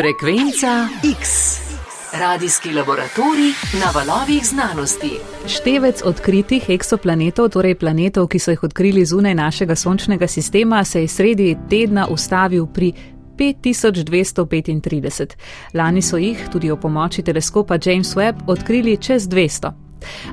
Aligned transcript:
Frekvenca 0.00 0.88
X. 1.20 1.28
Radijski 2.20 2.72
laboratorij 2.72 3.52
na 3.80 3.88
valovih 3.94 4.46
znanosti. 4.46 5.10
Števec 5.46 6.02
odkritih 6.04 6.70
eksoplanetov, 6.70 7.48
torej 7.48 7.74
planetov, 7.74 8.28
ki 8.32 8.38
so 8.38 8.50
jih 8.50 8.62
odkrili 8.64 9.04
zunaj 9.04 9.34
našega 9.34 9.76
sončnega 9.76 10.26
sistema, 10.26 10.84
se 10.84 11.00
je 11.00 11.08
sredi 11.08 11.56
tedna 11.70 12.08
ustavil 12.08 12.66
pri 12.66 12.92
5235. 13.36 15.36
Lani 15.74 16.02
so 16.02 16.16
jih, 16.16 16.48
tudi 16.52 16.70
o 16.70 16.76
pomoči 16.76 17.22
teleskopa 17.22 17.78
James 17.84 18.16
Webb, 18.16 18.36
odkrili 18.46 18.96
čez 18.96 19.28
200. 19.28 19.72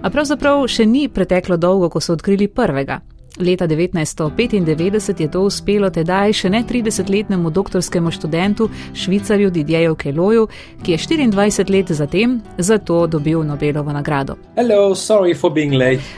A 0.02 0.10
pravzaprav 0.10 0.68
še 0.68 0.86
ni 0.86 1.10
preteklo 1.10 1.58
dolgo, 1.58 1.90
ko 1.90 2.00
so 2.00 2.14
odkrili 2.14 2.48
prvega. 2.48 3.02
Leta 3.40 3.68
1995 3.68 5.22
je 5.22 5.32
to 5.32 5.42
uspelo 5.42 5.90
tedaj 5.90 6.34
še 6.34 6.50
ne 6.50 6.64
30-letnemu 6.66 7.50
doktorskemu 7.54 8.12
študentu, 8.12 8.70
švicarju 8.94 9.52
Didjeju 9.52 9.96
Keloju, 9.96 10.48
ki 10.84 10.92
je 10.92 10.98
24 10.98 11.70
let 11.70 11.92
zatem 11.92 12.42
za 12.58 12.78
to 12.78 13.08
dobil 13.08 13.44
Nobelovo 13.44 13.94
nagrado. 13.94 14.36
Hello, 14.56 14.94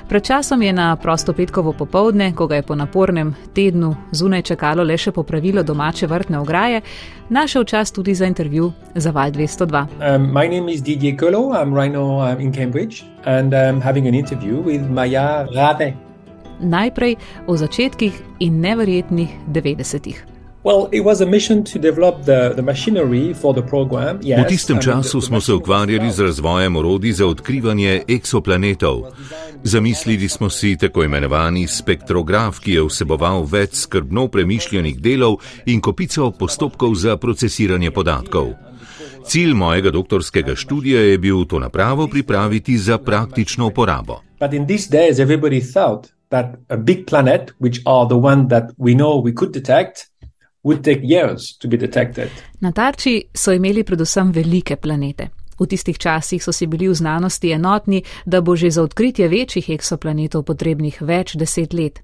Pred 0.09 0.23
časom 0.23 0.61
je 0.61 0.73
na 0.73 0.95
prosto 0.95 1.33
petkovo 1.33 1.73
popovdne, 1.73 2.33
ko 2.35 2.47
ga 2.47 2.55
je 2.55 2.63
po 2.63 2.75
napornem 2.75 3.35
tednu 3.53 3.95
zunaj 4.11 4.41
čakalo 4.41 4.83
le 4.83 4.97
še 4.97 5.11
popravilo 5.11 5.63
domače 5.63 6.07
vrtne 6.07 6.39
ograje, 6.39 6.81
našel 7.29 7.63
čas 7.63 7.91
tudi 7.91 8.15
za 8.15 8.25
intervju 8.25 8.71
za 8.95 9.11
Val 9.11 9.31
202. 9.31 9.87
Um, 9.99 10.31
my 10.31 10.47
name 10.47 10.71
is 10.71 10.81
Didier 10.81 11.17
Kolo, 11.17 11.51
I'm 11.51 11.73
right 11.73 11.91
now 11.91 12.19
I'm 12.19 12.39
in 12.39 12.51
Cambridge 12.51 13.03
and 13.25 13.53
I'm 13.53 13.81
having 13.81 14.07
an 14.07 14.15
interview 14.15 14.61
with 14.63 14.89
Maya 14.89 15.45
Rade 15.55 16.08
najprej 16.59 17.15
o 17.47 17.57
začetkih 17.57 18.13
in 18.39 18.61
neverjetnih 18.61 19.29
90-ih. 19.47 20.39
Well, 20.63 20.89
the, 22.25 22.53
the 22.55 23.61
program, 23.61 24.19
yes, 24.21 24.43
v 24.43 24.47
tistem 24.47 24.81
času 24.81 25.21
smo 25.21 25.41
se 25.41 25.53
ukvarjali 25.53 26.11
z 26.11 26.19
razvojem 26.19 26.75
orodij 26.75 27.11
za 27.11 27.25
odkrivanje 27.25 28.03
eksoplanetov. 28.07 29.01
Zamislili 29.63 30.29
smo 30.29 30.49
si 30.49 30.77
tako 30.77 31.03
imenovani 31.03 31.67
spektrograf, 31.67 32.59
ki 32.59 32.73
je 32.73 32.83
vseboval 32.83 33.47
več 33.47 33.73
skrbno 33.87 34.27
premišljenih 34.27 34.99
delov 34.99 35.39
in 35.65 35.81
kopico 35.81 36.31
postopkov 36.31 36.95
za 36.95 37.17
procesiranje 37.17 37.91
podatkov. 37.91 38.53
Cilj 39.25 39.53
mojega 39.53 39.91
doktorskega 39.91 40.55
študija 40.55 41.01
je 41.01 41.17
bil 41.17 41.45
to 41.45 41.59
napravo 41.59 42.07
pripraviti 42.07 42.77
za 42.77 42.97
praktično 42.97 43.67
uporabo 43.67 44.21
that 46.29 46.55
a 46.69 46.77
big 46.77 47.07
planet, 47.07 47.51
which 47.59 47.81
are 47.85 48.07
the 48.07 48.17
one 48.17 48.47
that 48.47 48.71
we 48.77 48.93
know 48.93 49.21
we 49.23 49.33
could 49.33 49.51
detect, 49.51 50.09
would 50.63 50.83
take 50.83 51.01
years 51.03 51.57
to 51.57 51.67
be 51.67 51.77
detected. 51.77 52.29
Na 52.59 52.71
tarči 52.71 53.23
so 53.33 53.51
imeli 53.51 53.83
predvsem 53.83 54.31
velike 54.31 54.75
planete. 54.75 55.29
V 55.59 55.67
tistih 55.67 55.97
časih 55.97 56.43
so 56.43 56.51
si 56.51 56.67
bili 56.67 56.87
v 56.87 56.95
znanosti 56.95 57.51
enotni, 57.51 58.03
da 58.25 58.41
bo 58.41 58.55
že 58.55 58.71
za 58.71 58.83
odkritje 58.83 59.27
večjih 59.27 59.69
eksoplanetov 59.69 60.43
potrebnih 60.43 61.01
več 61.01 61.35
deset 61.35 61.73
let. 61.73 61.99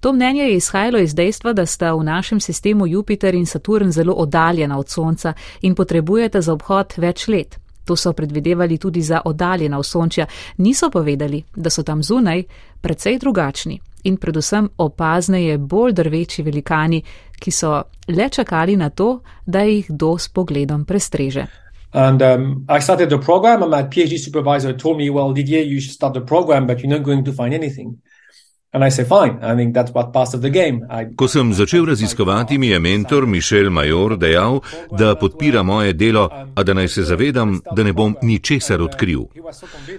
To 0.00 0.12
mnenje 0.12 0.42
je 0.42 0.56
izhajalo 0.56 0.98
iz 0.98 1.14
dejstva, 1.14 1.52
da 1.52 1.66
sta 1.66 1.94
v 1.94 2.04
našem 2.04 2.40
sistemu 2.40 2.86
Jupiter 2.86 3.34
in 3.34 3.46
Saturn 3.46 3.90
zelo 3.92 4.12
oddaljena 4.12 4.78
od 4.78 4.88
Sonca 4.88 5.32
in 5.62 5.74
potrebujeta 5.74 6.40
za 6.40 6.52
obhod 6.52 6.94
več 6.96 7.28
let. 7.28 7.58
To 7.88 7.96
so 7.96 8.12
predvidevali 8.12 8.76
tudi 8.78 9.00
za 9.02 9.20
oddaljena 9.24 9.78
osončja, 9.78 10.26
niso 10.56 10.90
povedali, 10.90 11.42
da 11.56 11.70
so 11.70 11.82
tam 11.82 12.02
zunaj 12.02 12.42
precej 12.80 13.18
drugačni 13.18 13.78
in 14.04 14.16
predvsem 14.16 14.68
opazneje 14.78 15.58
bolj 15.58 15.92
drveči 15.92 16.42
velikani, 16.42 17.00
ki 17.40 17.50
so 17.50 17.82
le 18.08 18.28
čakali 18.28 18.76
na 18.76 18.90
to, 18.90 19.20
da 19.46 19.62
jih 19.64 19.86
kdo 19.88 20.18
s 20.18 20.28
pogledom 20.28 20.84
prestreže. 20.84 21.46
And 21.92 22.22
um, 22.22 22.66
I 22.68 22.80
started 22.80 23.08
the 23.08 23.18
program, 23.18 23.62
and 23.62 23.70
my 23.70 23.82
PhD 23.82 24.18
supervisor 24.18 24.76
told 24.76 24.98
me, 24.98 25.10
Well, 25.10 25.32
Didier, 25.32 25.62
you 25.62 25.80
should 25.80 25.94
start 25.94 26.14
the 26.14 26.20
program, 26.20 26.66
but 26.66 26.80
you're 26.80 26.98
not 26.98 27.04
going 27.04 27.24
to 27.24 27.32
find 27.32 27.54
anything. 27.54 27.96
Ko 31.16 31.28
sem 31.28 31.54
začel 31.54 31.86
raziskovati, 31.86 32.58
mi 32.58 32.68
je 32.68 32.78
mentor 32.78 33.26
Mišel 33.26 33.70
Major 33.70 34.16
dejal, 34.18 34.60
da 34.98 35.14
podpira 35.14 35.62
moje 35.62 35.92
delo, 35.92 36.28
a 36.54 36.62
da 36.62 36.74
naj 36.74 36.88
se 36.88 37.02
zavedam, 37.02 37.60
da 37.76 37.82
ne 37.82 37.92
bom 37.92 38.16
ničesar 38.22 38.82
odkril. 38.82 39.24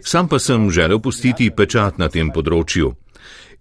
Sam 0.04 0.28
pa 0.28 0.40
sem 0.40 0.72
želel 0.72 1.00
pustiti 1.00 1.50
pečat 1.50 1.98
na 1.98 2.10
tem 2.10 2.30
področju. 2.30 2.94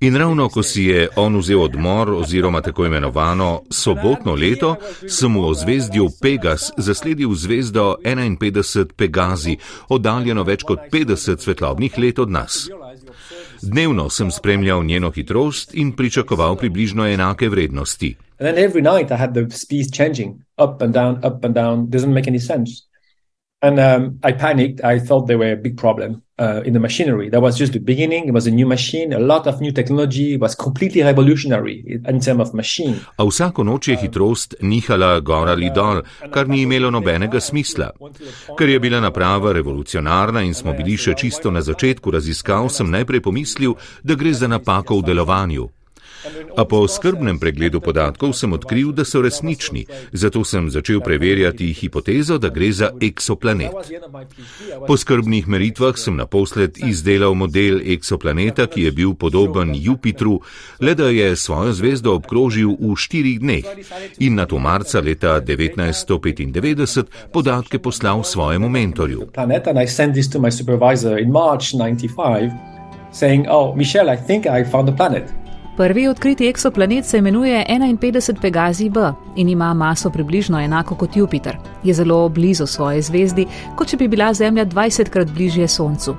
In 0.00 0.16
ravno 0.16 0.48
ko 0.48 0.62
si 0.62 0.84
je 0.84 1.08
on 1.16 1.36
vzel 1.40 1.62
odmor 1.62 2.10
oziroma 2.10 2.60
tako 2.60 2.86
imenovano 2.86 3.62
sobotno 3.70 4.34
leto, 4.34 4.76
sem 5.08 5.34
v 5.34 5.42
ozvezdju 5.48 6.08
Pegas 6.22 6.70
zasledil 6.76 7.34
zvezdo 7.34 7.96
51 8.04 8.92
Pegazi, 8.96 9.56
oddaljeno 9.88 10.44
več 10.44 10.62
kot 10.62 10.86
50 10.92 11.40
svetlobnih 11.40 11.98
let 11.98 12.18
od 12.18 12.30
nas. 12.30 12.68
Dnevno 13.62 14.10
sem 14.10 14.30
spremljal 14.30 14.84
njeno 14.84 15.10
hitrost 15.10 15.74
in 15.74 15.92
pričakoval 15.96 16.56
približno 16.56 17.06
enake 17.06 17.48
vrednosti. 17.48 18.16
And 18.38 18.58
um, 23.62 24.18
I 24.22 24.32
panicked. 24.32 24.84
I 24.84 24.98
thought 24.98 25.26
there 25.26 25.38
were 25.38 25.52
a 25.52 25.56
big 25.56 25.76
problem 25.76 26.22
uh, 26.38 26.62
in 26.64 26.72
the 26.72 26.80
machinery. 26.80 27.28
That 27.28 27.42
was 27.42 27.58
just 27.58 27.72
the 27.72 27.80
beginning. 27.80 28.28
It 28.28 28.32
was 28.32 28.46
a 28.46 28.50
new 28.50 28.66
machine, 28.66 29.12
a 29.12 29.18
lot 29.18 29.46
of 29.46 29.60
new 29.60 29.72
technology. 29.72 30.34
It 30.34 30.40
was 30.40 30.54
completely 30.54 31.02
revolutionary 31.02 32.00
in 32.04 32.20
terms 32.20 32.40
of 32.40 32.54
machine. 32.54 33.00
A 33.16 33.24
vsako 33.24 33.64
noč 33.64 33.88
je 33.88 33.96
hitrost 33.96 34.54
nihala 34.60 35.20
gor 35.20 35.48
ali 35.48 35.70
dol, 35.74 36.02
kar 36.30 36.48
ni 36.48 36.62
imelo 36.62 36.90
nobenega 36.90 37.40
smisla. 37.40 37.90
Ker 38.58 38.68
je 38.68 38.80
bila 38.80 39.00
naprava 39.00 39.52
revolucionarna 39.52 40.42
in 40.42 40.54
smo 40.54 40.72
bili 40.72 40.96
še 40.96 41.14
čisto 41.14 41.50
na 41.50 41.60
začetku 41.60 42.10
raziskav, 42.10 42.70
sem 42.70 42.90
najprej 42.90 43.20
pomislil, 43.20 43.74
da 44.02 44.14
gre 44.14 44.32
za 44.32 44.46
napako 44.48 45.00
v 45.00 45.10
delovanju. 45.10 45.68
A 46.56 46.64
po 46.64 46.88
skrbnem 46.88 47.38
pregledu 47.38 47.80
podatkov 47.80 48.32
sem 48.34 48.52
odkril, 48.52 48.92
da 48.92 49.04
so 49.04 49.22
resnični, 49.22 49.86
zato 50.12 50.44
sem 50.44 50.70
začel 50.70 51.00
preverjati 51.00 51.72
hipotezo, 51.72 52.38
da 52.38 52.48
gre 52.48 52.72
za 52.72 52.90
eksoplanet. 53.00 53.74
Po 54.86 54.96
skrbnih 54.96 55.48
meritvah 55.48 55.98
sem 55.98 56.16
naposled 56.16 56.78
izdelal 56.86 57.34
model 57.34 57.80
eksoplaneta, 57.84 58.66
ki 58.66 58.88
je 58.88 58.92
bil 58.92 59.14
podoben 59.14 59.74
Jupitru, 59.74 60.40
le 60.80 60.94
da 60.94 61.08
je 61.08 61.36
svojo 61.36 61.72
zvezdo 61.72 62.14
obkrožil 62.18 62.74
v 62.80 62.94
štirih 62.96 63.40
dneh 63.40 63.64
in 64.18 64.34
na 64.34 64.46
to 64.46 64.58
marca 64.58 65.00
leta 65.00 65.40
1995 65.40 67.04
podatke 67.32 67.78
poslal 67.78 68.24
svojemu 68.24 68.68
mentorju. 68.68 69.28
Saying, 73.10 73.46
oh, 73.48 73.74
Michelle, 73.74 74.10
I 74.10 74.16
think 74.16 74.46
I 74.46 74.64
found 74.64 74.86
the 74.86 74.92
planet. 74.92 75.32
Prvi 75.78 76.08
odkriti 76.08 76.48
eksoplanet 76.48 77.04
se 77.04 77.18
imenuje 77.18 77.64
51 77.68 78.40
Pegasi 78.40 78.90
B 78.90 79.00
in 79.36 79.48
ima 79.48 79.74
maso 79.74 80.10
približno 80.10 80.60
enako 80.60 80.94
kot 80.94 81.16
Jupiter. 81.16 81.56
Je 81.84 81.94
zelo 81.94 82.28
blizu 82.28 82.66
svoje 82.66 83.02
zvezdi, 83.02 83.46
kot 83.76 83.88
če 83.88 83.96
bi 83.96 84.08
bila 84.08 84.32
Zemlja 84.34 84.64
20 84.66 85.08
krat 85.08 85.30
bližje 85.30 85.68
Soncu. 85.68 86.16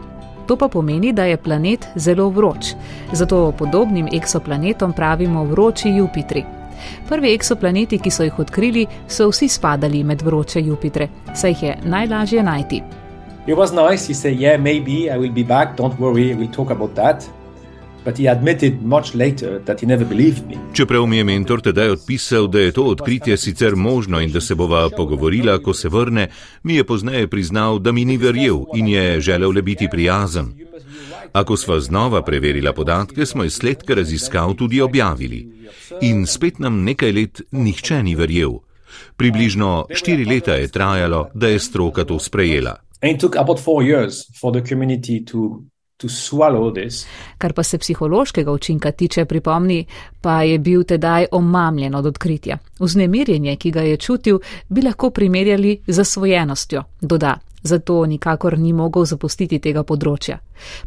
To 0.48 0.56
pa 0.56 0.68
pomeni, 0.68 1.12
da 1.14 1.26
je 1.26 1.38
planet 1.38 1.88
zelo 1.96 2.30
vroč. 2.30 2.72
Zato 3.12 3.52
podobnim 3.58 4.08
eksoplanetom 4.14 4.94
pravimo 4.94 5.44
vroči 5.44 5.90
Jupitri. 5.90 6.44
Prvi 7.10 7.34
eksoplaneti, 7.34 8.00
ki 8.00 8.12
so 8.12 8.24
jih 8.24 8.40
odkrili, 8.40 8.86
so 9.08 9.28
vsi 9.28 9.48
spadali 9.48 10.04
med 10.04 10.22
vroče 10.22 10.62
Jupitre, 10.62 11.10
saj 11.36 11.52
jih 11.52 11.64
je 11.64 11.76
najlažje 11.84 12.44
najti. 12.44 12.82
It 13.48 13.58
was 13.58 13.76
nice, 13.76 14.08
he 14.08 14.14
said, 14.14 14.40
yeah, 14.40 14.62
maybe 14.62 15.12
I 15.12 15.20
will 15.20 15.34
be 15.34 15.44
back, 15.44 15.76
don't 15.76 16.00
worry, 16.00 16.34
we'll 16.34 16.56
talk 16.56 16.72
about 16.72 16.96
that. 16.96 17.39
Čeprav 20.74 21.06
mi 21.06 21.18
je 21.18 21.24
mentor 21.24 21.62
tedaj 21.62 21.90
odpisal, 21.90 22.48
da 22.48 22.60
je 22.60 22.72
to 22.72 22.84
odkritje 22.84 23.38
sicer 23.38 23.76
možno 23.76 24.22
in 24.22 24.32
da 24.32 24.42
se 24.42 24.56
bova 24.56 24.90
pogovorila, 24.90 25.58
ko 25.60 25.74
se 25.74 25.90
vrne, 25.90 26.28
mi 26.64 26.76
je 26.76 26.84
pozneje 26.84 27.28
priznal, 27.28 27.80
da 27.80 27.92
mi 27.92 28.06
ni 28.06 28.18
verjel 28.18 28.64
in 28.76 28.88
je 28.88 29.22
želel 29.22 29.52
le 29.52 29.62
biti 29.62 29.88
prijazen. 29.92 30.54
Ako 31.34 31.58
sva 31.58 31.80
znova 31.80 32.22
preverila 32.22 32.74
podatke, 32.74 33.26
smo 33.26 33.44
izsledke 33.44 33.96
raziskav 33.96 34.54
tudi 34.54 34.82
objavili. 34.82 35.52
In 36.02 36.26
spet 36.26 36.60
nam 36.60 36.84
nekaj 36.84 37.12
let 37.12 37.42
nihče 37.52 38.04
ni 38.04 38.16
verjel. 38.16 38.52
Približno 39.18 39.86
štiri 39.94 40.26
leta 40.26 40.54
je 40.54 40.68
trajalo, 40.68 41.30
da 41.34 41.48
je 41.48 41.60
stroka 41.60 42.04
to 42.04 42.20
sprejela. 42.20 42.76
And 43.02 43.12
it 43.16 43.22
took 43.22 43.36
about 43.36 43.60
four 43.60 43.84
years 43.84 44.14
for 44.42 44.52
the 44.52 44.62
community 44.62 45.26
to 45.26 45.64
Kar 47.38 47.54
pa 47.54 47.64
se 47.64 47.78
psihološkega 47.78 48.52
učinka 48.52 48.92
tiče, 48.92 49.26
pripomni, 49.26 49.86
pa 50.22 50.44
je 50.44 50.60
bil 50.60 50.84
tedaj 50.84 51.26
omamljen 51.32 51.96
od 51.96 52.06
odkritja. 52.06 52.58
Vznemirjenje, 52.80 53.56
ki 53.56 53.72
ga 53.72 53.82
je 53.82 53.98
čutil, 53.98 54.40
bi 54.70 54.82
lahko 54.82 55.10
primerjali 55.10 55.82
z 55.88 55.94
zasvojenostjo, 55.94 56.84
doda. 57.02 57.38
Zato 57.64 58.06
nikakor 58.06 58.60
ni 58.60 58.74
mogel 58.74 59.04
zapustiti 59.06 59.60
tega 59.60 59.84
področja. 59.84 60.38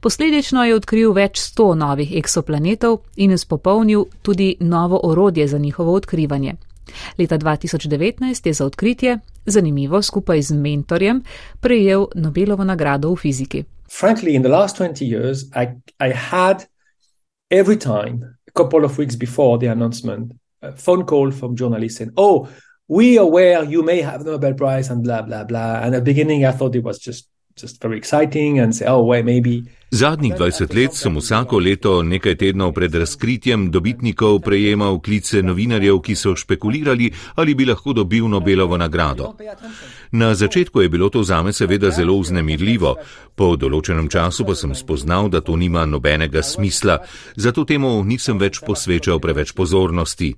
Posledično 0.00 0.64
je 0.64 0.74
odkril 0.74 1.12
več 1.12 1.36
sto 1.40 1.74
novih 1.74 2.14
eksoplanetov 2.16 3.02
in 3.16 3.36
izpopolnil 3.36 4.06
tudi 4.22 4.56
novo 4.60 5.00
orodje 5.04 5.48
za 5.48 5.58
njihovo 5.58 5.92
odkrivanje. 5.92 6.56
Leta 7.18 7.38
2019 7.38 8.46
je 8.46 8.52
za 8.52 8.64
odkritje, 8.66 9.18
zanimivo 9.46 10.02
skupaj 10.02 10.42
z 10.42 10.56
mentorjem, 10.56 11.22
prejel 11.60 12.06
Nobelovo 12.14 12.64
nagrado 12.64 13.12
v 13.12 13.16
fiziki. 13.16 13.64
Frankly, 13.92 14.34
in 14.34 14.40
the 14.40 14.48
last 14.48 14.76
20 14.76 15.04
years, 15.04 15.50
I, 15.54 15.74
I 16.00 16.08
had 16.08 16.64
every 17.50 17.76
time, 17.76 18.38
a 18.48 18.50
couple 18.52 18.86
of 18.86 18.96
weeks 18.96 19.16
before 19.16 19.58
the 19.58 19.66
announcement, 19.66 20.32
a 20.62 20.72
phone 20.72 21.04
call 21.04 21.30
from 21.30 21.56
journalists 21.56 21.98
saying, 21.98 22.12
Oh, 22.16 22.48
we 22.88 23.18
are 23.18 23.24
aware 23.24 23.62
you 23.62 23.82
may 23.82 24.00
have 24.00 24.24
Nobel 24.24 24.54
Prize 24.54 24.88
and 24.88 25.04
blah, 25.04 25.20
blah, 25.20 25.44
blah. 25.44 25.82
And 25.82 25.94
at 25.94 25.98
the 25.98 26.10
beginning, 26.10 26.46
I 26.46 26.52
thought 26.52 26.74
it 26.74 26.82
was 26.82 26.98
just 27.00 27.28
oh. 28.88 29.12
Zadnjih 29.90 30.34
20 30.38 30.74
let 30.74 30.94
sem 30.94 31.16
vsako 31.16 31.58
leto 31.58 32.02
nekaj 32.02 32.36
tednov 32.40 32.72
pred 32.72 32.94
razkritjem 32.94 33.70
dobitnikov 33.70 34.38
prejemal 34.40 35.00
klice 35.00 35.42
novinarjev, 35.42 35.98
ki 36.00 36.14
so 36.16 36.32
špekulirali, 36.36 37.10
ali 37.34 37.54
bi 37.54 37.66
lahko 37.68 37.92
dobil 37.92 38.28
Nobelovo 38.28 38.76
nagrado. 38.76 39.34
Na 40.12 40.34
začetku 40.34 40.80
je 40.80 40.88
bilo 40.88 41.08
to 41.08 41.22
zame 41.22 41.52
seveda 41.52 41.90
zelo 41.90 42.16
vznemirljivo, 42.18 42.94
po 43.36 43.56
določenem 43.56 44.08
času 44.08 44.48
pa 44.48 44.54
sem 44.54 44.72
spoznal, 44.74 45.28
da 45.28 45.40
to 45.40 45.56
nima 45.56 45.84
nobenega 45.86 46.42
smisla, 46.42 46.98
zato 47.36 47.64
temu 47.64 48.00
nisem 48.04 48.40
več 48.40 48.64
posvečal 48.64 49.20
preveč 49.20 49.52
pozornosti. 49.52 50.32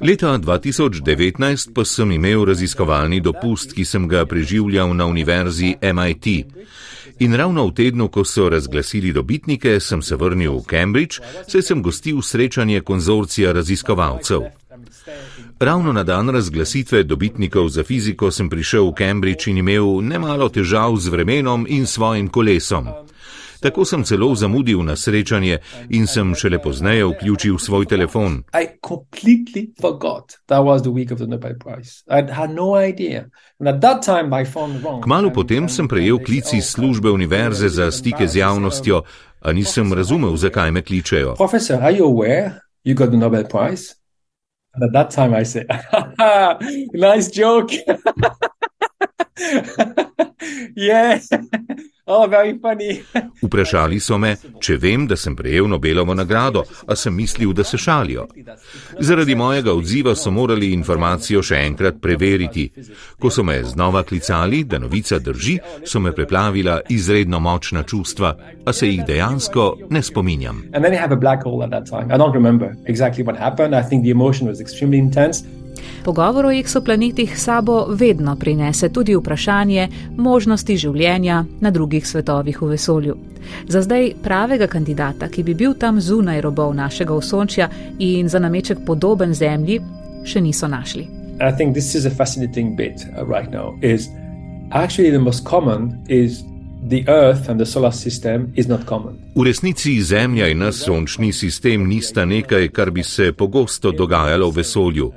Leta 0.00 0.38
2019 0.38 1.72
pa 1.74 1.84
sem 1.84 2.12
imel 2.12 2.44
raziskovalni 2.44 3.20
dopust, 3.20 3.72
ki 3.72 3.84
sem 3.84 4.08
ga 4.08 4.26
preživljal 4.26 4.96
na 4.96 5.06
univerzi 5.06 5.76
MIT. 5.82 6.26
In 7.18 7.34
ravno 7.34 7.66
v 7.66 7.72
tednu, 7.72 8.08
ko 8.08 8.24
so 8.24 8.48
razglasili 8.48 9.12
dobitnike, 9.12 9.80
sem 9.80 10.02
se 10.02 10.16
vrnil 10.16 10.58
v 10.60 10.64
Cambridge, 10.68 11.22
saj 11.48 11.62
sem 11.62 11.82
gostil 11.82 12.22
srečanje 12.22 12.80
konzorcija 12.80 13.52
raziskovalcev. 13.52 14.42
Ravno 15.58 15.92
na 15.92 16.02
dan 16.02 16.28
razglasitve 16.28 17.02
dobitnikov 17.02 17.68
za 17.68 17.84
fiziko 17.84 18.30
sem 18.30 18.50
prišel 18.50 18.90
v 18.90 18.94
Cambridge 18.98 19.50
in 19.50 19.58
imel 19.58 20.02
nemalo 20.02 20.48
težav 20.48 20.96
z 20.96 21.08
vremenom 21.08 21.66
in 21.68 21.86
svojim 21.86 22.28
kolesom. 22.28 22.88
Tako 23.66 23.84
sem 23.84 24.04
celo 24.04 24.34
zamudil 24.34 24.78
na 24.86 24.94
srečanje 24.96 25.58
in 25.90 26.06
sem 26.06 26.34
šele 26.34 26.62
pozneje 26.62 27.04
vključil 27.04 27.58
svoj 27.58 27.86
telefon. 27.86 28.42
No 33.58 35.00
Kmalo 35.02 35.32
potem 35.34 35.68
sem 35.68 35.88
prejel 35.88 36.18
klic 36.18 36.52
iz 36.52 36.64
službe 36.64 37.10
univerze 37.10 37.68
za 37.68 37.90
stike 37.90 38.26
z 38.26 38.36
javnostjo, 38.36 39.02
a 39.40 39.52
nisem 39.52 39.92
razumel, 39.92 40.36
zakaj 40.36 40.70
me 40.70 40.82
kličejo. 40.82 41.34
Profesor, 41.34 41.82
are 41.82 41.96
you 41.98 42.06
aware 42.06 42.50
you 42.84 42.94
got 42.94 43.08
the 43.08 43.18
Nobel 43.18 43.44
Prize? 43.44 43.94
And 44.74 44.84
at 44.84 44.92
that 44.92 45.10
time 45.10 45.40
I 45.40 45.44
said, 45.44 45.66
nice 46.94 47.30
joke. 47.34 47.72
yeah. 50.74 51.20
Oh, 52.08 52.30
Vprašali 53.42 53.98
so 54.00 54.14
me, 54.18 54.36
če 54.62 54.76
vem, 54.78 55.08
da 55.10 55.16
sem 55.18 55.34
prejel 55.34 55.66
Nobelovo 55.66 56.14
nagrado, 56.14 56.62
a 56.86 56.94
sem 56.94 57.10
mislil, 57.14 57.50
da 57.52 57.64
se 57.64 57.78
šalijo. 57.78 58.28
Zaradi 59.00 59.34
mojega 59.34 59.74
odziva 59.74 60.14
so 60.14 60.30
morali 60.30 60.70
informacijo 60.72 61.42
še 61.42 61.58
enkrat 61.66 61.98
preveriti. 62.02 62.68
Ko 63.18 63.30
so 63.30 63.42
me 63.42 63.58
znova 63.64 64.04
klicali, 64.06 64.62
da 64.64 64.78
novica 64.78 65.18
drži, 65.18 65.58
so 65.82 65.98
me 66.00 66.14
preplavila 66.14 66.80
izredno 66.88 67.40
močna 67.40 67.82
čustva, 67.82 68.36
a 68.64 68.72
se 68.72 68.86
jih 68.86 69.02
dejansko 69.06 69.66
ne 69.90 70.02
spominjam. 70.02 70.62
Pogovor 76.04 76.46
o 76.46 76.50
eksoplanetih 76.50 77.38
sabo 77.40 77.86
vedno 77.88 78.36
prinese 78.36 78.88
tudi 78.88 79.16
vprašanje 79.16 79.88
možnosti 80.16 80.76
življenja 80.76 81.44
na 81.60 81.70
drugih 81.70 82.06
svetovih 82.06 82.62
v 82.62 82.68
vesolju. 82.76 83.16
Za 83.68 83.82
zdaj 83.82 84.12
pravega 84.22 84.66
kandidata, 84.66 85.28
ki 85.28 85.42
bi 85.42 85.54
bil 85.54 85.74
tam 85.74 86.00
zunaj 86.00 86.40
robov 86.40 86.74
našega 86.74 87.14
osončja 87.14 87.68
in 87.98 88.28
za 88.28 88.38
nameček 88.38 88.78
podoben 88.86 89.34
Zemlji, 89.34 89.80
še 90.24 90.40
niso 90.40 90.68
našli. 90.68 91.06
V 99.34 99.44
resnici 99.44 100.02
Zemlja 100.02 100.48
in 100.48 100.58
naš 100.58 100.84
sončni 100.86 101.32
sistem 101.32 101.86
nista 101.88 102.24
nekaj, 102.24 102.68
kar 102.68 102.90
bi 102.90 103.02
se 103.02 103.32
pogosto 103.32 103.92
dogajalo 103.92 104.50
v 104.50 104.56
vesolju. 104.56 105.12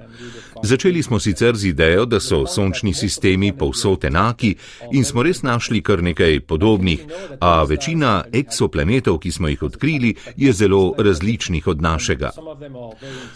Začeli 0.63 1.03
smo 1.03 1.19
sicer 1.19 1.55
z 1.55 1.65
idejo, 1.65 2.05
da 2.05 2.19
so 2.19 2.47
sončni 2.47 2.93
sistemi 2.93 3.53
povsod 3.57 4.05
enaki 4.05 4.55
in 4.91 5.05
smo 5.05 5.23
res 5.23 5.41
našli 5.43 5.81
kar 5.81 6.03
nekaj 6.03 6.39
podobnih, 6.39 7.05
a 7.39 7.63
večina 7.63 8.23
eksoplanetov, 8.33 9.19
ki 9.19 9.31
smo 9.31 9.47
jih 9.47 9.63
odkrili, 9.63 10.15
je 10.37 10.53
zelo 10.53 10.93
različnih 10.97 11.67
od 11.67 11.81
našega. 11.81 12.31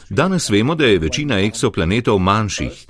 Danes 0.09 0.49
vemo, 0.49 0.75
da 0.75 0.85
je 0.85 0.99
večina 0.99 1.39
eksoplanetov 1.39 2.19
manjših. 2.19 2.85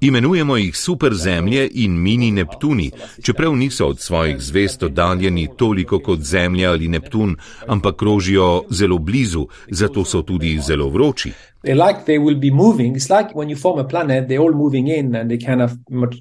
Imenujemo 0.00 0.56
jih 0.56 0.76
superzemlje 0.76 1.68
in 1.74 2.02
mini 2.02 2.30
Neptuni, 2.30 2.90
čeprav 3.22 3.56
niso 3.56 3.86
od 3.86 4.00
svojih 4.00 4.40
zvest 4.40 4.82
oddaljeni 4.82 5.48
toliko 5.56 5.98
kot 5.98 6.20
Zemlja 6.20 6.70
ali 6.70 6.88
Neptun, 6.88 7.36
ampak 7.66 7.96
krožijo 7.96 8.62
zelo 8.70 8.98
blizu, 8.98 9.46
zato 9.70 10.04
so 10.04 10.22
tudi 10.22 10.58
zelo 10.60 10.88
vroči. 10.88 11.32
They 11.62 11.74
like 11.74 12.04
they 12.06 12.18
will 12.18 12.40
be 12.40 12.50
moving. 12.50 12.96
It's 12.96 13.10
like 13.18 13.34
when 13.34 13.48
you 13.48 13.56
form 13.56 13.78
a 13.78 13.88
planet, 13.88 14.28
they're 14.28 14.42
all 14.42 14.54
moving 14.54 14.88
in 14.88 15.14
and 15.14 15.30
they 15.30 15.38
kind 15.38 15.62
of 15.62 15.70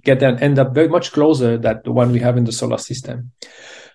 get 0.04 0.24
and 0.24 0.42
end 0.42 0.60
up 0.60 0.68
very 0.76 0.88
much 0.88 1.12
closer 1.12 1.58
than 1.58 1.82
the 1.84 1.92
one 1.92 2.12
we 2.12 2.20
have 2.20 2.38
in 2.38 2.46
the 2.46 2.52
solar 2.52 2.78
system. 2.78 3.32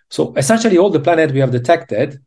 So 0.09 0.33
essentially, 0.37 0.79
all 0.79 0.91
the 0.91 1.01
planets 1.01 1.33
we 1.33 1.41
have 1.41 1.53
detected 1.53 2.21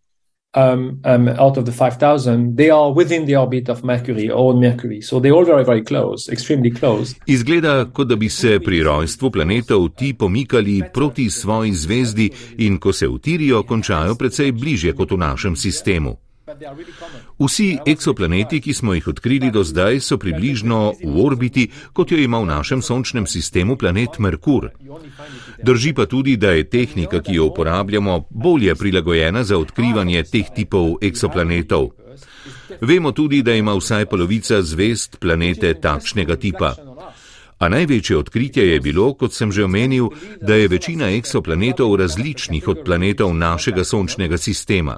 um, 0.55 1.01
um, 1.05 1.27
out 1.27 1.57
of 1.57 1.65
the 1.65 1.71
5,000, 1.71 2.55
they 2.55 2.69
are 2.69 2.91
within 2.91 3.25
the 3.25 3.35
orbit 3.35 3.69
of 3.69 3.83
Mercury 3.83 4.29
or 4.29 4.53
Mercury. 4.53 5.01
So 5.01 5.19
they're 5.19 5.33
all 5.33 5.45
very, 5.45 5.63
very 5.63 5.83
close, 5.83 6.29
extremely 6.29 6.71
close. 6.71 7.15
Izgleda, 7.25 7.85
kot 7.93 8.07
da 8.07 8.15
bi 8.15 8.29
se 8.29 8.59
pri 8.59 8.83
rojstvu 8.83 9.31
planetov 9.31 9.89
ti 9.89 10.13
pomikali 10.13 10.81
proti 10.93 11.29
svoji 11.29 11.73
zvezdi 11.73 12.29
in 12.57 12.79
ko 12.79 12.93
se 12.93 13.07
utirijo, 13.07 13.63
končajo 13.63 14.15
precej 14.15 14.51
bližje 14.51 14.93
kot 14.93 15.11
v 15.11 15.17
našem 15.17 15.55
sistemu. 15.55 16.28
Vsi 17.39 17.77
eksoplaneti, 17.85 18.61
ki 18.61 18.73
smo 18.73 18.93
jih 18.93 19.07
odkrili 19.07 19.51
do 19.51 19.63
zdaj, 19.63 19.99
so 19.99 20.17
približno 20.17 20.93
v 21.03 21.25
orbiti, 21.25 21.69
kot 21.93 22.11
jo 22.11 22.17
ima 22.17 22.39
v 22.39 22.45
našem 22.45 22.81
sončnem 22.81 23.27
sistemu 23.27 23.77
planet 23.77 24.19
Merkur. 24.19 24.69
Drži 25.63 25.94
pa 25.94 26.06
tudi, 26.06 26.37
da 26.37 26.51
je 26.51 26.69
tehnika, 26.69 27.21
ki 27.21 27.35
jo 27.35 27.45
uporabljamo, 27.45 28.25
bolje 28.29 28.75
prilagojena 28.75 29.44
za 29.44 29.57
odkrivanje 29.57 30.23
teh 30.23 30.49
tipov 30.56 30.97
eksoplanetov. 31.01 31.89
Vemo 32.81 33.11
tudi, 33.11 33.41
da 33.44 33.53
ima 33.53 33.73
vsaj 33.73 34.06
polovica 34.06 34.61
zvest 34.61 35.19
planete 35.19 35.73
takšnega 35.73 36.35
tipa. 36.35 36.75
A 37.59 37.69
največje 37.69 38.18
odkritje 38.18 38.63
je 38.71 38.80
bilo, 38.80 39.13
kot 39.13 39.33
sem 39.33 39.51
že 39.51 39.63
omenil, 39.63 40.09
da 40.42 40.56
je 40.56 40.68
večina 40.68 41.11
eksoplanetov 41.11 41.95
različnih 41.95 42.68
od 42.68 42.83
planetov 42.85 43.33
našega 43.35 43.83
sončnega 43.83 44.37
sistema. 44.37 44.97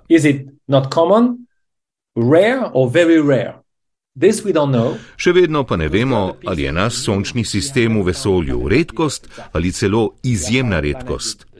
Še 5.17 5.31
vedno 5.31 5.63
pa 5.63 5.77
ne 5.77 5.87
vemo, 5.87 6.35
ali 6.45 6.63
je 6.63 6.71
naš 6.71 6.93
sončni 7.05 7.45
sistem 7.45 8.01
v 8.01 8.05
vesolju 8.11 8.67
redkost 8.67 9.29
ali 9.51 9.71
celo 9.71 10.09
izjemna 10.23 10.79
redkost. 10.79 11.50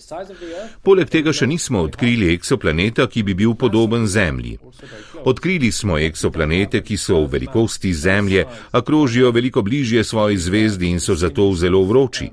Poleg 0.83 1.09
tega 1.09 1.33
še 1.33 1.47
nismo 1.47 1.83
odkrili 1.85 2.33
eksoplaneta, 2.33 3.07
ki 3.07 3.23
bi 3.23 3.35
bil 3.37 3.55
podoben 3.55 4.07
Zemlji. 4.07 4.57
Odkrili 5.25 5.71
smo 5.71 5.97
eksoplanete, 5.97 6.81
ki 6.81 6.97
so 6.97 7.21
v 7.23 7.31
velikosti 7.37 7.93
Zemlje, 7.93 8.45
a 8.71 8.81
krožijo 8.81 9.31
veliko 9.31 9.61
bližje 9.61 10.03
svoji 10.03 10.37
zvezdi 10.37 10.89
in 10.89 10.99
so 10.99 11.15
zato 11.15 11.53
zelo 11.55 11.83
vroči. 11.83 12.31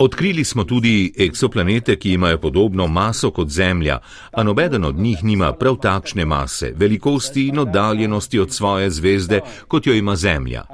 Odkrili 0.00 0.44
smo 0.44 0.64
tudi 0.64 1.12
eksoplanete, 1.18 1.96
ki 1.96 2.12
imajo 2.12 2.38
podobno 2.38 2.86
maso 2.86 3.30
kot 3.30 3.48
Zemlja, 3.48 3.98
a 4.32 4.42
nobeden 4.42 4.84
od 4.84 4.96
njih 4.96 5.24
nima 5.24 5.52
prav 5.52 5.76
takšne 5.76 6.24
mase, 6.24 6.72
velikosti 6.76 7.48
in 7.48 7.58
oddaljenosti 7.58 8.38
od 8.38 8.52
svoje 8.52 8.90
zvezde, 8.90 9.40
kot 9.68 9.86
jo 9.86 9.94
ima 9.94 10.16
Zemlja. 10.16 10.64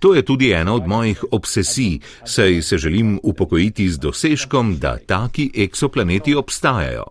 To 0.00 0.14
je 0.14 0.22
tudi 0.24 0.50
ena 0.52 0.74
od 0.74 0.86
mojih 0.86 1.24
obsesij, 1.30 1.98
saj 2.24 2.62
se 2.62 2.78
želim 2.78 3.20
upokojiti 3.22 3.88
z 3.88 3.98
dosežkom, 3.98 4.78
da 4.78 4.96
taki 4.96 5.50
eksoplaneti 5.54 6.34
obstajajo. 6.34 7.04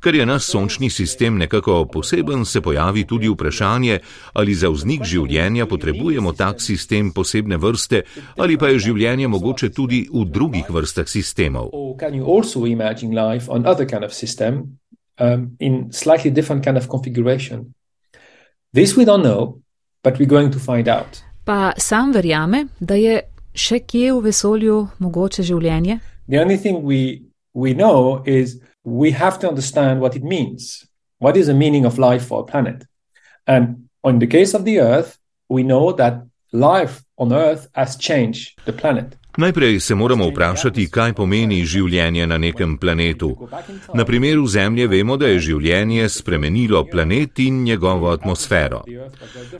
Ker 0.00 0.14
je 0.14 0.26
naš 0.26 0.44
sončni 0.44 0.90
sistem 0.90 1.38
nekako 1.38 1.84
poseben, 1.92 2.44
se 2.44 2.60
pojavi 2.60 3.04
tudi 3.04 3.28
vprašanje, 3.28 3.98
ali 4.32 4.54
za 4.54 4.68
vznik 4.70 5.04
življenja 5.04 5.66
potrebujemo 5.66 6.32
tak 6.32 6.60
sistem 6.62 7.10
posebne 7.10 7.56
vrste, 7.56 8.02
ali 8.36 8.58
pa 8.58 8.68
je 8.68 8.78
življenje 8.78 9.28
mogoče 9.28 9.70
tudi 9.70 10.06
v 10.12 10.24
drugih 10.30 10.70
vrstah 10.70 11.08
sistemov. 11.08 11.70
Um, 15.18 15.56
This 18.74 18.96
we 18.96 19.04
don't 19.04 19.22
know, 19.22 19.62
but 20.04 20.18
we're 20.18 20.26
going 20.26 20.52
to 20.52 20.58
find 20.58 20.88
out. 20.88 21.25
Pa 21.46 21.72
sam 21.78 22.12
verjame, 22.12 22.64
da 22.80 22.94
je 22.98 23.20
še 23.54 23.78
kje 23.86 24.16
v 24.16 24.22
vesolju 24.24 24.78
mogoče 24.98 25.44
življenje? 25.46 26.00
The 26.26 26.40
only 26.42 26.56
thing 26.58 26.82
we 26.82 27.22
we 27.54 27.72
know 27.72 28.24
is 28.26 28.58
we 28.82 29.12
have 29.12 29.38
to 29.38 29.48
understand 29.48 30.00
what 30.00 30.16
it 30.16 30.24
means. 30.24 30.86
What 31.18 31.36
is 31.36 31.46
the 31.46 31.54
meaning 31.54 31.86
of 31.86 31.98
life 31.98 32.26
for 32.26 32.40
a 32.40 32.44
planet? 32.44 32.82
And 33.46 33.86
in 34.04 34.18
the 34.18 34.26
case 34.26 34.54
of 34.54 34.64
the 34.64 34.80
Earth, 34.80 35.18
we 35.48 35.62
know 35.62 35.92
that 35.92 36.26
life 36.52 37.04
on 37.16 37.32
Earth 37.32 37.68
has 37.74 37.94
changed 37.96 38.58
the 38.66 38.72
planet. 38.72 39.14
Najprej 39.36 39.80
se 39.80 39.94
moramo 39.94 40.28
vprašati, 40.28 40.86
kaj 40.88 41.12
pomeni 41.12 41.58
življenje 41.68 42.26
na 42.26 42.38
nekem 42.38 42.78
planetu. 42.78 43.48
Na 43.94 44.04
primeru 44.04 44.46
Zemlje 44.48 44.86
vemo, 44.88 45.16
da 45.16 45.28
je 45.28 45.42
življenje 45.50 46.08
spremenilo 46.08 46.84
planet 46.88 47.38
in 47.44 47.62
njegovo 47.64 48.08
atmosfero. 48.10 48.80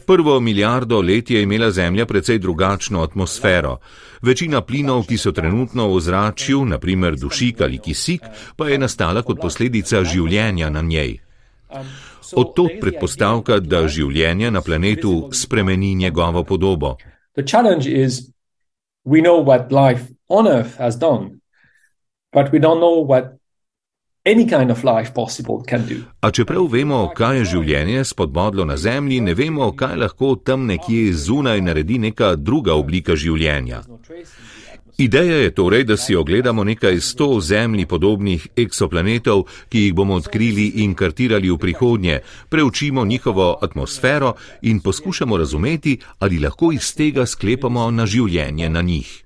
Prvo 0.06 0.40
milijardo 0.40 1.00
let 1.00 1.30
je 1.30 1.42
imela 1.42 1.70
Zemlja 1.70 2.06
precej 2.06 2.38
drugačno 2.38 3.02
atmosfero. 3.02 3.76
Večina 4.22 4.60
plinov, 4.60 5.04
ki 5.06 5.18
so 5.20 5.32
trenutno 5.32 5.88
v 5.90 6.00
ozračju, 6.00 6.64
naprimer 6.64 7.16
dušik 7.20 7.60
ali 7.60 7.78
kisik, 7.78 8.24
pa 8.56 8.68
je 8.68 8.78
nastala 8.78 9.22
kot 9.22 9.40
posledica 9.40 10.04
življenja 10.04 10.70
na 10.70 10.80
njej. 10.82 11.18
Od 12.32 12.54
to 12.56 12.68
predpostavka, 12.80 13.60
da 13.60 13.84
življenje 13.88 14.50
na 14.50 14.60
planetu 14.60 15.28
spremeni 15.32 15.94
njegovo 15.94 16.44
podobo. 16.44 16.96
We 19.06 19.20
know 19.20 19.38
what 19.38 19.72
life 19.72 20.12
on 20.28 20.48
Earth 20.48 20.76
has 20.76 20.96
done, 20.96 21.40
but 22.32 22.52
we 22.52 22.58
don't 22.58 22.80
know 22.80 23.00
what 23.00 23.38
any 24.26 24.44
kind 24.46 24.70
of 24.70 24.84
life 24.84 25.14
possible 25.14 25.62
can 25.68 25.86
do. 25.86 26.02
A 26.20 26.30
čeprav 26.30 26.66
vemo, 26.72 27.12
kaj 27.14 27.38
je 27.38 27.44
življenje 27.44 28.04
spodbodlo 28.04 28.64
na 28.64 28.76
Zemlji, 28.76 29.20
ne 29.20 29.34
vemo, 29.34 29.70
kaj 29.72 29.94
lahko 30.02 30.34
tam 30.36 30.66
nekje 30.66 31.12
zunaj 31.14 31.60
naredi 31.60 31.98
neka 31.98 32.34
druga 32.36 32.74
oblika 32.74 33.14
življenja. 33.16 33.82
Ideja 34.98 35.36
je 35.36 35.54
torej, 35.54 35.84
da 35.84 35.96
si 35.96 36.16
ogledamo 36.16 36.64
nekaj 36.64 37.00
sto 37.00 37.40
zemlji 37.40 37.86
podobnih 37.86 38.48
eksoplanetov, 38.56 39.42
ki 39.68 39.80
jih 39.80 39.94
bomo 39.94 40.14
odkrili 40.14 40.66
in 40.80 40.94
kartirali 40.94 41.50
v 41.50 41.58
prihodnje, 41.58 42.20
preučimo 42.48 43.04
njihovo 43.04 43.58
atmosfero 43.62 44.34
in 44.62 44.80
poskušamo 44.80 45.36
razumeti, 45.36 45.98
ali 46.18 46.38
lahko 46.38 46.72
iz 46.72 46.94
tega 46.96 47.26
sklepamo 47.26 47.90
na 47.90 48.06
življenje 48.06 48.70
na 48.70 48.82
njih. 48.82 49.22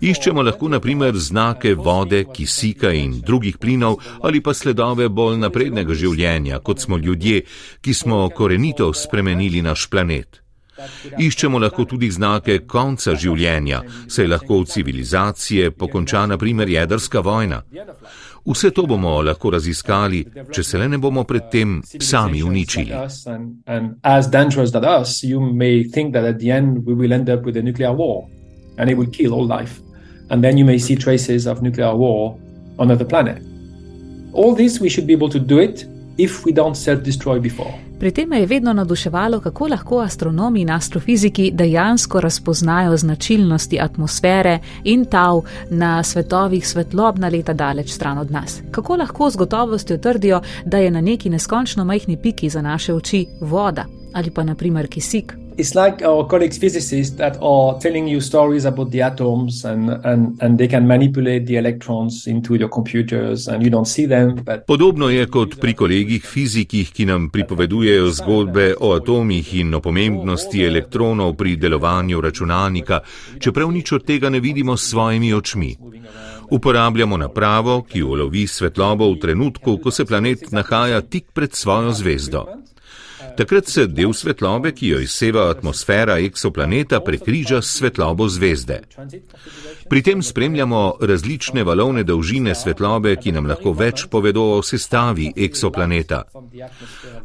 Iščemo 0.00 0.42
lahko 0.42 0.68
naprimer 0.68 1.16
znake 1.16 1.74
vode, 1.74 2.24
kisika 2.34 2.92
in 2.92 3.20
drugih 3.20 3.58
plinov 3.58 4.00
ali 4.22 4.40
pa 4.40 4.54
sledove 4.54 5.08
bolj 5.08 5.38
naprednega 5.38 5.94
življenja, 5.94 6.58
kot 6.58 6.80
smo 6.80 6.96
ljudje, 6.96 7.44
ki 7.80 7.94
smo 7.94 8.28
korenito 8.34 8.92
spremenili 8.92 9.62
naš 9.62 9.90
planet. 9.90 10.40
Iščemo 11.18 11.58
lahko 11.58 11.84
tudi 11.84 12.10
znake 12.10 12.58
konca 12.66 13.14
življenja, 13.14 13.82
saj 14.08 14.26
lahko 14.26 14.60
v 14.62 14.70
civilizacije 14.74 15.70
pokonča 15.70 16.26
naprimer 16.26 16.68
jedrska 16.68 17.20
vojna. 17.20 17.62
Vse 18.46 18.70
to 18.70 18.86
bomo 18.86 19.20
lahko 19.22 19.50
raziskali, 19.50 20.24
če 20.52 20.62
se 20.64 20.78
le 20.78 20.88
ne 20.88 20.98
bomo 20.98 21.24
predtem 21.24 21.80
sami 22.00 22.42
uničili. 22.42 22.92
All 34.32 34.54
this 34.54 34.80
we 34.80 34.88
should 34.88 35.06
be 35.06 35.12
able 35.12 35.28
to 35.28 35.38
do 35.38 35.58
it 35.58 35.84
if 36.22 36.44
we 36.44 36.52
don't 36.52 36.76
self-destroy 36.76 37.40
before. 37.40 37.90
Pri 38.00 38.10
tem 38.10 38.28
me 38.28 38.40
je 38.40 38.46
vedno 38.46 38.72
naduševalo, 38.72 39.40
kako 39.40 39.66
lahko 39.68 39.98
astronomi 40.00 40.60
in 40.60 40.70
astrofiziki 40.70 41.50
dejansko 41.54 42.20
razpoznajo 42.20 42.96
značilnosti 42.96 43.80
atmosfere 43.80 44.58
in 44.84 45.04
tav 45.04 45.42
na 45.70 46.02
svetovih 46.02 46.68
svetlobna 46.68 47.28
leta 47.28 47.52
daleč 47.52 47.92
stran 47.92 48.18
od 48.18 48.30
nas. 48.30 48.62
Kako 48.70 48.96
lahko 48.96 49.30
z 49.30 49.36
gotovostjo 49.36 49.98
trdijo, 49.98 50.40
da 50.64 50.78
je 50.78 50.90
na 50.90 51.00
neki 51.00 51.30
neskončno 51.30 51.84
majhni 51.84 52.16
piki 52.22 52.48
za 52.48 52.62
naše 52.62 52.94
oči 52.94 53.26
voda 53.40 53.84
ali 54.12 54.30
pa 54.30 54.44
naprimer 54.44 54.88
kisik. 54.88 55.36
It's 55.60 55.74
like 55.74 56.00
our 56.00 56.24
colleagues 56.26 56.56
physicists 56.56 57.16
that 57.16 57.36
are 57.42 57.78
telling 57.80 58.08
you 58.08 58.20
stories 58.22 58.64
about 58.64 58.90
the 58.92 59.02
atoms 59.02 59.64
and, 59.66 59.90
and, 59.90 60.40
and 60.40 60.58
they 60.58 60.66
can 60.66 60.86
manipulate 60.86 61.44
the 61.44 61.56
electrons 61.56 62.26
into 62.26 62.54
your 62.54 62.70
computers 62.70 63.46
and 63.46 63.62
you 63.62 63.68
don't 63.68 63.84
see 63.84 64.06
them. 64.06 64.40
But... 64.42 64.66
Podobno 64.66 65.10
je 65.10 65.26
kot 65.26 65.58
pri 65.60 65.74
kolegih 65.76 66.24
fizikih, 66.24 66.92
ki 66.96 67.04
nam 67.04 67.28
pripovedujejo 67.28 68.08
zgodbe 68.10 68.70
o 68.80 68.94
atomih 68.96 69.52
in 69.60 69.74
o 69.74 69.82
pomembnosti 69.84 70.64
elektronov 70.64 71.36
pri 71.36 71.58
delovanju 71.60 72.20
računalnika, 72.20 73.02
čeprav 73.38 73.68
nič 73.68 73.92
od 73.92 74.08
tega 74.08 74.32
ne 74.32 74.40
vidimo 74.40 74.76
s 74.76 74.88
svojimi 74.90 75.34
očmi. 75.34 75.76
Uporabljamo 76.50 77.20
napravo, 77.20 77.82
ki 77.82 78.02
ulovi 78.02 78.46
svetlobo 78.46 79.12
v 79.12 79.20
trenutku, 79.20 79.76
ko 79.76 79.90
se 79.90 80.08
planet 80.08 80.52
nahaja 80.56 81.00
tik 81.00 81.36
pred 81.36 81.52
svojo 81.52 81.92
zvezdo. 81.92 82.46
Takrat 83.36 83.68
se 83.68 83.86
del 83.86 84.12
svetlobe, 84.12 84.72
ki 84.72 84.88
jo 84.88 85.00
izseva 85.00 85.48
atmosfera 85.50 86.18
eksoplaneta, 86.18 87.00
prekriža 87.00 87.62
s 87.62 87.76
svetlobo 87.78 88.28
zvezde. 88.28 88.80
Pri 89.88 90.02
tem 90.02 90.22
spremljamo 90.22 90.96
različne 91.00 91.64
valovne 91.64 92.02
dolžine 92.02 92.54
svetlobe, 92.54 93.16
ki 93.16 93.32
nam 93.32 93.46
lahko 93.50 93.72
več 93.72 94.06
povedo 94.10 94.44
o 94.56 94.62
sestavi 94.62 95.32
eksoplaneta. 95.36 96.22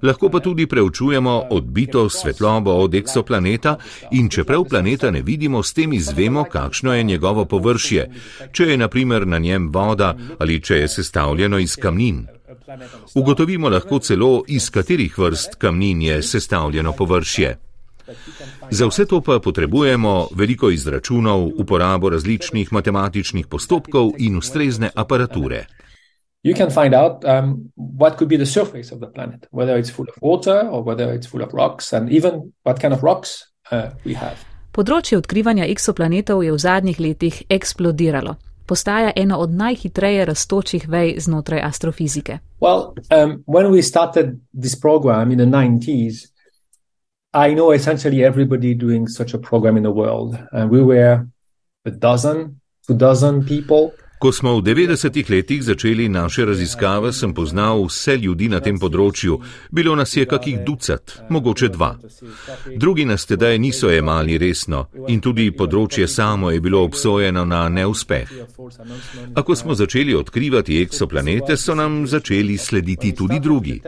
Lahko 0.02 0.30
pa 0.30 0.40
tudi 0.40 0.68
preučujemo 0.68 1.36
odbito 1.50 2.10
svetlobo 2.10 2.74
od 2.84 2.96
eksoplaneta 2.96 3.78
in 4.12 4.30
čeprav 4.30 4.66
planeta 4.70 5.12
ne 5.12 5.22
vidimo, 5.22 5.64
s 5.64 5.74
tem 5.74 5.94
izvemo, 5.94 6.44
kakšno 6.44 6.94
je 6.94 7.04
njegovo 7.04 7.46
površje, 7.46 8.10
če 8.52 8.72
je 8.72 8.78
naprimer 8.78 9.28
na 9.28 9.40
njem 9.40 9.70
voda 9.74 10.16
ali 10.40 10.62
če 10.62 10.76
je 10.76 10.88
sestavljeno 10.88 11.60
iz 11.60 11.76
kamnin. 11.76 12.26
Ugotovimo 13.16 13.70
lahko 13.70 14.00
celo, 14.00 14.44
iz 14.48 14.70
katerih 14.70 15.18
vrst 15.18 15.56
kamnin 15.56 16.02
je 16.02 16.24
sestavljeno 16.24 16.94
površje. 16.94 17.58
Za 18.72 18.86
vse 18.88 19.06
to 19.06 19.22
pa 19.22 19.40
potrebujemo 19.40 20.28
veliko 20.36 20.70
izračunov, 20.70 21.48
uporabo 21.58 22.10
različnih 22.10 22.74
matematičnih 22.74 23.48
postopkov 23.48 24.12
in 24.18 24.38
ustrezne 24.38 24.90
aparature. 24.96 25.66
You 26.44 26.56
can 26.58 26.70
find 26.70 26.94
out 26.94 27.24
um, 27.26 27.72
what 27.76 28.18
could 28.18 28.30
be 28.30 28.38
the 28.38 28.46
surface 28.46 28.94
of 28.96 29.00
the 29.00 29.08
planet, 29.14 29.48
whether 29.52 29.80
it's 29.82 29.92
full 29.96 30.06
of 30.10 30.16
water 30.22 30.70
or 30.70 30.84
whether 30.86 31.18
it's 31.18 31.28
full 31.28 31.44
of 31.44 31.50
rocks, 31.54 31.94
and 31.94 32.12
even 32.12 32.54
what 32.64 32.82
kind 32.82 32.94
of 32.94 33.04
rocks 33.04 33.30
uh, 33.72 33.90
we 34.06 34.14
have. 34.14 34.38
Področje 34.72 35.18
odkrivanja 35.18 35.66
eksoplanetov 35.66 36.44
je 36.44 36.52
v 36.52 36.60
zadnjih 36.60 37.00
letih 37.00 37.44
eksplodiralo 37.50 38.36
postaja 38.66 39.12
ena 39.16 39.38
od 39.38 39.54
najhitreje 39.54 40.26
raztočih 40.26 40.90
vej 40.90 41.16
znotraj 41.20 41.62
astrofizike. 41.64 42.38
Well, 42.62 42.94
um, 43.12 43.44
when 43.48 43.72
we 43.72 43.82
started 43.82 44.40
this 44.62 44.80
program 44.82 45.32
in 45.32 45.38
the 45.38 45.46
90s, 45.46 46.36
I 47.34 47.54
know 47.54 47.74
essentially 47.74 48.24
everybody 48.24 48.74
doing 48.74 49.08
such 49.08 49.34
a 49.34 49.38
program 49.38 49.78
in 49.78 49.84
the 49.84 49.92
world, 49.92 50.38
and 50.52 50.72
we 50.72 50.82
were 50.82 51.28
a 51.86 51.92
dozen, 51.92 52.62
two 52.88 52.98
dozen 52.98 53.46
people. 53.46 53.92
Ko 54.20 54.32
smo 54.32 54.56
v 54.58 54.62
90-ih 54.64 55.30
letih 55.30 55.64
začeli 55.64 56.10
naše 56.10 56.46
raziskave, 56.46 57.14
sem 57.14 57.34
poznal 57.34 57.84
vse 57.84 58.16
ljudi 58.18 58.48
na 58.50 58.62
tem 58.64 58.80
področju. 58.80 59.40
Bilo 59.72 59.96
nas 59.96 60.16
je 60.16 60.26
kakih 60.26 60.64
ducat, 60.66 61.18
mogoče 61.30 61.70
dva. 61.76 61.92
Drugi 62.76 63.06
nas 63.06 63.26
tedaj 63.26 63.60
niso 63.60 63.92
jemali 63.92 64.38
resno 64.38 64.86
in 65.08 65.20
tudi 65.22 65.52
področje 65.52 66.08
samo 66.08 66.52
je 66.52 66.64
bilo 66.64 66.84
obsojeno 66.88 67.46
na 67.46 67.68
neuspeh. 67.70 68.32
A 69.36 69.44
ko 69.44 69.56
smo 69.56 69.76
začeli 69.76 70.16
odkrivati 70.16 70.80
eksoplanete, 70.82 71.58
so 71.58 71.76
nam 71.76 72.08
začeli 72.08 72.58
slediti 72.58 73.12
tudi 73.12 73.40
drugi. 73.40 73.82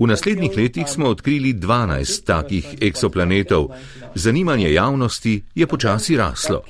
V 0.00 0.06
naslednjih 0.06 0.56
letih 0.56 0.88
smo 0.88 1.08
odkrili 1.08 1.54
12 1.54 2.24
takih 2.24 2.66
eksoplanetov. 2.80 3.68
Zanimanje 4.14 4.72
javnosti 4.72 5.42
je 5.54 5.66
počasi 5.66 6.16
raslo. 6.16 6.62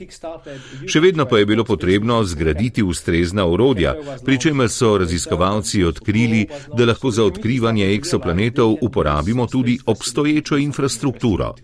Še 0.86 1.00
vedno 1.00 1.26
pa 1.30 1.38
je 1.38 1.46
bilo 1.46 1.64
potrebno 1.64 2.24
zgraditi 2.24 2.82
ustrezna 2.82 3.44
urodja, 3.46 3.94
pri 4.24 4.38
čemer 4.38 4.68
so 4.68 4.96
raziskovalci 4.98 5.84
odkrili, 5.84 6.48
da 6.74 6.88
lahko 6.90 7.10
za 7.10 7.24
odkrivanje 7.24 7.92
eksoplanetov 7.94 8.74
uporabimo 8.80 9.46
tudi 9.46 9.78
obstoječo 9.86 10.58
infrastrukturo. 10.58 11.54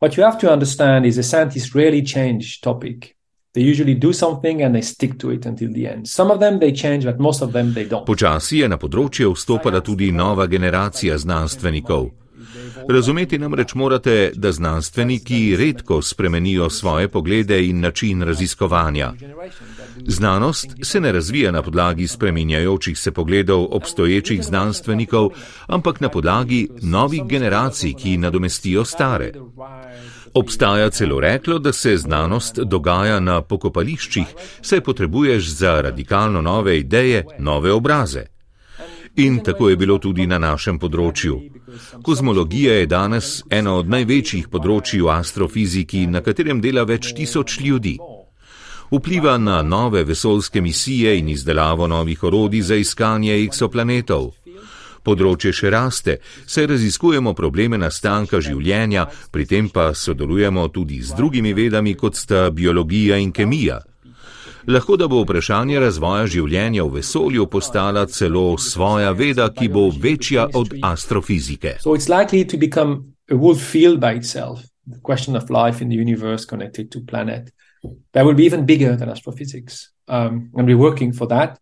What 0.00 0.16
you 0.16 0.22
have 0.22 0.38
to 0.38 0.52
understand 0.52 1.06
is 1.06 1.14
that 1.16 1.24
scientists 1.24 1.74
really 1.74 2.02
change 2.06 2.60
topic. 2.62 3.17
Počasi 8.06 8.62
je 8.62 8.68
na 8.68 8.78
področje 8.78 9.28
vstopala 9.32 9.80
tudi 9.80 10.12
nova 10.12 10.46
generacija 10.46 11.18
znanstvenikov. 11.18 12.10
Razumeti 12.88 13.38
namreč 13.38 13.74
morate, 13.74 14.32
da 14.34 14.52
znanstveniki 14.52 15.56
redko 15.56 16.02
spremenijo 16.02 16.70
svoje 16.70 17.08
poglede 17.08 17.66
in 17.66 17.80
način 17.80 18.22
raziskovanja. 18.22 19.12
Znanost 20.06 20.66
se 20.82 21.00
ne 21.00 21.12
razvija 21.12 21.52
na 21.52 21.62
podlagi 21.62 22.06
spreminjajočih 22.06 22.98
se 22.98 23.12
pogledov 23.12 23.66
obstoječih 23.70 24.42
znanstvenikov, 24.42 25.30
ampak 25.66 26.00
na 26.00 26.08
podlagi 26.08 26.68
novih 26.82 27.22
generacij, 27.28 27.94
ki 27.94 28.16
nadomestijo 28.16 28.84
stare. 28.84 29.32
Obstaja 30.34 30.90
celo 30.90 31.20
reklo, 31.20 31.58
da 31.58 31.72
se 31.72 31.96
znanost 31.96 32.58
dogaja 32.58 33.20
na 33.20 33.42
pokopališčih, 33.42 34.26
saj 34.62 34.80
potrebuješ 34.80 35.48
za 35.48 35.80
radikalno 35.80 36.42
nove 36.42 36.78
ideje 36.78 37.24
nove 37.38 37.72
obraze. 37.72 38.37
In 39.18 39.40
tako 39.44 39.68
je 39.68 39.76
bilo 39.76 39.96
tudi 39.98 40.28
na 40.30 40.36
našem 40.38 40.76
področju. 40.78 41.40
Kozmologija 42.06 42.76
je 42.78 42.86
danes 42.86 43.30
eno 43.50 43.72
od 43.80 43.90
največjih 43.90 44.46
področji 44.46 45.00
v 45.02 45.10
astrofiziki, 45.10 46.04
na 46.06 46.22
katerem 46.22 46.60
dela 46.62 46.84
več 46.86 47.10
tisoč 47.18 47.56
ljudi. 47.64 47.96
Vpliva 48.92 49.34
na 49.42 49.58
nove 49.66 50.04
vesoljske 50.06 50.62
misije 50.62 51.16
in 51.18 51.32
izdelavo 51.34 51.90
novih 51.90 52.22
orodij 52.22 52.62
za 52.70 52.78
iskanje 52.78 53.34
eksoplanetov. 53.42 54.30
Področje 55.02 55.50
še 55.52 55.74
raste, 55.74 56.20
saj 56.46 56.70
raziskujemo 56.76 57.34
probleme 57.34 57.74
nastanka 57.74 58.38
življenja, 58.38 59.08
pri 59.34 59.50
tem 59.50 59.68
pa 59.68 59.90
sodelujemo 59.98 60.68
tudi 60.70 61.02
z 61.02 61.18
drugimi 61.18 61.56
vedami, 61.58 61.98
kot 61.98 62.14
sta 62.14 62.50
biologija 62.54 63.18
in 63.18 63.34
kemija. 63.34 63.82
Lahko 64.68 64.96
da 64.96 65.06
bo 65.08 65.22
vprašanje 65.22 65.80
razvoja 65.80 66.26
življenja 66.28 66.84
v 66.84 66.98
vesolju 66.98 67.46
postala 67.48 68.02
celo 68.06 68.58
svoja 68.60 69.14
veda, 69.16 69.46
ki 69.48 69.68
bo 69.72 69.86
večja 69.88 70.44
od 70.54 70.74
astrofizike. 70.84 71.78
The 74.88 75.00
question 75.02 75.36
of 75.36 75.50
life 75.50 75.84
in 75.84 75.90
the 75.90 75.96
universe 75.96 76.46
connected 76.48 76.90
to 76.92 77.00
planet 77.06 77.50
that 78.12 78.24
will 78.24 78.34
be 78.34 78.44
even 78.44 78.66
bigger 78.66 78.96
than 78.96 79.08
astrophysics. 79.08 79.90
Um, 80.08 80.50
and 80.56 80.66
we're 80.66 80.78
working 80.78 81.12
for 81.12 81.28
that. 81.28 81.58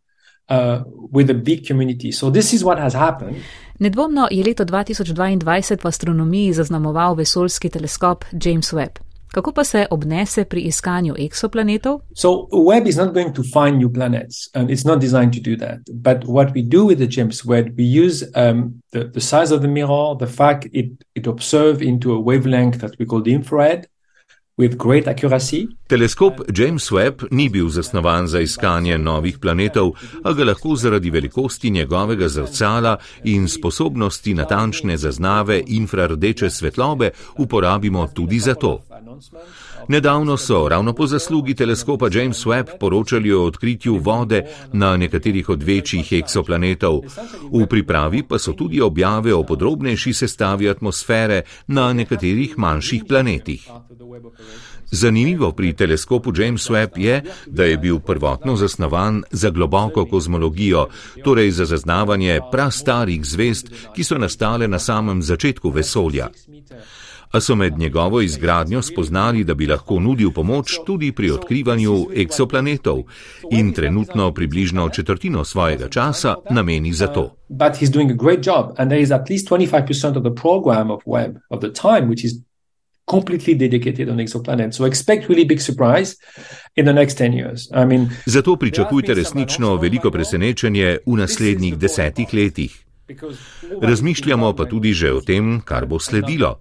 Uh, 0.48 0.82
with 1.12 1.30
a 1.30 1.34
big 1.34 1.66
community. 1.66 2.12
So 2.12 2.30
this 2.30 2.52
is 2.52 2.62
what 2.62 2.78
has 2.78 2.94
happened. 2.94 3.36
Nedvomno 3.78 4.28
je 4.30 4.44
leto 4.44 4.64
2022 4.64 5.82
v 5.82 5.88
astronomiji 5.88 6.52
zaznamoval 6.52 7.14
vesoljski 7.14 7.68
teleskop 7.68 8.24
James 8.44 8.72
Webb. 8.72 9.05
Kako 9.32 9.52
pa 9.52 9.64
se 9.64 9.86
obnese 9.90 10.44
pri 10.44 10.60
iskanju 10.60 11.14
eksoplanetov? 11.18 12.00
So 12.14 12.28
Webb 12.52 12.86
is 12.86 12.96
not 12.96 13.14
going 13.14 13.34
to 13.34 13.42
find 13.42 13.78
new 13.78 13.92
planets 13.92 14.48
and 14.54 14.70
it's 14.70 14.86
not 14.86 15.00
designed 15.00 15.32
to 15.34 15.40
do 15.50 15.56
that. 15.56 15.78
But 15.92 16.24
what 16.24 16.54
we 16.54 16.62
do 16.62 16.86
with 16.86 16.98
the 16.98 17.06
James 17.06 17.44
Webb, 17.44 17.74
we 17.78 17.84
use 17.84 18.24
um, 18.34 18.82
the, 18.92 19.04
the 19.04 19.20
size 19.20 19.54
of 19.54 19.60
the 19.60 19.68
mirror, 19.68 20.14
the 20.18 20.26
fact 20.26 20.68
it, 20.72 20.86
it 21.14 21.26
observes 21.26 21.80
into 21.80 22.12
a 22.12 22.20
wavelength 22.20 22.80
that 22.80 22.98
we 22.98 23.06
call 23.06 23.22
the 23.22 23.34
infrared, 23.34 23.86
Teleskop 25.86 26.40
James 26.52 26.92
Webb 26.92 27.22
ni 27.30 27.48
bil 27.48 27.68
zasnovan 27.68 28.26
za 28.26 28.40
iskanje 28.40 28.98
novih 28.98 29.38
planetov, 29.38 29.92
a 30.24 30.32
ga 30.32 30.44
lahko 30.44 30.76
zaradi 30.76 31.10
velikosti 31.10 31.70
njegovega 31.70 32.28
zrcala 32.28 32.96
in 33.24 33.48
sposobnosti 33.48 34.34
natančne 34.34 34.96
zaznave 34.96 35.62
infrardeče 35.66 36.50
svetlobe 36.50 37.10
uporabimo 37.38 38.06
tudi 38.14 38.38
za 38.38 38.54
to. 38.54 38.82
Nedavno 39.88 40.36
so 40.36 40.68
ravno 40.68 40.92
po 40.92 41.06
zaslugi 41.06 41.54
teleskopa 41.54 42.08
James 42.12 42.46
Webb 42.46 42.78
poročali 42.80 43.32
o 43.32 43.44
odkritju 43.44 43.98
vode 43.98 44.42
na 44.72 44.96
nekaterih 44.96 45.48
od 45.48 45.62
večjih 45.62 46.12
eksoplanetov. 46.12 47.00
V 47.52 47.66
pripravi 47.66 48.22
pa 48.22 48.38
so 48.38 48.52
tudi 48.52 48.80
objave 48.80 49.34
o 49.34 49.42
podrobnejši 49.42 50.12
sestavi 50.12 50.68
atmosfere 50.68 51.42
na 51.66 51.92
nekaterih 51.92 52.58
manjših 52.58 53.04
planetih. 53.08 53.68
Zanimivo 54.90 55.52
pri 55.52 55.72
teleskopu 55.72 56.32
James 56.36 56.70
Webb 56.70 56.98
je, 56.98 57.22
da 57.46 57.64
je 57.64 57.78
bil 57.78 57.98
prvotno 57.98 58.56
zasnovan 58.56 59.22
za 59.30 59.50
globoko 59.50 60.06
kozmologijo, 60.06 60.88
torej 61.24 61.50
za 61.50 61.64
zaznavanje 61.64 62.40
prastarih 62.52 63.24
zvest, 63.24 63.70
ki 63.94 64.04
so 64.04 64.18
nastale 64.18 64.68
na 64.68 64.78
samem 64.78 65.22
začetku 65.22 65.70
vesolja 65.70 66.28
a 67.36 67.40
so 67.40 67.54
med 67.54 67.78
njegovo 67.78 68.20
izgradnjo 68.20 68.82
spoznali, 68.82 69.44
da 69.44 69.54
bi 69.54 69.66
lahko 69.66 70.00
nudil 70.00 70.30
pomoč 70.30 70.78
tudi 70.86 71.12
pri 71.12 71.30
odkrivanju 71.30 72.06
eksoplanetov 72.14 73.02
in 73.50 73.72
trenutno 73.72 74.32
približno 74.34 74.88
četrtino 74.88 75.44
svojega 75.44 75.88
časa 75.88 76.34
nameni 76.50 76.92
za 76.92 77.06
to. 77.06 77.36
Completely 83.10 83.54
dedicated 83.54 84.08
on 84.08 84.16
exoplanets. 84.18 84.76
So 84.76 84.84
expect 84.84 85.28
really 85.28 85.46
big 85.48 85.60
surprise 85.60 86.16
in 86.76 86.84
the 86.84 86.92
next 86.92 87.18
10 87.18 87.32
years. 87.32 87.70
I 87.82 87.86
mean, 87.86 88.08
Zato 88.26 88.56
pričakujte 88.56 89.14
resnično 89.14 89.76
veliko 89.76 90.10
presenečenje 90.10 90.98
v 91.06 91.16
naslednjih 91.16 91.78
desetih 91.78 92.26
letih. 92.34 92.86
Razmišljamo 93.82 94.52
pa 94.52 94.64
tudi 94.64 94.92
že 94.92 95.12
o 95.12 95.20
tem, 95.20 95.60
kar 95.60 95.86
bo 95.86 95.98
sledilo. 95.98 96.58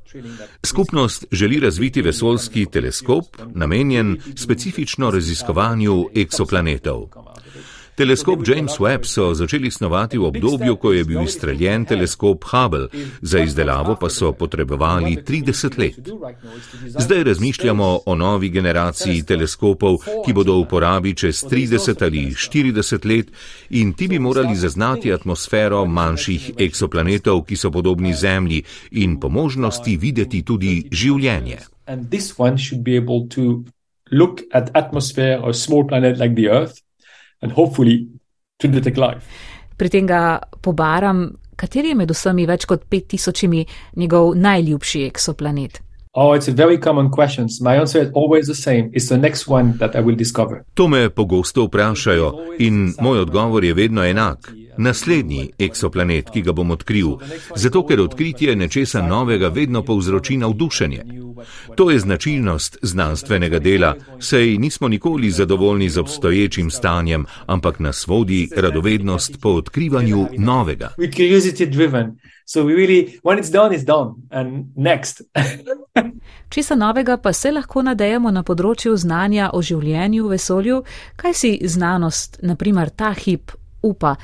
Skupnost 0.65 1.25
želi 1.31 1.59
razviti 1.59 2.01
vesoljski 2.01 2.65
teleskop, 2.65 3.25
namenjen 3.53 4.17
specifično 4.35 5.11
raziskovanju 5.11 6.09
eksoplanetov. 6.15 7.09
Teleskop 7.95 8.43
James 8.47 8.79
Webb 8.79 9.05
so 9.07 9.33
začeli 9.33 9.71
snovati 9.71 10.17
v 10.17 10.27
obdobju, 10.27 10.75
ko 10.75 10.91
je 10.91 11.03
bil 11.07 11.21
izstreljen 11.23 11.85
teleskop 11.85 12.43
Hubble, 12.43 12.87
za 13.21 13.39
izdelavo 13.39 13.95
pa 13.95 14.09
so 14.09 14.33
potrebovali 14.35 15.15
30 15.23 15.79
let. 15.79 15.95
Zdaj 16.99 17.23
razmišljamo 17.23 17.99
o 18.05 18.15
novi 18.15 18.49
generaciji 18.49 19.23
teleskopov, 19.23 19.97
ki 20.25 20.33
bodo 20.33 20.57
v 20.57 20.65
uporabi 20.67 21.15
čez 21.15 21.43
30 21.47 22.03
ali 22.03 22.25
40 22.35 23.07
let 23.07 23.31
in 23.69 23.93
ti 23.93 24.07
bi 24.07 24.19
morali 24.19 24.55
zaznati 24.55 25.13
atmosfero 25.13 25.85
manjših 25.85 26.51
eksoplanetov, 26.57 27.45
ki 27.47 27.55
so 27.55 27.71
podobni 27.71 28.13
Zemlji 28.13 28.63
in 28.91 29.19
po 29.19 29.29
možnosti 29.29 29.97
videti 29.97 30.43
tudi 30.43 30.83
življenje. 30.91 31.59
Look 34.11 34.41
at 34.53 34.69
atmosphere 34.73 35.39
of 35.41 35.49
a 35.49 35.53
small 35.53 35.87
planet 35.87 36.19
like 36.19 36.35
the 36.35 36.45
Earth 36.45 36.84
and 37.41 37.51
hopefully 37.51 38.07
to 38.57 38.67
detect 38.67 38.97
life. 38.97 39.25
Pri 39.77 39.89
tem 39.89 40.07
ga 40.07 40.39
pobaram, 40.61 41.33
kateri 41.55 41.91
je 41.91 41.95
med 41.95 42.11
vsemi 42.11 42.45
več 42.47 42.65
kot 42.65 42.85
5000 42.91 43.65
njegov 43.95 44.35
najljubši 44.35 45.03
eksoplanet. 45.09 45.81
Oh, 46.17 46.31
it's 46.31 46.47
a 46.47 46.53
very 46.53 46.77
common 46.77 47.09
question. 47.09 47.47
My 47.59 47.75
answer 47.75 48.01
is 48.01 48.09
always 48.15 48.47
the 48.47 48.55
same. 48.55 48.89
It's 48.93 49.09
the 49.09 49.17
next 49.17 49.49
one 49.49 49.73
that 49.79 49.95
I 49.95 49.99
will 49.99 50.15
discover. 50.15 50.63
To 50.73 50.87
me 50.87 51.09
pogosto 51.09 51.65
vprašajo 51.65 52.55
in 52.59 52.93
moj 53.01 53.19
odgovor 53.19 53.63
je 53.63 53.73
vedno 53.73 54.05
enak. 54.05 54.53
Naslednji 54.77 55.49
eksoplanet, 55.59 56.29
ki 56.29 56.41
ga 56.41 56.51
bom 56.51 56.71
odkril, 56.71 57.17
zato 57.55 57.83
ker 57.83 58.01
odkritje 58.01 58.55
nečesa 58.55 59.01
novega 59.07 59.47
vedno 59.47 59.83
povzroči 59.83 60.37
navdušenje. 60.37 61.03
To 61.75 61.91
je 61.91 61.99
značilnost 61.99 62.77
znanstvenega 62.81 63.59
dela, 63.59 63.95
sej 64.19 64.57
nismo 64.57 64.87
nikoli 64.87 65.31
zadovoljni 65.31 65.89
z 65.89 65.97
obstoječim 65.97 66.71
stanjem, 66.71 67.25
ampak 67.45 67.79
nas 67.79 68.07
vodi 68.07 68.49
radovednost 68.57 69.41
po 69.41 69.49
odkrivanju 69.49 70.27
novega. 70.37 70.89
Česa 76.49 76.75
novega 76.75 77.17
pa 77.17 77.33
se 77.33 77.51
lahko 77.51 77.81
nadejamo 77.81 78.31
na 78.31 78.43
področju 78.43 78.97
znanja 78.97 79.49
o 79.53 79.61
življenju 79.61 80.27
v 80.27 80.29
vesolju, 80.29 80.83
kaj 81.15 81.33
si 81.33 81.59
znanost, 81.63 82.39
naprimer 82.43 82.89
ta 82.89 83.13
hip, 83.13 83.51
upa 83.81 84.15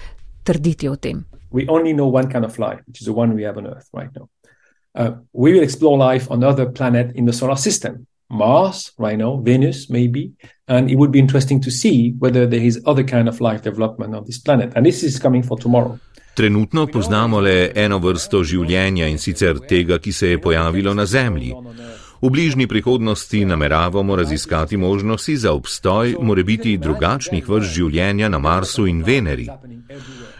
trditi 0.43 0.89
o 0.89 0.95
tem? 0.95 1.25
We 1.51 1.67
only 1.67 1.93
know 1.93 2.07
one 2.07 2.31
kind 2.31 2.45
of 2.45 2.57
life, 2.59 2.79
which 2.87 3.01
is 3.01 3.05
the 3.05 3.13
one 3.13 3.35
we 3.35 3.43
have 3.43 3.57
on 3.57 3.67
Earth 3.67 3.89
right 3.93 4.09
now. 4.15 4.29
Uh, 4.93 5.11
we 5.33 5.53
will 5.53 5.63
explore 5.63 5.97
life 5.97 6.29
on 6.29 6.43
other 6.43 6.69
planets 6.69 7.13
in 7.15 7.25
the 7.25 7.33
solar 7.33 7.55
system. 7.55 8.07
Mars, 8.29 8.93
right 8.97 9.17
now, 9.17 9.37
Venus, 9.37 9.89
maybe, 9.89 10.31
and 10.67 10.89
it 10.89 10.95
would 10.95 11.11
be 11.11 11.19
interesting 11.19 11.59
to 11.61 11.69
see 11.69 12.13
whether 12.19 12.47
there 12.47 12.61
is 12.61 12.81
other 12.85 13.03
kind 13.03 13.27
of 13.27 13.41
life 13.41 13.61
development 13.61 14.15
on 14.15 14.23
this 14.25 14.39
planet. 14.39 14.71
And 14.75 14.85
this 14.85 15.03
is 15.03 15.19
coming 15.19 15.43
for 15.43 15.57
tomorrow. 15.57 15.99
Trenutno 16.33 16.87
poznamo 16.87 17.39
le 17.39 17.71
eno 17.75 17.99
vrsto 17.99 18.39
življenja 18.43 19.07
in 19.11 19.17
sicer 19.19 19.59
tega, 19.67 19.99
ki 19.99 20.11
se 20.11 20.29
je 20.29 20.37
pojavilo 20.39 20.93
na 20.93 21.05
Zemlji. 21.05 21.51
V 22.21 22.29
bližnji 22.29 22.67
prihodnosti 22.67 23.45
nameravamo 23.45 24.15
raziskati 24.15 24.77
možnosti 24.77 25.37
za 25.37 25.53
obstoj 25.53 26.15
morebiti 26.21 26.77
drugačnih 26.77 27.49
vrst 27.49 27.73
življenja 27.73 28.29
na 28.29 28.39
Marsu 28.39 28.85
in 28.87 29.01
Veneri. 29.03 29.47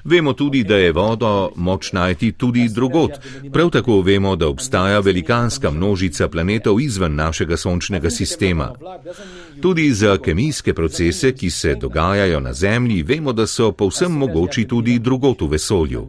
Vemo 0.03 0.33
tudi, 0.33 0.63
da 0.63 0.75
je 0.75 0.91
vodo 0.91 1.51
moč 1.55 1.91
najti 1.91 2.31
tudi 2.31 2.69
drugot. 2.69 3.11
Prav 3.53 3.69
tako 3.69 4.01
vemo, 4.01 4.35
da 4.35 4.47
obstaja 4.47 4.99
velikanska 4.99 5.71
množica 5.71 6.27
planetov 6.27 6.81
izven 6.81 7.15
našega 7.15 7.57
sončnega 7.57 8.09
sistema. 8.09 8.73
Tudi 9.61 9.93
za 9.93 10.17
kemijske 10.17 10.73
procese, 10.73 11.31
ki 11.31 11.49
se 11.49 11.75
dogajajo 11.75 12.39
na 12.39 12.53
Zemlji, 12.53 13.03
vemo, 13.03 13.33
da 13.33 13.47
so 13.47 13.71
povsem 13.71 14.11
mogoči 14.11 14.65
tudi 14.67 14.99
drugot 14.99 15.41
v 15.41 15.47
vesolju. 15.47 16.07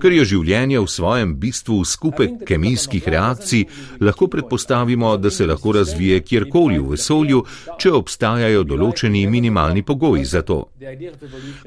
Ker 0.00 0.12
je 0.12 0.24
življenje 0.24 0.80
v 0.80 0.88
svojem 0.88 1.36
bistvu 1.40 1.84
skupek 1.84 2.44
kemijskih 2.46 3.08
reakcij, 3.08 3.64
lahko 4.00 4.26
predpostavljamo, 4.28 4.53
postavimo, 4.54 5.16
da 5.16 5.30
se 5.30 5.46
lahko 5.46 5.72
razvije 5.72 6.20
kjerkoli 6.20 6.78
v 6.78 6.90
vesolju, 6.94 7.40
če 7.78 7.90
obstajajo 7.92 8.62
določeni 8.62 9.24
minimalni 9.26 9.82
pogoji 9.82 10.24
za 10.24 10.42
to. 10.46 10.60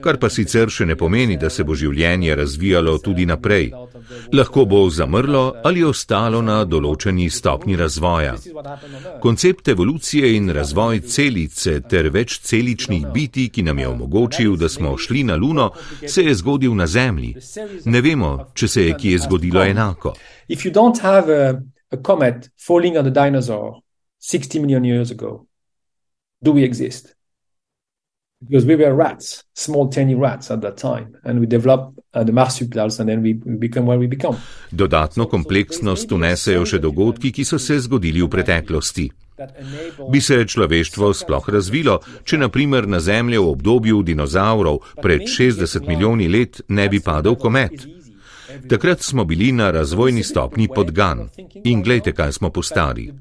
Kar 0.04 0.20
pa 0.22 0.30
sicer 0.32 0.72
še 0.72 0.88
ne 0.88 0.96
pomeni, 0.96 1.36
da 1.42 1.50
se 1.52 1.66
bo 1.68 1.76
življenje 1.76 2.38
razvijalo 2.40 2.96
tudi 3.04 3.28
naprej. 3.28 3.74
Lahko 4.32 4.66
bo 4.72 4.86
zamrlo 4.90 5.44
ali 5.68 5.84
ostalo 5.84 6.42
na 6.42 6.62
določeni 6.64 7.28
stopni 7.30 7.76
razvoja. 7.76 8.38
Koncept 9.22 9.68
evolucije 9.76 10.32
in 10.38 10.50
razvoj 10.56 11.04
celice 11.12 11.82
ter 11.92 12.08
več 12.14 12.40
celičnih 12.48 13.08
biti, 13.14 13.50
ki 13.52 13.68
nam 13.68 13.84
je 13.84 13.92
omogočil, 13.92 14.56
da 14.56 14.70
smo 14.72 14.96
šli 14.96 15.28
na 15.28 15.36
Luno, 15.36 15.74
se 16.08 16.24
je 16.24 16.36
zgodil 16.40 16.76
na 16.76 16.88
Zemlji. 16.88 17.36
Ne 17.86 18.02
vemo, 18.02 18.36
če 18.56 18.68
se 18.68 18.88
je 18.88 19.00
kje 19.02 19.26
zgodilo 19.28 19.66
enako. 19.66 20.16
If 20.48 20.64
you 20.64 20.72
don't 20.72 21.04
have 21.04 21.28
a, 21.28 21.58
a 21.92 21.98
comet 21.98 22.50
falling 22.58 22.98
on 22.98 23.06
a 23.06 23.12
dinosaur 23.12 23.82
60 24.20 24.60
million 24.60 24.84
years 24.84 25.12
ago, 25.12 25.48
do 26.42 26.52
we 26.52 26.64
exist? 26.64 27.14
Because 28.40 28.66
we 28.68 28.76
were 28.76 28.94
rats, 28.94 29.44
small 29.56 29.90
tiny 29.90 30.14
rats 30.14 30.52
at 30.52 30.62
that 30.62 30.78
time, 30.78 31.18
and 31.24 31.40
we 31.40 31.48
developed 31.48 32.00
uh, 32.14 32.24
the 32.24 32.32
marsupials, 32.32 33.00
and 33.00 33.10
then 33.10 33.24
we, 33.24 33.34
we 33.34 33.56
become 33.56 33.88
what 33.88 33.98
we 33.98 34.06
become. 34.06 34.38
Dodatno 34.72 35.26
kompleksnost 35.26 36.12
unesejo 36.12 36.66
še 36.70 36.78
dogodki, 36.78 37.32
ki 37.34 37.46
so 37.46 37.58
se 37.58 37.80
zgodili 37.82 38.22
v 38.22 38.30
preteklosti. 38.30 39.08
Bi 40.12 40.22
se 40.22 40.38
človeštvo 40.46 41.12
sploh 41.14 41.50
razvilo, 41.50 41.98
če 42.26 42.38
naprimer 42.38 42.88
na 42.90 43.00
Zemljo 43.02 43.44
v 43.44 43.52
obdobju 43.54 44.04
dinozaurov 44.06 44.80
pred 45.02 45.26
60 45.26 45.88
milijoni 45.90 46.30
let 46.30 46.62
ne 46.70 46.90
bi 46.90 47.02
padel 47.02 47.38
komet? 47.42 47.86
Takrat 48.70 49.02
smo 49.02 49.26
bili 49.26 49.52
na 49.52 49.72
razvojni 49.72 50.24
stopni 50.24 50.68
podgan 50.76 51.30
in 51.64 51.82
gledajte, 51.84 52.12
kaj 52.12 52.32
smo 52.32 52.50
postali. 52.50 53.14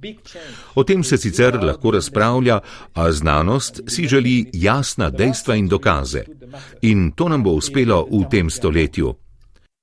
O 0.74 0.84
tem 0.84 1.04
se 1.04 1.16
sicer 1.16 1.58
lahko 1.64 1.90
razpravlja, 1.90 2.60
a 2.94 3.12
znanost 3.12 3.80
si 3.88 4.08
želi 4.08 4.50
jasna 4.52 5.10
dejstva 5.10 5.54
in 5.54 5.68
dokaze. 5.68 6.24
In 6.82 7.12
to 7.12 7.28
nam 7.28 7.42
bo 7.42 7.50
uspelo 7.50 8.06
v 8.10 8.24
tem 8.30 8.50
stoletju. 8.50 9.14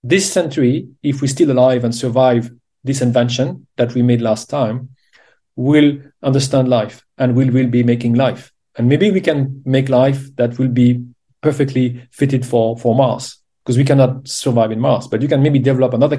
This 0.10 0.34
century, 0.34 0.86
if 1.04 1.22
we 1.22 1.28
still 1.28 1.52
alive 1.52 1.86
and 1.86 1.96
survive 1.96 2.50
this 2.86 3.02
invention 3.02 3.66
that 3.78 3.96
we 3.96 4.04
made 4.04 4.22
last 4.22 4.50
time, 4.50 4.80
will 5.56 5.98
understand 6.22 6.68
life 6.68 6.98
and 7.18 7.36
will 7.36 7.52
will 7.52 7.70
be 7.70 7.84
making 7.84 8.18
life. 8.18 8.52
And 8.78 8.88
maybe 8.88 9.12
we 9.12 9.22
can 9.22 9.62
make 9.66 9.90
life 9.90 10.36
that 10.36 10.60
will 10.60 10.74
be 10.74 11.00
perfectly 11.42 12.08
fitted 12.12 12.46
for, 12.46 12.78
for 12.78 12.96
Mars. 12.96 13.43
Mars, 13.66 15.08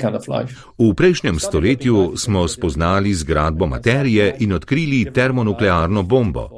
kind 0.00 0.14
of 0.14 0.26
v 0.78 0.94
prejšnjem 0.94 1.38
stoletju 1.38 2.12
smo 2.16 2.48
spoznali 2.48 3.14
zgradbo 3.14 3.66
materije 3.66 4.37
in 4.40 4.52
odkrili 4.52 5.12
termonuklearno 5.12 6.02
bombo. 6.02 6.48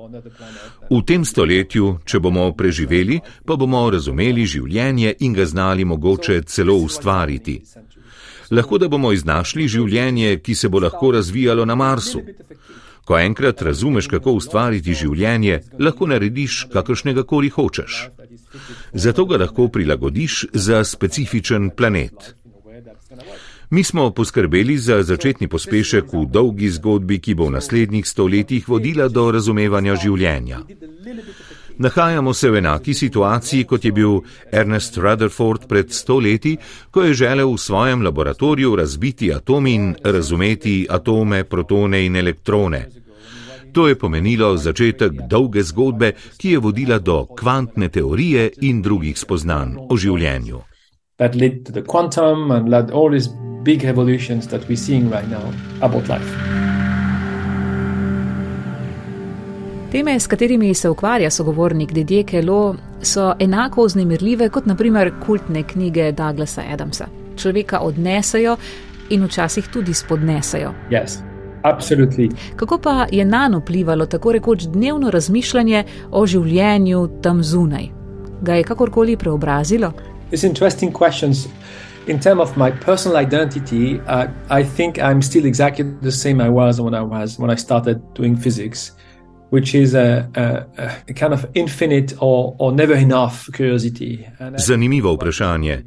V 0.91 1.03
tem 1.03 1.25
stoletju, 1.25 1.99
če 2.05 2.21
bomo 2.21 2.53
preživeli, 2.55 3.21
pa 3.45 3.57
bomo 3.57 3.91
razumeli 3.91 4.47
življenje 4.47 5.15
in 5.21 5.33
ga 5.33 5.47
znali 5.47 5.85
mogoče 5.85 6.43
celo 6.43 6.77
ustvariti. 6.79 7.63
Lahko 8.51 8.79
da 8.79 8.89
bomo 8.89 9.11
iznašli 9.13 9.67
življenje, 9.69 10.39
ki 10.39 10.55
se 10.55 10.69
bo 10.69 10.79
lahko 10.79 11.11
razvijalo 11.11 11.65
na 11.65 11.75
Marsu. 11.75 12.23
Ko 13.07 13.19
enkrat 13.19 13.63
razumeš, 13.63 14.11
kako 14.11 14.35
ustvariti 14.41 14.95
življenje, 14.95 15.61
lahko 15.79 16.11
narediš 16.11 16.67
kakršnega 16.73 17.23
koli 17.23 17.49
hočeš 17.55 18.09
zato 18.93 19.25
ga 19.25 19.37
lahko 19.37 19.69
prilagodiš 19.69 20.45
za 20.53 20.85
specifičen 20.85 21.71
planet. 21.71 22.35
Mi 23.71 23.85
smo 23.85 24.11
poskrbeli 24.11 24.79
za 24.79 25.03
začetni 25.03 25.49
pospešek 25.49 26.13
v 26.13 26.27
dolgi 26.31 26.71
zgodbi, 26.71 27.19
ki 27.19 27.35
bo 27.35 27.49
v 27.49 27.57
naslednjih 27.59 28.07
stoletjih 28.07 28.69
vodila 28.69 29.09
do 29.09 29.31
razumevanja 29.31 29.97
življenja. 29.97 30.61
Nahajamo 31.79 32.33
se 32.33 32.51
v 32.51 32.57
enaki 32.57 32.95
situaciji, 32.95 33.65
kot 33.65 33.85
je 33.85 33.93
bil 33.93 34.21
Ernest 34.53 34.97
Rutherford 34.97 35.67
pred 35.69 35.93
stoletji, 35.93 36.57
ko 36.91 37.03
je 37.03 37.15
želel 37.15 37.53
v 37.53 37.59
svojem 37.59 38.03
laboratoriju 38.03 38.77
razbiti 38.77 39.33
atom 39.35 39.67
in 39.67 39.95
razumeti 40.05 40.87
atome, 40.91 41.45
protone 41.45 42.07
in 42.07 42.17
elektrone. 42.17 42.89
To 43.73 43.89
je 43.89 43.99
pomenilo 43.99 44.57
začetek 44.57 45.13
dolge 45.29 45.63
zgodbe, 45.63 46.13
ki 46.37 46.51
je 46.51 46.59
vodila 46.59 46.99
do 46.99 47.27
kvantne 47.27 47.89
teorije 47.89 48.51
in 48.61 48.83
drugih 48.83 49.19
spoznanj 49.19 49.77
o 49.91 49.97
življenju. 49.97 50.61
Teme, 59.97 60.21
s 60.21 60.27
katerimi 60.27 60.75
se 60.75 60.89
ukvarja 60.89 61.31
sogovornik 61.31 61.93
Didje 61.93 62.23
Kelo, 62.23 62.75
so 63.03 63.35
enako 63.41 63.85
vznemirljive 63.85 64.49
kot 64.49 64.67
naprimer 64.67 65.11
kultne 65.27 65.63
knjige 65.63 66.13
Douglasa 66.13 66.63
Adamsa. 66.73 67.07
Človeka 67.37 67.81
odnesejo 67.81 68.57
in 69.11 69.25
včasih 69.25 69.69
tudi 69.73 69.95
spodnesejo. 69.95 70.75
Yes. 70.91 71.17
Absolutely. 71.63 72.29
Kako 72.57 72.79
pa 72.79 73.07
je 73.13 73.25
na 73.25 73.49
njo 73.49 73.59
vplivalo 73.59 74.07
tako 74.07 74.33
rekoč 74.33 74.63
dnevno 74.63 75.11
razmišljanje 75.11 75.85
o 76.11 76.27
življenju 76.27 77.09
tam 77.23 77.43
zunaj? 77.43 77.89
Ga 78.43 78.55
je 78.55 78.65
kakorkoli 78.65 79.17
preobrazilo? 79.17 79.93
In 82.07 82.21
terms 82.21 82.41
of 82.41 82.57
my 82.57 82.71
personal 82.85 83.25
identity, 83.25 83.95
uh, 83.95 84.29
I 84.51 84.65
think 84.77 84.99
I'm 84.99 85.23
still 85.23 85.47
exactly 85.47 85.85
the 86.03 86.13
same 86.13 86.45
I 86.45 86.51
was 86.51 86.81
when 86.81 86.95
I 86.95 87.03
was 87.03 87.39
when 87.39 87.51
I 87.51 87.57
started 87.57 88.01
doing 88.15 88.37
physics, 88.37 88.96
Zanimivo 94.59 95.15
vprašanje. 95.15 95.83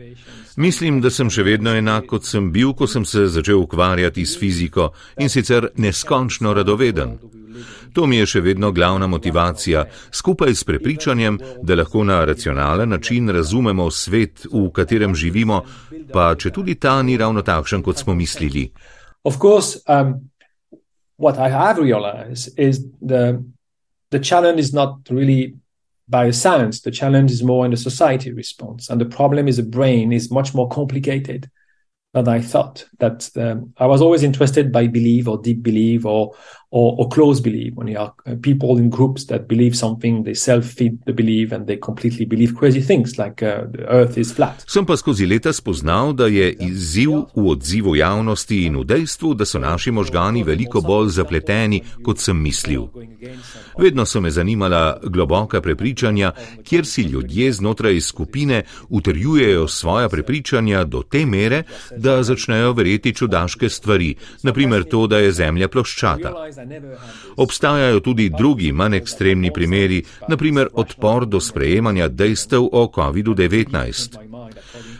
Mislim, 0.59 1.01
da 1.01 1.09
sem 1.09 1.29
še 1.31 1.43
vedno 1.47 1.71
enak, 1.71 2.09
kot 2.09 2.25
sem 2.27 2.49
bil, 2.51 2.73
ko 2.75 2.87
sem 2.87 3.05
se 3.07 3.29
začel 3.31 3.61
ukvarjati 3.61 4.25
s 4.25 4.39
fiziko 4.39 4.89
in 5.19 5.29
sicer 5.29 5.69
neskončno 5.77 6.53
radoveden. 6.53 7.13
To 7.93 8.05
mi 8.05 8.19
je 8.19 8.25
še 8.27 8.41
vedno 8.43 8.71
glavna 8.75 9.07
motivacija, 9.07 9.85
skupaj 10.11 10.55
s 10.55 10.63
prepričanjem, 10.67 11.39
da 11.63 11.77
lahko 11.79 12.03
na 12.03 12.19
racionalen 12.25 12.89
način 12.89 13.29
razumemo 13.29 13.89
svet, 13.91 14.45
v 14.51 14.65
katerem 14.75 15.15
živimo, 15.15 15.61
pa 16.13 16.33
če 16.35 16.51
tudi 16.51 16.75
ta 16.75 17.01
ni 17.03 17.17
ravno 17.17 17.41
takšen, 17.41 17.83
kot 17.83 17.97
smo 17.97 18.15
mislili. 18.15 18.69
Course, 19.23 19.79
um, 19.87 20.29
the 23.01 23.43
challenge 24.17 24.59
is 24.59 24.73
not 24.73 25.07
really 25.11 25.55
bioscience. 26.09 26.81
The 26.81 26.89
challenge 26.89 27.29
is 27.31 27.43
more 27.43 27.65
in 27.65 27.71
the 27.71 27.77
society 27.77 28.31
response. 28.31 28.89
And 28.89 28.99
the 28.99 29.05
problem 29.05 29.47
is 29.47 29.57
the 29.57 29.63
brain 29.63 30.11
is 30.11 30.31
much 30.31 30.55
more 30.55 30.67
complicated 30.67 31.51
than 32.13 32.27
I 32.27 32.41
thought. 32.41 32.85
That 32.97 33.29
um, 33.35 33.73
I 33.77 33.85
was 33.85 34.01
always 34.01 34.23
interested 34.23 34.71
by 34.71 34.87
belief 34.87 35.27
or 35.27 35.37
deep 35.37 35.61
belief 35.61 36.05
or 36.05 36.33
or, 36.71 36.95
or 36.99 37.09
close 37.09 37.41
belief. 37.41 37.73
When 37.75 37.87
you 37.87 37.99
are 37.99 38.13
uh, 38.25 38.35
people 38.41 38.77
in 38.77 38.89
groups 38.89 39.25
that 39.25 39.47
believe 39.47 39.75
something, 39.75 40.23
they 40.23 40.33
self-feed 40.33 41.05
the 41.05 41.13
belief 41.13 41.51
and 41.51 41.67
they 41.67 41.77
completely 41.77 42.25
believe 42.25 42.55
crazy 42.55 42.81
things 42.81 43.17
like 43.17 43.41
uh, 43.41 43.65
the 43.71 43.85
earth 43.87 44.17
is 44.17 44.31
flat. 44.31 44.63
Sem 44.67 44.85
pa 44.85 44.97
skozi 44.97 45.25
leta 45.25 45.53
spoznal, 45.53 46.13
da 46.13 46.27
je 46.27 46.51
izziv 46.59 47.11
v 47.35 47.47
odzivu 47.49 47.95
javnosti 47.95 48.65
in 48.65 48.77
v 48.77 48.85
dejstvu, 48.85 49.33
da 49.33 49.45
so 49.45 49.59
naši 49.59 49.91
možgani 49.91 50.43
veliko 50.43 50.81
bolj 50.81 51.09
zapleteni, 51.17 51.81
kot 52.05 52.19
sem 52.19 52.37
mislil. 52.37 52.87
Vedno 53.79 54.05
so 54.05 54.21
me 54.21 54.29
zanimala 54.31 54.99
globoka 55.03 55.61
prepričanja, 55.61 56.31
kjer 56.63 56.85
si 56.85 57.01
ljudje 57.01 57.51
znotraj 57.51 58.01
skupine 58.01 58.63
utrjujejo 58.89 59.67
svoja 59.67 60.09
prepričanja 60.09 60.83
do 60.83 61.01
te 61.01 61.25
mere, 61.25 61.63
da 61.97 62.23
začnejo 62.23 62.73
verjeti 62.73 63.13
čudaške 63.13 63.69
stvari, 63.69 64.15
naprimer 64.43 64.83
to, 64.83 65.07
da 65.07 65.17
je 65.17 65.31
Zemlja 65.31 65.67
ploščata. 65.67 66.33
Obstajajo 67.37 67.99
tudi 67.99 68.29
drugi, 68.37 68.71
manj 68.71 68.95
ekstremni 68.95 69.51
primeri, 69.53 70.03
naprimer 70.27 70.67
odpor 70.73 71.25
do 71.25 71.39
sprejemanja 71.39 72.07
dejstev 72.07 72.69
o 72.71 72.91
COVID-19. 72.95 74.17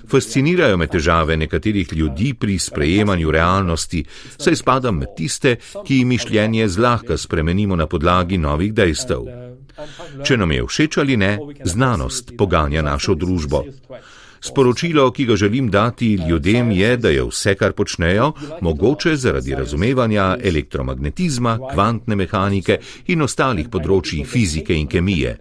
Fascinirajo 0.09 0.77
me 0.77 0.87
težave 0.87 1.37
nekaterih 1.37 1.93
ljudi 1.93 2.33
pri 2.33 2.59
sprejemanju 2.59 3.31
realnosti, 3.31 4.03
saj 4.37 4.55
spadam 4.55 4.97
med 4.97 5.15
tiste, 5.17 5.55
ki 5.85 6.05
mišljenje 6.05 6.67
zlahka 6.67 7.17
spremenimo 7.17 7.75
na 7.75 7.87
podlagi 7.87 8.37
novih 8.37 8.73
dejstev. 8.73 9.25
Če 10.23 10.37
nam 10.37 10.51
je 10.51 10.65
všeč 10.65 10.97
ali 10.97 11.17
ne, 11.17 11.37
znanost 11.63 12.33
poganja 12.37 12.81
našo 12.81 13.15
družbo. 13.15 13.63
Sporočilo, 14.41 15.11
ki 15.11 15.25
ga 15.25 15.35
želim 15.35 15.69
dati 15.71 16.13
ljudem, 16.29 16.71
je, 16.71 16.97
da 16.97 17.09
je 17.09 17.23
vse, 17.23 17.55
kar 17.55 17.73
počnejo, 17.73 18.31
mogoče 18.61 19.15
zaradi 19.15 19.55
razumevanja 19.55 20.37
elektromagnetizma, 20.43 21.59
kvantne 21.73 22.15
mehanike 22.15 22.79
in 23.07 23.21
ostalih 23.21 23.69
področji 23.69 24.23
fizike 24.25 24.75
in 24.75 24.87
kemije. 24.87 25.37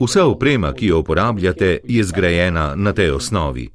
Vsa 0.00 0.26
oprema, 0.26 0.72
ki 0.72 0.86
jo 0.92 1.00
uporabljate, 1.00 1.78
je 1.84 2.04
zgrajena 2.04 2.74
na 2.76 2.92
tej 2.92 3.10
osnovi. 3.10 3.68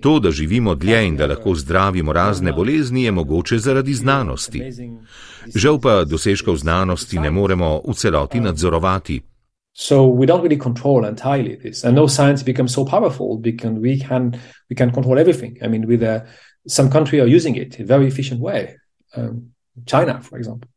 To, 0.00 0.18
da 0.18 0.30
živimo 0.30 0.74
dlje 0.74 1.06
in 1.06 1.16
da 1.16 1.26
lahko 1.26 1.54
zdravimo 1.54 2.12
razne 2.12 2.52
bolezni, 2.52 3.04
je 3.04 3.12
mogoče 3.12 3.58
zaradi 3.58 3.94
znanosti. 3.94 4.62
Žal 5.54 5.78
pa 5.80 6.04
dosežkov 6.04 6.56
znanosti 6.56 7.18
ne 7.18 7.30
moremo 7.30 7.80
v 7.86 7.94
celoti 7.94 8.40
nadzorovati. 8.40 9.20
So 9.80 10.08
we 10.08 10.26
don't 10.26 10.42
really 10.42 10.56
control 10.56 11.04
entirely 11.04 11.54
this, 11.54 11.84
and 11.84 11.94
no 11.94 12.08
science 12.08 12.42
becomes 12.42 12.74
so 12.74 12.84
powerful 12.84 13.38
because 13.38 13.78
we 13.78 13.96
can 14.00 14.36
we 14.68 14.74
can 14.74 14.90
control 14.90 15.16
everything. 15.20 15.56
I 15.62 15.68
mean, 15.68 15.86
with 15.86 16.02
a, 16.02 16.26
some 16.66 16.90
country 16.90 17.20
are 17.20 17.28
using 17.28 17.54
it 17.54 17.76
in 17.76 17.82
a 17.82 17.86
very 17.86 18.08
efficient 18.08 18.40
way. 18.40 18.76
Um, 19.14 19.52
China, 19.86 20.20
for 20.20 20.36
example. 20.36 20.68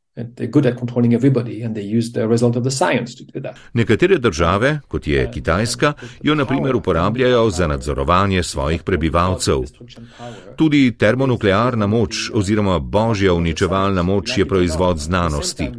Nekatere 3.73 4.17
države, 4.17 4.79
kot 4.87 5.07
je 5.07 5.31
Kitajska, 5.31 5.93
jo 6.23 6.35
naprimer 6.35 6.75
uporabljajo 6.75 7.49
za 7.49 7.67
nadzorovanje 7.67 8.43
svojih 8.43 8.83
prebivalcev. 8.83 9.57
Tudi 10.55 10.91
termonuklearna 10.97 11.87
moč 11.87 12.29
oziroma 12.33 12.79
božja 12.79 13.33
uničevalna 13.33 14.03
moč 14.03 14.37
je 14.37 14.47
proizvod 14.47 14.97
znanosti. 14.97 15.69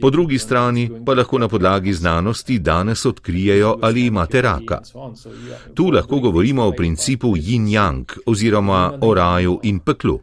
Po 0.00 0.10
drugi 0.10 0.38
strani 0.38 0.90
pa 1.06 1.14
lahko 1.14 1.38
na 1.38 1.48
podlagi 1.48 1.92
znanosti 1.92 2.58
danes 2.58 3.06
odkrijejo, 3.06 3.78
ali 3.82 4.06
imate 4.06 4.42
raka. 4.42 4.80
Tu 5.74 5.90
lahko 5.90 6.18
govorimo 6.18 6.64
o 6.64 6.72
principu 6.72 7.36
yin-yang 7.36 8.04
oziroma 8.26 8.98
o 9.00 9.14
raju 9.14 9.60
in 9.62 9.78
peklu. 9.78 10.20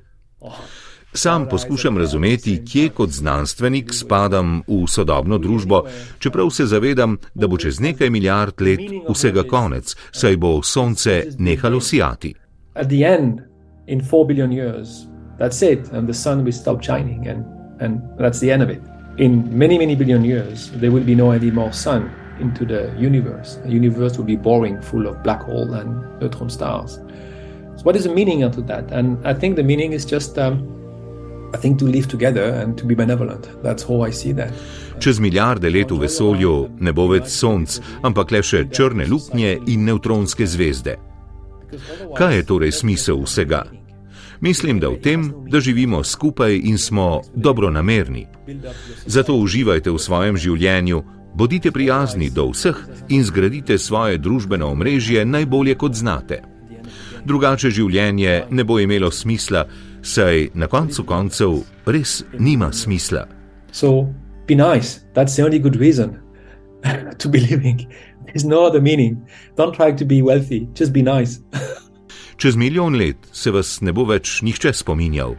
Sam 1.13 1.45
poskušam 1.50 1.98
razumeti, 1.98 2.62
kje 2.72 2.89
kot 2.89 3.10
znanstvenik 3.10 3.93
spadam 3.93 4.62
v 4.67 4.88
sodobno 4.88 5.38
družbo, 5.38 5.84
čeprav 6.19 6.50
se 6.50 6.65
zavedam, 6.65 7.17
da 7.34 7.48
bo 7.48 7.58
čez 7.58 7.80
nekaj 7.80 8.10
milijard 8.10 8.62
let 8.62 8.80
vsega 9.10 9.43
konec, 9.43 9.95
saj 10.12 10.38
bo 10.38 10.62
sonce 10.63 11.24
nehalo 11.38 11.82
sijati. 11.82 12.34
In 19.17 19.43
many, 19.52 19.78
many 19.78 19.95
billion 19.95 20.24
years, 20.24 20.72
there 20.80 20.91
will 20.91 21.04
be 21.04 21.15
no 21.15 21.32
any 21.32 21.52
more 21.52 21.74
sun 21.74 22.10
into 22.39 22.65
the 22.65 22.89
universe. 22.98 23.60
The 23.65 23.72
universe 23.72 24.17
will 24.17 24.26
be 24.26 24.38
boring, 24.38 24.82
full 24.82 25.08
of 25.08 25.24
black 25.24 25.43
hole 25.43 25.74
and 25.74 26.22
neutron 26.22 26.50
stars. 26.50 27.00
So, 27.76 27.84
what 27.84 27.95
is 27.98 28.04
the 28.04 28.13
meaning 28.13 28.43
of 28.43 28.56
that? 28.67 28.91
And 28.91 29.17
I 29.28 29.34
think 29.34 29.56
the 29.56 29.63
meaning 29.63 29.91
is 29.91 30.06
just 30.06 30.39
um, 30.39 30.79
Čez 35.00 35.20
milijarde 35.20 35.70
let 35.70 35.92
v 35.92 36.00
vesolju 36.00 36.70
ne 36.80 36.94
bo 36.94 37.08
več 37.08 37.30
sonc, 37.32 37.80
ampak 38.04 38.32
le 38.32 38.42
še 38.44 38.66
črne 38.70 39.08
luknje 39.10 39.58
in 39.68 39.86
nevtronske 39.88 40.48
zvezde. 40.48 40.98
Kaj 42.18 42.36
je 42.36 42.46
torej 42.46 42.72
smisel 42.72 43.24
vsega? 43.24 43.64
Mislim, 44.42 44.80
da 44.80 44.90
v 44.90 45.02
tem, 45.04 45.34
da 45.52 45.60
živimo 45.60 46.04
skupaj 46.04 46.56
in 46.64 46.78
smo 46.78 47.22
dobronamerni. 47.36 48.28
Zato 49.06 49.36
uživajte 49.36 49.92
v 49.92 50.00
svojem 50.00 50.38
življenju, 50.38 51.04
bodite 51.36 51.72
prijazni 51.72 52.30
do 52.30 52.50
vseh 52.52 52.78
in 53.10 53.24
zgradite 53.24 53.78
svoje 53.78 54.18
družbeno 54.18 54.72
omrežje 54.72 55.26
najbolje 55.26 55.76
kot 55.76 55.94
znate. 55.94 56.42
Drugače 57.26 57.70
življenje 57.70 58.46
ne 58.50 58.64
bo 58.64 58.80
imelo 58.80 59.12
smisla, 59.12 59.66
saj 60.10 60.50
na 60.54 60.67
koncu 60.67 61.04
koncev 61.06 61.60
res 61.86 62.24
nima 62.39 62.72
smisla. 62.74 63.28
So, 63.72 64.08
be 64.48 64.56
nice, 64.56 65.06
that's 65.13 65.36
the 65.36 65.43
only 65.43 65.60
good 65.60 65.76
reason 65.76 66.17
to 67.22 67.30
be 67.30 67.39
living. 67.39 67.86
There's 68.26 68.45
no 68.45 68.65
other 68.65 68.82
meaning. 68.82 69.17
Don't 69.56 69.76
try 69.76 69.91
to 69.91 70.06
be 70.06 70.22
wealthy, 70.22 70.67
just 70.74 70.93
be 70.93 71.02
nice. 71.02 71.39
Čez 72.38 72.56
milijon 72.56 72.95
let 72.95 73.17
se 73.32 73.52
vas 73.52 73.82
ne 73.82 73.93
bo 73.93 74.06
več 74.10 74.39
nihče 74.41 74.74
spominjal. 74.74 75.36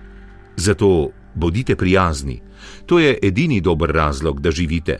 Zato 0.57 1.11
bodite 1.35 1.77
prijazni. 1.77 2.41
To 2.87 2.99
je 2.99 3.17
edini 3.23 3.61
dober 3.61 3.91
razlog, 3.95 4.41
da 4.41 4.51
živite. 4.51 4.99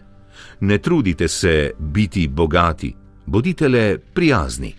Ne 0.61 0.79
trudite 0.79 1.29
se 1.29 1.73
biti 1.79 2.29
bogati, 2.29 2.95
bodite 3.27 3.69
le 3.69 3.99
prijazni. 3.99 4.75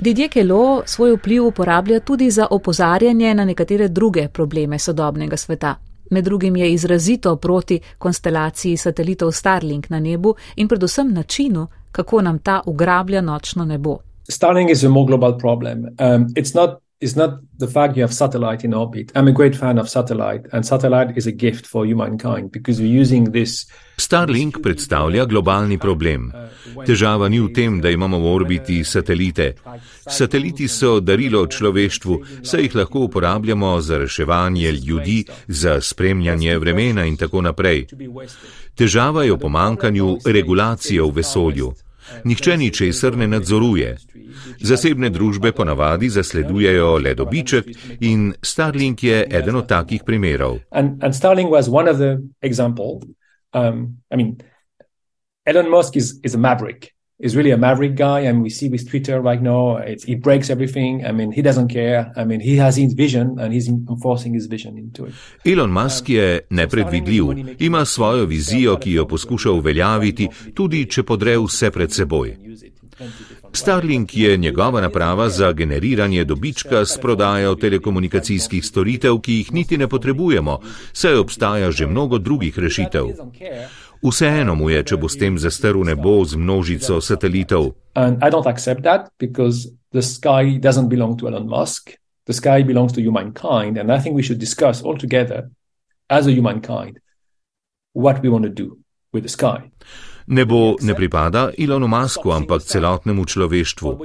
Didier 0.00 0.28
Kelo 0.28 0.82
svoj 0.86 1.12
vpliv 1.16 1.46
uporablja 1.46 2.00
tudi 2.00 2.30
za 2.30 2.46
opozarjanje 2.50 3.34
na 3.34 3.44
nekatere 3.44 3.88
druge 3.88 4.28
probleme 4.28 4.78
sodobnega 4.78 5.36
sveta. 5.36 5.74
Med 6.10 6.24
drugim 6.24 6.56
je 6.56 6.72
izrazito 6.72 7.36
proti 7.36 7.80
konstelaciji 7.98 8.76
satelitov 8.76 9.32
Starlink 9.32 9.90
na 9.90 10.00
nebu 10.00 10.34
in 10.56 10.68
predvsem 10.68 11.12
načinu, 11.12 11.66
kako 11.92 12.22
nam 12.22 12.38
ta 12.38 12.60
ugrablja 12.66 13.20
nočno 13.20 13.64
nebo. 13.64 13.96
Starlink 14.28 14.68
je 14.68 14.74
zelo 14.74 15.04
globalni 15.04 15.38
problem. 15.38 15.78
Um, 15.84 16.26
It's 16.34 16.54
not 16.54 16.85
the 17.00 17.66
fact 17.68 17.96
you 17.96 18.02
have 18.02 18.14
satellite 18.14 18.64
in 18.64 18.74
orbit. 18.74 19.12
I'm 19.14 19.28
a 19.28 19.32
great 19.32 19.54
fan 19.54 19.78
of 19.78 19.88
satellite, 19.88 20.46
and 20.52 20.64
satellite 20.64 21.16
is 21.16 21.26
a 21.26 21.32
gift 21.32 21.66
for 21.66 21.84
humankind 21.84 22.50
because 22.52 22.80
we're 22.80 23.00
using 23.00 23.32
this. 23.32 23.66
Starlink 23.98 24.62
predstavlja 24.62 25.24
globalni 25.24 25.78
problem. 25.78 26.32
Težava 26.86 27.28
ni 27.28 27.40
v 27.40 27.52
tem, 27.52 27.80
da 27.80 27.90
imamo 27.90 28.18
v 28.18 28.26
orbiti 28.32 28.84
satelite. 28.84 29.54
Sateliti 30.08 30.68
so 30.68 31.00
darilo 31.00 31.46
človeštvu, 31.46 32.42
saj 32.42 32.62
jih 32.62 32.74
lahko 32.74 33.06
uporabljamo 33.08 33.80
za 33.80 33.98
reševanje 33.98 34.72
ljudi, 34.72 35.24
za 35.48 35.80
spremljanje 35.80 36.58
vremena 36.58 37.04
in 37.04 37.16
tako 37.16 37.40
naprej. 37.40 37.86
Težava 38.74 39.24
je 39.24 39.32
v 39.32 39.38
pomankanju 39.38 40.18
regulacije 40.24 41.02
v 41.02 41.10
vesolju. 41.10 41.72
Nihče 42.24 42.56
ničesar 42.56 43.16
ne 43.16 43.28
nadzoruje. 43.28 43.96
Zasebne 44.60 45.10
družbe 45.10 45.52
ponavadi 45.52 46.08
zasledujejo 46.08 46.98
le 46.98 47.14
dobiček 47.14 47.70
in 48.00 48.32
Starlink 48.42 49.02
je 49.02 49.26
eden 49.30 49.56
od 49.56 49.68
takih 49.68 50.04
primerov. 50.04 50.58
And, 50.70 51.04
and 51.04 51.14
Starlink 51.14 51.50
was 51.50 51.68
one 51.68 51.90
of 51.90 51.98
the 51.98 52.18
example. 52.42 53.00
Um, 53.52 54.02
I 54.10 54.16
mean, 54.16 54.36
Elon 55.46 55.70
Musk 55.70 55.96
is, 55.96 56.20
is 56.22 56.34
a 56.34 56.38
maverick. 56.38 56.95
Is 57.18 57.34
really 57.34 57.50
a 57.50 57.56
maverick 57.56 57.94
guy. 57.96 58.20
and 58.20 58.42
we 58.42 58.50
see 58.50 58.68
with 58.68 58.88
Twitter 58.88 59.20
right 59.20 59.42
now, 59.42 59.76
it's, 59.76 60.04
he 60.04 60.14
breaks 60.14 60.50
everything. 60.50 61.04
I 61.06 61.12
mean, 61.12 61.32
he 61.32 61.42
doesn't 61.42 61.68
care. 61.68 62.12
I 62.16 62.24
mean, 62.24 62.40
he 62.40 62.56
has 62.56 62.76
his 62.76 62.92
vision 62.92 63.38
and 63.38 63.52
he's 63.52 63.68
enforcing 63.68 64.34
his 64.34 64.46
vision 64.46 64.76
into 64.78 65.06
it. 65.06 65.14
Elon 65.44 65.70
Musk 65.70 66.08
je 66.08 66.40
nepredvidljiv. 66.50 67.24
Ima 67.58 67.84
svojo 67.84 68.24
vizijo, 68.24 68.76
ki 68.76 68.92
jo 68.92 69.06
poskuša 69.06 69.50
uveljaviti, 69.50 70.28
tudi 70.54 70.84
če 70.84 71.02
podre 71.02 71.38
vse 71.38 71.70
pred 71.70 71.92
seboj. 71.92 72.36
Starlink 73.52 74.16
je 74.16 74.36
njegova 74.36 74.80
naprava 74.80 75.28
za 75.28 75.52
generiranje 75.52 76.24
dobička 76.24 76.84
s 76.84 76.98
prodajo 76.98 77.54
telekomunikacijskih 77.54 78.64
storitev, 78.64 79.18
ki 79.20 79.34
jih 79.34 79.52
niti 79.52 79.78
ne 79.78 79.88
potrebujemo, 79.88 80.58
saj 80.92 81.16
obstaja 81.16 81.70
že 81.70 81.86
mnogo 81.86 82.18
drugih 82.18 82.58
rešitev. 82.58 83.06
Vseeno 84.02 84.54
mu 84.54 84.70
je, 84.70 84.82
če 84.84 84.96
bo 84.96 85.08
s 85.08 85.16
tem 85.16 85.38
zastrl 85.38 85.84
nebo 85.84 86.24
z 86.24 86.36
množico 86.36 87.00
satelitov. 87.00 87.74
The 92.26 92.32
sky 92.32 92.64
belongs 92.64 92.92
to 92.92 93.00
humankind, 93.00 93.78
and 93.78 93.92
I 93.92 94.02
think 94.02 94.16
we 94.16 94.22
should 94.22 94.40
discuss 94.40 94.82
all 94.82 94.98
together 94.98 95.48
as 96.10 96.26
a 96.26 96.32
humankind 96.32 96.98
what 97.94 98.20
we 98.22 98.28
want 98.28 98.42
to 98.44 98.50
do 98.50 98.78
with 99.12 99.22
the 99.22 99.28
sky. 99.28 99.70
Nebo 100.26 100.74
ne 100.82 100.94
pripada 100.94 101.50
Ilonu 101.54 101.86
Masku, 101.86 102.32
ampak 102.32 102.62
celotnemu 102.62 103.24
človeštvu. 103.24 103.98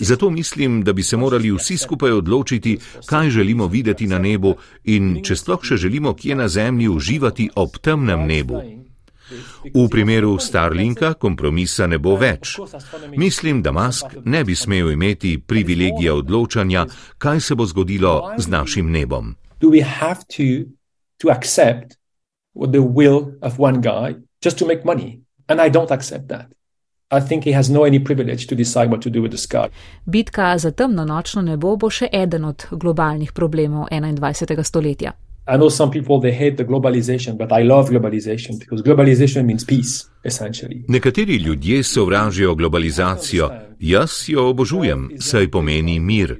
Zato 0.00 0.30
mislim, 0.30 0.82
da 0.82 0.92
bi 0.92 1.02
se 1.02 1.16
morali 1.16 1.52
vsi 1.52 1.76
skupaj 1.76 2.12
odločiti, 2.12 2.78
kaj 3.06 3.30
želimo 3.30 3.66
videti 3.66 4.06
na 4.06 4.18
nebu 4.18 4.54
in 4.84 5.20
če 5.20 5.36
sploh 5.36 5.60
še 5.60 5.76
želimo 5.76 6.14
kje 6.16 6.34
na 6.34 6.48
zemlji 6.48 6.88
uživati 6.88 7.50
ob 7.54 7.76
temnem 7.84 8.26
nebu. 8.26 8.62
V 9.74 9.88
primeru 9.90 10.38
Starlinka 10.38 11.14
kompromisa 11.14 11.86
ne 11.86 11.98
bo 11.98 12.16
več. 12.16 12.58
Mislim, 13.16 13.62
da 13.62 13.72
Musk 13.72 14.06
ne 14.24 14.44
bi 14.44 14.54
smel 14.54 14.90
imeti 14.90 15.38
privilegija 15.38 16.14
odločanja, 16.14 16.86
kaj 17.18 17.40
se 17.40 17.54
bo 17.54 17.66
zgodilo 17.66 18.32
z 18.38 18.48
našim 18.48 18.90
nebom. 18.90 19.34
No 19.62 19.70
Bitka 30.04 30.58
za 30.58 30.70
temno 30.70 31.04
nočno 31.04 31.42
nebo 31.42 31.76
bo 31.76 31.90
še 31.90 32.08
eden 32.12 32.44
od 32.44 32.66
globalnih 32.70 33.32
problemov 33.32 33.86
21. 33.90 34.62
stoletja. 34.64 35.12
I 35.48 35.56
know 35.56 35.68
some 35.70 35.90
people 35.90 36.20
they 36.20 36.32
hate 36.32 36.56
the 36.56 36.64
globalization, 36.64 37.36
but 37.36 37.50
I 37.52 37.62
love 37.64 37.90
globalization 37.90 38.58
because 38.58 38.82
globalization 38.82 39.44
means 39.44 39.64
peace, 39.64 40.06
essentially. 40.24 40.84
Nekateri 40.88 41.36
ljudje 41.36 41.82
sovražijo 41.82 42.54
globalizacijo, 42.54 43.50
jaz 43.80 44.10
jo 44.28 44.48
obožujem, 44.48 45.10
saj 45.18 45.50
pomeni 45.50 46.00
mir. 46.00 46.36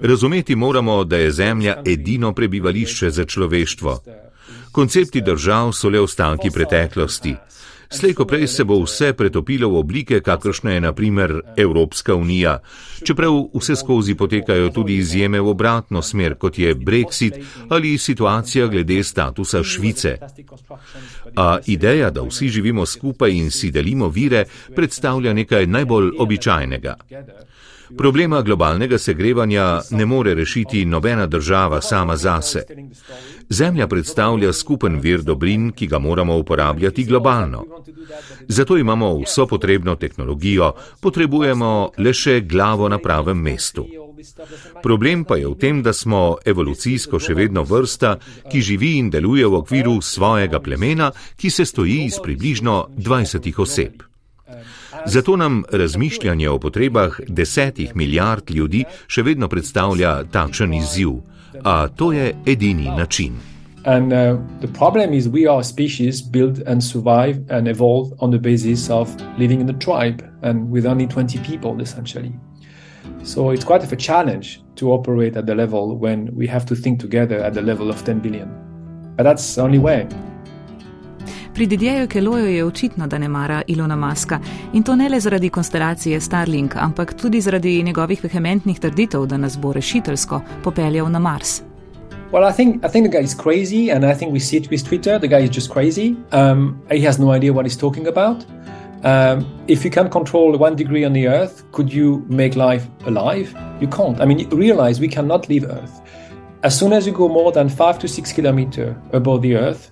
Razumeti 0.00 0.56
moramo, 0.56 1.04
da 1.04 1.16
je 1.16 1.30
Zemlja 1.30 1.82
edino 1.86 2.34
prebivališče 2.34 3.10
za 3.10 3.24
človeštvo. 3.24 3.98
Koncepti 4.72 5.20
držav 5.20 5.72
so 5.72 5.88
le 5.88 6.00
ostanki 6.00 6.50
preteklosti. 6.50 7.34
Slejko 7.92 8.24
prej 8.24 8.46
se 8.46 8.64
bo 8.64 8.78
vse 8.82 9.12
pretopilo 9.12 9.68
v 9.68 9.78
oblike, 9.78 10.20
kakršna 10.20 10.72
je 10.72 10.80
naprimer 10.80 11.32
Evropska 11.56 12.14
unija, 12.14 12.58
čeprav 13.02 13.34
vse 13.54 13.76
skozi 13.76 14.14
potekajo 14.14 14.70
tudi 14.70 14.96
izjeme 14.96 15.40
v 15.40 15.48
obratno 15.48 16.02
smer, 16.02 16.34
kot 16.38 16.58
je 16.58 16.74
Brexit 16.74 17.40
ali 17.68 17.98
situacija 17.98 18.66
glede 18.66 19.02
statusa 19.02 19.62
Švice. 19.64 20.16
A 21.36 21.58
ideja, 21.66 22.10
da 22.10 22.22
vsi 22.22 22.48
živimo 22.48 22.86
skupaj 22.86 23.30
in 23.30 23.50
si 23.50 23.70
delimo 23.70 24.08
vire, 24.08 24.44
predstavlja 24.76 25.32
nekaj 25.32 25.66
najbolj 25.66 26.10
običajnega. 26.18 26.94
Problema 27.98 28.42
globalnega 28.42 28.98
segrevanja 28.98 29.80
ne 29.90 30.06
more 30.06 30.34
rešiti 30.34 30.84
nobena 30.84 31.26
država 31.26 31.80
sama 31.80 32.16
zase. 32.16 32.64
Zemlja 33.48 33.86
predstavlja 33.86 34.52
skupen 34.52 35.00
vir 35.00 35.22
dobrin, 35.22 35.72
ki 35.72 35.86
ga 35.86 35.98
moramo 35.98 36.36
uporabljati 36.38 37.04
globalno. 37.04 37.64
Zato 38.48 38.76
imamo 38.76 39.18
vso 39.18 39.46
potrebno 39.46 39.96
tehnologijo, 39.96 40.72
potrebujemo 41.00 41.90
le 41.98 42.12
še 42.12 42.40
glavo 42.40 42.88
na 42.88 42.98
pravem 42.98 43.38
mestu. 43.38 43.86
Problem 44.82 45.24
pa 45.24 45.36
je 45.36 45.48
v 45.48 45.56
tem, 45.58 45.82
da 45.82 45.92
smo 45.92 46.36
evolucijsko 46.44 47.18
še 47.18 47.34
vedno 47.34 47.64
vrsta, 47.64 48.16
ki 48.52 48.60
živi 48.62 48.96
in 48.98 49.10
deluje 49.10 49.46
v 49.46 49.60
okviru 49.62 50.00
svojega 50.02 50.60
plemena, 50.60 51.10
ki 51.36 51.50
se 51.50 51.64
stoji 51.64 52.04
iz 52.04 52.20
približno 52.22 52.86
20 52.96 53.50
oseb. 53.58 54.02
Zato 55.06 55.36
nam 55.36 55.62
razmišljanje 55.72 56.48
o 56.48 56.58
potrebah 56.58 57.20
desetih 57.28 57.96
milijard 57.96 58.50
ljudi 58.50 58.84
še 59.06 59.22
vedno 59.22 59.48
predstavlja 59.48 60.24
takšen 60.30 60.74
izziv, 60.74 61.20
a 61.64 61.88
to 61.88 62.12
je 62.12 62.34
edini 62.46 62.84
način. 62.84 63.38
And 63.84 64.12
uh, 64.12 64.36
the 64.60 64.68
problem 64.68 65.14
is, 65.14 65.26
we 65.26 65.46
are 65.46 65.60
a 65.60 65.64
species 65.64 66.20
built 66.20 66.58
and 66.66 66.84
survive 66.84 67.40
and 67.48 67.66
evolve 67.66 68.12
on 68.18 68.30
the 68.30 68.38
basis 68.38 68.90
of 68.90 69.08
living 69.38 69.60
in 69.60 69.70
a 69.70 69.78
tribe 69.78 70.22
and 70.42 70.70
with 70.70 70.84
only 70.84 71.06
20 71.06 71.38
people, 71.38 71.80
essentially. 71.80 72.32
So 73.22 73.50
it's 73.50 73.64
quite 73.64 73.82
of 73.82 73.92
a 73.92 73.96
challenge 73.96 74.60
to 74.76 74.92
operate 74.92 75.36
at 75.36 75.46
the 75.46 75.54
level 75.54 75.96
when 75.96 76.28
we 76.36 76.46
have 76.46 76.66
to 76.66 76.74
think 76.74 77.00
together 77.00 77.38
at 77.38 77.54
the 77.54 77.62
level 77.62 77.88
of 77.88 78.04
10 78.04 78.20
billion. 78.20 78.50
But 79.16 79.22
that's 79.22 79.54
the 79.54 79.62
only 79.62 79.78
way. 79.78 80.06
Pri 81.54 81.66
Didjeju 81.66 82.08
Keloju 82.08 82.46
je 82.46 82.64
očitno, 82.64 83.06
da 83.06 83.18
ne 83.18 83.28
mara 83.28 83.62
Ilona 83.66 83.96
Maska 83.96 84.38
in 84.72 84.82
to 84.82 84.96
ne 84.96 85.08
le 85.08 85.20
zaradi 85.20 85.48
konstelacije 85.50 86.20
Starlink, 86.20 86.76
ampak 86.76 87.14
tudi 87.14 87.40
zaradi 87.40 87.82
njegovih 87.82 88.24
vehementnih 88.24 88.80
trditev, 88.80 89.26
da 89.26 89.36
nas 89.36 89.58
bo 89.58 89.72
rešiteljsko 89.72 90.40
popeljal 90.64 91.10
na 91.10 91.18
Mars. 91.18 91.62
Well, 92.32 92.50
I 92.50 92.52
think 92.52 92.84
I 92.84 92.88
think 92.88 93.10
the 93.10 93.18
guy 93.18 93.24
is 93.24 93.34
crazy, 93.34 93.90
and 93.96 94.04
I 94.04 94.14
think 94.14 94.32
we 94.32 94.40
see 94.40 94.56
it 94.56 94.70
with 94.70 94.88
Twitter. 94.88 95.18
The 95.18 95.28
guy 95.28 95.44
is 95.44 95.56
just 95.56 95.72
crazy. 95.72 96.14
Um, 96.32 96.80
he 96.90 97.06
has 97.06 97.18
no 97.18 97.34
idea 97.36 97.52
what 97.52 97.66
he's 97.66 97.78
talking 97.78 98.06
about. 98.06 98.44
Um, 99.02 99.46
if 99.66 99.84
you 99.84 99.90
can 99.90 100.08
control 100.10 100.58
one 100.58 100.76
degree 100.76 101.06
on 101.06 101.12
the 101.12 101.26
Earth, 101.26 101.64
could 101.72 101.92
you 101.92 102.24
make 102.28 102.54
life 102.54 102.86
alive? 103.06 103.54
You 103.80 103.88
can't. 103.88 104.20
I 104.20 104.26
mean, 104.26 104.48
realize 104.50 105.00
we 105.00 105.08
cannot 105.08 105.48
leave 105.48 105.64
Earth. 105.64 106.00
As 106.62 106.78
soon 106.78 106.92
as 106.92 107.06
you 107.06 107.12
go 107.12 107.28
more 107.28 107.50
than 107.50 107.68
five 107.68 107.98
to 107.98 108.08
six 108.08 108.32
kilometers 108.32 108.94
above 109.12 109.42
the 109.42 109.56
Earth, 109.56 109.90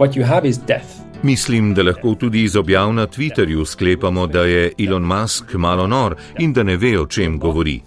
what 0.00 0.16
you 0.16 0.24
have 0.24 0.48
is 0.48 0.58
death. 0.66 0.86
Mislim, 1.22 1.74
da 1.74 1.82
lahko 1.82 2.14
tudi 2.14 2.42
iz 2.44 2.56
objav 2.56 2.92
na 2.92 3.06
Twitterju 3.06 3.64
sklepamo, 3.64 4.26
da 4.26 4.44
je 4.44 4.72
Elon 4.78 5.02
Musk 5.02 5.54
malo 5.54 5.86
nor 5.86 6.16
in 6.38 6.52
da 6.52 6.62
ne 6.62 6.76
ve, 6.76 7.00
o 7.00 7.06
čem 7.06 7.38
govori. 7.38 7.80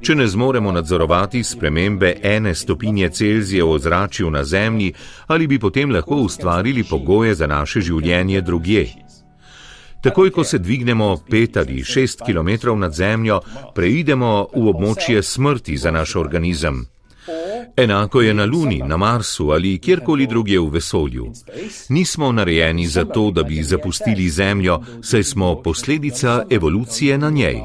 Če 0.00 0.14
ne 0.14 0.26
zmoremo 0.26 0.72
nadzorovati 0.72 1.44
spremembe 1.44 2.16
ene 2.22 2.54
stopinje 2.54 3.08
Celzija 3.08 3.64
v 3.64 3.70
ozračju 3.70 4.30
na 4.30 4.44
Zemlji, 4.44 4.92
ali 5.26 5.46
bi 5.46 5.58
potem 5.58 5.90
lahko 5.90 6.14
ustvarili 6.14 6.84
pogoje 6.84 7.34
za 7.34 7.46
naše 7.46 7.80
življenje 7.80 8.40
drugje? 8.40 8.86
Takoj, 10.02 10.30
ko 10.30 10.44
se 10.44 10.58
dvignemo 10.58 11.16
pet 11.30 11.56
ali 11.56 11.84
šest 11.84 12.22
km 12.26 12.78
nad 12.78 12.92
Zemljo, 12.92 13.40
preidemo 13.74 14.48
v 14.54 14.68
območje 14.68 15.22
smrti 15.22 15.76
za 15.76 15.90
naš 15.90 16.16
organizem. 16.16 16.86
Enako 17.76 18.20
je 18.20 18.34
na 18.34 18.44
Luni, 18.44 18.78
na 18.78 18.96
Marsu 18.96 19.50
ali 19.50 19.78
kjerkoli 19.78 20.26
drugje 20.26 20.60
v 20.60 20.68
vesolju. 20.68 21.32
Nismo 21.88 22.32
narejeni 22.32 22.86
za 22.86 23.04
to, 23.04 23.30
da 23.30 23.42
bi 23.42 23.62
zapustili 23.62 24.28
Zemljo, 24.28 24.80
saj 25.02 25.22
smo 25.22 25.62
posledica 25.62 26.44
evolucije 26.50 27.18
na 27.18 27.30
njej. 27.30 27.60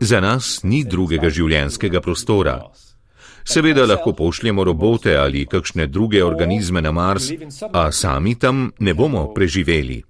Za 0.00 0.20
nas 0.20 0.60
ni 0.62 0.84
drugega 0.84 1.30
življenskega 1.30 2.00
prostora. 2.00 2.62
Seveda 3.44 3.86
lahko 3.86 4.12
pošljemo 4.12 4.64
robote 4.64 5.16
ali 5.16 5.46
kakšne 5.46 5.86
druge 5.86 6.24
organizme 6.24 6.82
na 6.82 6.92
Mars, 6.92 7.30
a 7.72 7.92
sami 7.92 8.34
tam 8.34 8.70
ne 8.78 8.94
bomo 8.94 9.34
preživeli. 9.34 10.02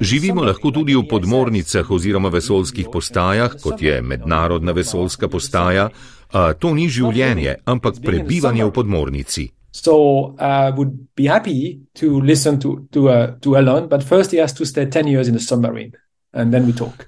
Živimo 0.00 0.44
lahko 0.44 0.70
tudi 0.70 0.94
v 0.94 1.02
podmornicah 1.10 1.90
oziroma 1.90 2.28
vesolskih 2.28 2.86
postajah, 2.92 3.56
kot 3.62 3.82
je 3.82 4.02
Mednarodna 4.02 4.72
vesolska 4.72 5.28
postaja, 5.28 5.88
a 6.32 6.52
to 6.54 6.74
ni 6.74 6.88
življenje, 6.88 7.56
ampak 7.64 8.00
prebivanje 8.02 8.64
v 8.64 8.72
podmornici. 8.72 9.50
So 9.76 10.32
I 10.40 10.70
uh, 10.70 10.76
would 10.76 11.12
be 11.16 11.28
happy 11.28 11.80
to 12.00 12.20
listen 12.20 12.58
to, 12.60 12.88
to, 12.92 13.08
uh, 13.08 13.36
to 13.40 13.56
Elon, 13.56 13.88
but 13.88 14.02
first 14.02 14.32
he 14.32 14.40
has 14.40 14.54
to 14.54 14.64
stay 14.64 14.86
10 14.86 15.06
years 15.06 15.28
in 15.28 15.34
the 15.34 15.42
submarine. 15.42 15.92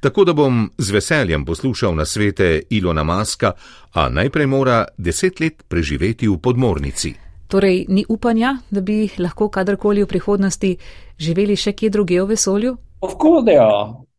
Tako 0.01 0.25
da 0.25 0.33
bom 0.33 0.71
z 0.79 0.91
veseljem 0.91 1.45
poslušal 1.45 1.95
na 1.95 2.05
svete 2.05 2.63
Ilona 2.71 3.05
Maska, 3.05 3.53
a 3.93 4.09
najprej 4.09 4.47
mora 4.47 4.85
deset 4.99 5.41
let 5.41 5.65
preživeti 5.69 6.29
v 6.29 6.39
podmornici. 6.39 7.15
Torej, 7.49 7.85
ni 7.89 8.05
upanja, 8.09 8.57
da 8.71 8.81
bi 8.81 9.09
lahko 9.19 9.49
kadarkoli 9.49 10.03
v 10.03 10.07
prihodnosti 10.07 10.77
živeli 11.19 11.57
še 11.57 11.73
kje 11.73 11.91
druge 11.91 12.23
v 12.23 12.27
vesolju? 12.29 12.77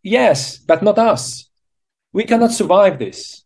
Yes, 0.03 0.61
but 0.67 0.81
not 0.81 0.97
us. 0.97 1.48
We 2.13 2.25
cannot 2.27 2.51
survive 2.51 2.97
this. 2.97 3.45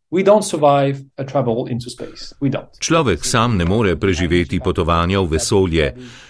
Človek 2.80 3.26
sam 3.26 3.58
ne 3.58 3.66
more 3.66 3.96
preživeti 3.98 4.60
potovanja 4.60 5.20
v 5.20 5.28
vesolje. 5.28 5.88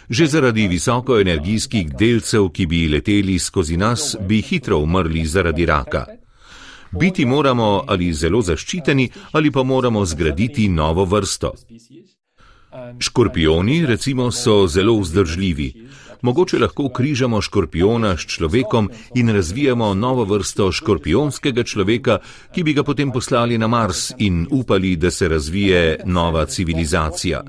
Že 0.10 0.26
zaradi 0.28 0.68
visokoenergijskih 0.68 1.92
delcev, 1.92 2.48
ki 2.56 2.66
bi 2.66 2.88
leteli 2.88 3.36
skozi 3.40 3.78
nas, 3.78 4.16
bi 4.16 4.40
hitro 4.42 4.80
umrli 4.80 5.26
zaradi 5.26 5.66
raka. 5.66 6.06
Biti 6.96 7.26
moramo 7.26 7.84
ali 7.88 8.14
zelo 8.14 8.42
zaščiteni, 8.42 9.10
ali 9.32 9.52
pa 9.52 9.64
moramo 9.64 10.06
zgraditi 10.06 10.70
novo 10.70 11.06
vrsto. 11.06 11.52
Škorpioni, 13.00 13.86
recimo, 13.86 14.32
so 14.32 14.68
zelo 14.68 14.96
vzdržljivi. 15.00 15.70
Mogoče 16.24 16.60
lahko 16.60 16.90
križamo 16.90 17.42
škorpiona 17.42 18.18
s 18.18 18.26
človekom 18.32 18.90
in 19.16 19.30
razvijamo 19.30 19.94
novo 19.94 20.24
vrsto 20.26 20.72
škorpionskega 20.72 21.64
človeka, 21.64 22.18
ki 22.56 22.64
bi 22.64 22.74
ga 22.74 22.84
potem 22.84 23.12
poslali 23.12 23.58
na 23.58 23.68
Mars 23.68 24.14
in 24.18 24.46
upali, 24.52 24.96
da 24.96 25.12
se 25.12 25.28
razvije 25.28 26.00
nova 26.06 26.46
civilizacija. 26.46 27.42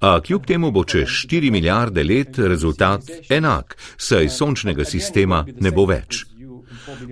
A 0.00 0.20
kljub 0.20 0.46
temu 0.46 0.70
bo 0.70 0.84
čez 0.84 1.08
4 1.08 1.50
milijarde 1.50 2.04
let 2.04 2.38
rezultat 2.38 3.02
enak, 3.28 3.76
saj 3.96 4.28
sončnega 4.28 4.84
sistema 4.84 5.44
ne 5.60 5.70
bo 5.70 5.84
več. 5.86 6.24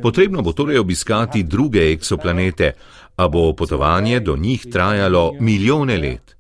Potrebno 0.03 0.43
bo 0.43 0.53
torej 0.53 0.79
obiskati 0.79 1.43
druge 1.43 1.93
eksoplanete, 1.93 2.73
a 3.17 3.29
bo 3.29 3.53
potovanje 3.53 4.21
do 4.21 4.37
njih 4.37 4.67
trajalo 4.73 5.33
milijone 5.41 5.99
let. 5.99 6.38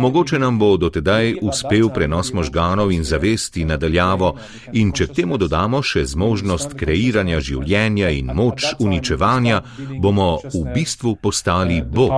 Mogoče 0.00 0.38
nam 0.38 0.58
bo 0.58 0.76
dotedaj 0.76 1.34
uspel 1.42 1.88
prenos 1.94 2.32
možganov 2.32 2.92
in 2.92 3.04
zavesti 3.04 3.64
nadaljavo 3.64 4.36
in 4.72 4.92
če 4.92 5.06
k 5.06 5.14
temu 5.20 5.38
dodamo 5.38 5.82
še 5.82 6.04
zmožnost 6.04 6.76
kreiranja 6.78 7.40
življenja 7.40 8.10
in 8.10 8.32
moč 8.34 8.72
uničevanja, 8.80 9.62
bomo 10.00 10.38
v 10.54 10.64
bistvu 10.74 11.16
postali 11.22 11.82
Bog. 11.82 12.10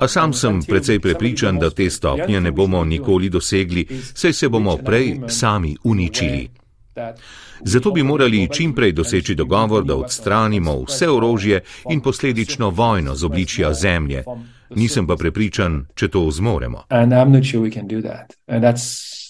A 0.00 0.08
sam 0.08 0.32
sem 0.32 0.60
precej 0.68 1.00
prepričan, 1.00 1.58
da 1.58 1.70
te 1.70 1.90
stopnje 1.90 2.40
ne 2.40 2.52
bomo 2.52 2.84
nikoli 2.84 3.28
dosegli, 3.28 3.86
saj 4.14 4.32
se 4.32 4.48
bomo 4.48 4.76
prej 4.76 5.20
sami 5.28 5.76
uničili. 5.84 6.61
that 6.94 7.18
Zato 7.64 7.90
bi 7.90 8.02
morali 8.02 8.48
čimprej 8.52 8.92
doseči 8.92 9.34
dogovor, 9.34 9.84
da 9.84 9.96
odstranimo 9.96 10.82
vse 10.82 11.10
orožje 11.10 11.60
in 11.90 12.00
posledično 12.00 12.70
vojno 12.70 13.14
z 13.14 13.24
obličja 13.24 13.74
zemlje. 13.74 14.24
Nisem 14.70 15.06
pa 15.06 15.16
prepričan, 15.16 15.86
če 15.94 16.08
to 16.08 16.30
zmoremo. 16.30 16.84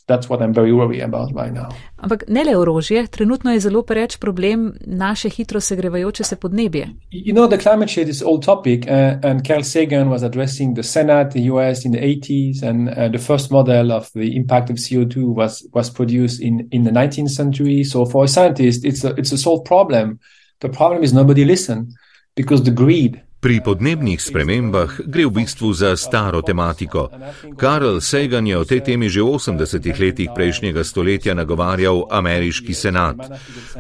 that's 0.07 0.28
what 0.28 0.42
I'm 0.42 0.52
very 0.52 0.72
worried 0.72 1.02
about 1.02 1.28
right 1.34 1.52
now. 1.52 1.68
Ampak 1.96 2.24
ne 2.28 2.44
le 2.44 2.57
orožje, 2.57 3.07
trenutno 3.07 3.52
je 3.52 3.61
zelo 3.61 3.82
pereč 3.82 4.16
problem 4.16 4.72
naše 4.86 5.28
hitro 5.28 5.61
segrevajoče 5.61 6.24
se 6.24 6.36
podnebje. 6.36 6.88
You 7.11 7.34
know, 7.34 7.48
the 7.48 7.59
climate 7.59 7.92
change 7.94 8.11
is 8.11 8.22
old 8.22 8.44
topic, 8.44 8.86
uh, 8.86 8.90
and 9.22 9.46
Carl 9.46 9.62
Sagan 9.62 10.09
was 10.09 10.22
addressing 10.22 10.74
the 10.74 10.82
Senate, 10.82 11.30
the 11.30 11.40
US 11.52 11.84
in 11.84 11.92
the 11.92 12.00
80s, 12.00 12.62
and 12.62 12.88
uh, 12.88 13.09
the 13.09 13.18
first 13.18 13.50
model 13.50 13.92
of 13.92 14.11
the 14.12 14.36
impact 14.36 14.70
of 14.70 14.76
CO2 14.76 15.34
was 15.34 15.66
was 15.72 15.90
produced 15.90 16.40
in 16.40 16.68
in 16.70 16.84
the 16.84 16.90
19th 16.90 17.30
century. 17.30 17.84
So 17.84 18.04
for 18.04 18.21
a 18.22 18.28
scientist, 18.28 18.84
it's 18.84 19.04
a 19.04 19.14
it's 19.18 19.32
a 19.32 19.38
solved 19.38 19.64
problem. 19.64 20.18
The 20.60 20.68
problem 20.68 21.02
is 21.02 21.12
nobody 21.12 21.44
listened. 21.44 21.94
because 22.34 22.62
the 22.64 22.74
greed 22.74 23.20
Pri 23.42 23.58
podnebnih 23.58 24.22
spremembah 24.22 25.02
gre 25.10 25.26
v 25.26 25.42
bistvu 25.42 25.74
za 25.74 25.98
staro 25.98 26.46
tematiko. 26.46 27.10
Karl 27.58 27.98
Sagan 27.98 28.46
je 28.46 28.54
o 28.54 28.62
tej 28.62 28.86
temi 28.86 29.10
že 29.10 29.18
v 29.18 29.34
80-ih 29.34 29.98
letih 29.98 30.30
prejšnjega 30.30 30.86
stoletja 30.86 31.34
nagovarjal 31.34 32.06
ameriški 32.06 32.70
senat. 32.70 33.18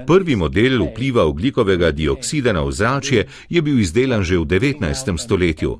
Prvi 0.02 0.34
model 0.34 0.82
vpliva 0.90 1.22
oglikovega 1.30 1.94
dioksida 1.94 2.50
na 2.50 2.66
ozračje 2.66 3.30
je 3.46 3.60
bil 3.62 3.78
izdelan 3.78 4.26
že 4.26 4.42
v 4.42 4.50
19. 4.50 4.82
stoletju. 5.14 5.78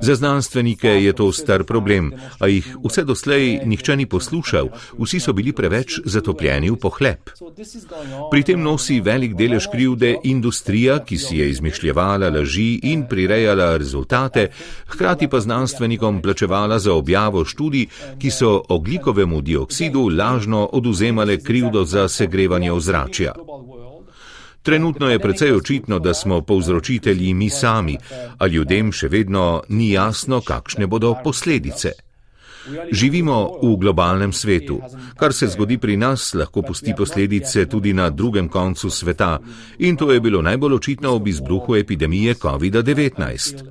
Za 0.00 0.14
znanstvenike 0.14 0.88
je 0.88 1.12
to 1.12 1.32
star 1.32 1.64
problem, 1.64 2.12
a 2.38 2.46
jih 2.46 2.76
vse 2.84 3.04
doslej 3.04 3.60
nihče 3.64 3.96
ni 3.96 4.06
poslušal, 4.06 4.68
vsi 4.98 5.20
so 5.20 5.32
bili 5.32 5.52
preveč 5.52 6.00
zatopljeni 6.04 6.70
v 6.70 6.76
pohlep. 6.76 7.30
Pri 8.30 8.42
tem 8.42 8.62
nosi 8.62 9.00
velik 9.00 9.34
delež 9.34 9.68
krivde 9.72 10.16
industrija, 10.24 10.98
ki 11.04 11.18
si 11.18 11.38
je 11.38 11.50
izmišljevala 11.50 12.30
laži 12.30 12.80
in 12.82 13.06
prirejala 13.08 13.76
rezultate, 13.76 14.48
hkrati 14.86 15.28
pa 15.28 15.40
znanstvenikom 15.40 16.22
plačevala 16.22 16.78
za 16.78 16.92
objavo 16.94 17.44
študij, 17.44 17.86
ki 18.18 18.30
so 18.30 18.62
oglikovemu 18.68 19.40
dioksidu 19.40 20.08
lažno 20.08 20.68
oduzemale 20.72 21.38
krivdo 21.40 21.84
za 21.84 22.08
segrevanje 22.08 22.72
ozračja. 22.72 23.32
Trenutno 24.64 25.10
je 25.10 25.18
precej 25.18 25.52
očitno, 25.52 25.98
da 25.98 26.14
smo 26.14 26.40
povzročitelji 26.40 27.34
mi 27.34 27.50
sami, 27.50 27.98
a 28.38 28.46
ljudem 28.46 28.92
še 28.92 29.10
vedno 29.12 29.62
ni 29.68 29.90
jasno, 29.92 30.40
kakšne 30.40 30.86
bodo 30.86 31.12
posledice. 31.24 31.92
Živimo 32.92 33.58
v 33.62 33.76
globalnem 33.76 34.32
svetu. 34.32 34.80
Kar 35.16 35.32
se 35.32 35.46
zgodi 35.46 35.78
pri 35.78 35.96
nas, 35.96 36.34
lahko 36.34 36.62
pusti 36.62 36.94
posledice 36.96 37.66
tudi 37.68 37.92
na 37.92 38.10
drugem 38.10 38.48
koncu 38.48 38.90
sveta. 38.90 39.38
In 39.78 39.96
to 39.96 40.12
je 40.12 40.20
bilo 40.20 40.42
najbolj 40.42 40.74
očitno 40.74 41.14
ob 41.14 41.28
izbruhu 41.28 41.76
epidemije 41.76 42.34
COVID-19. 42.34 43.62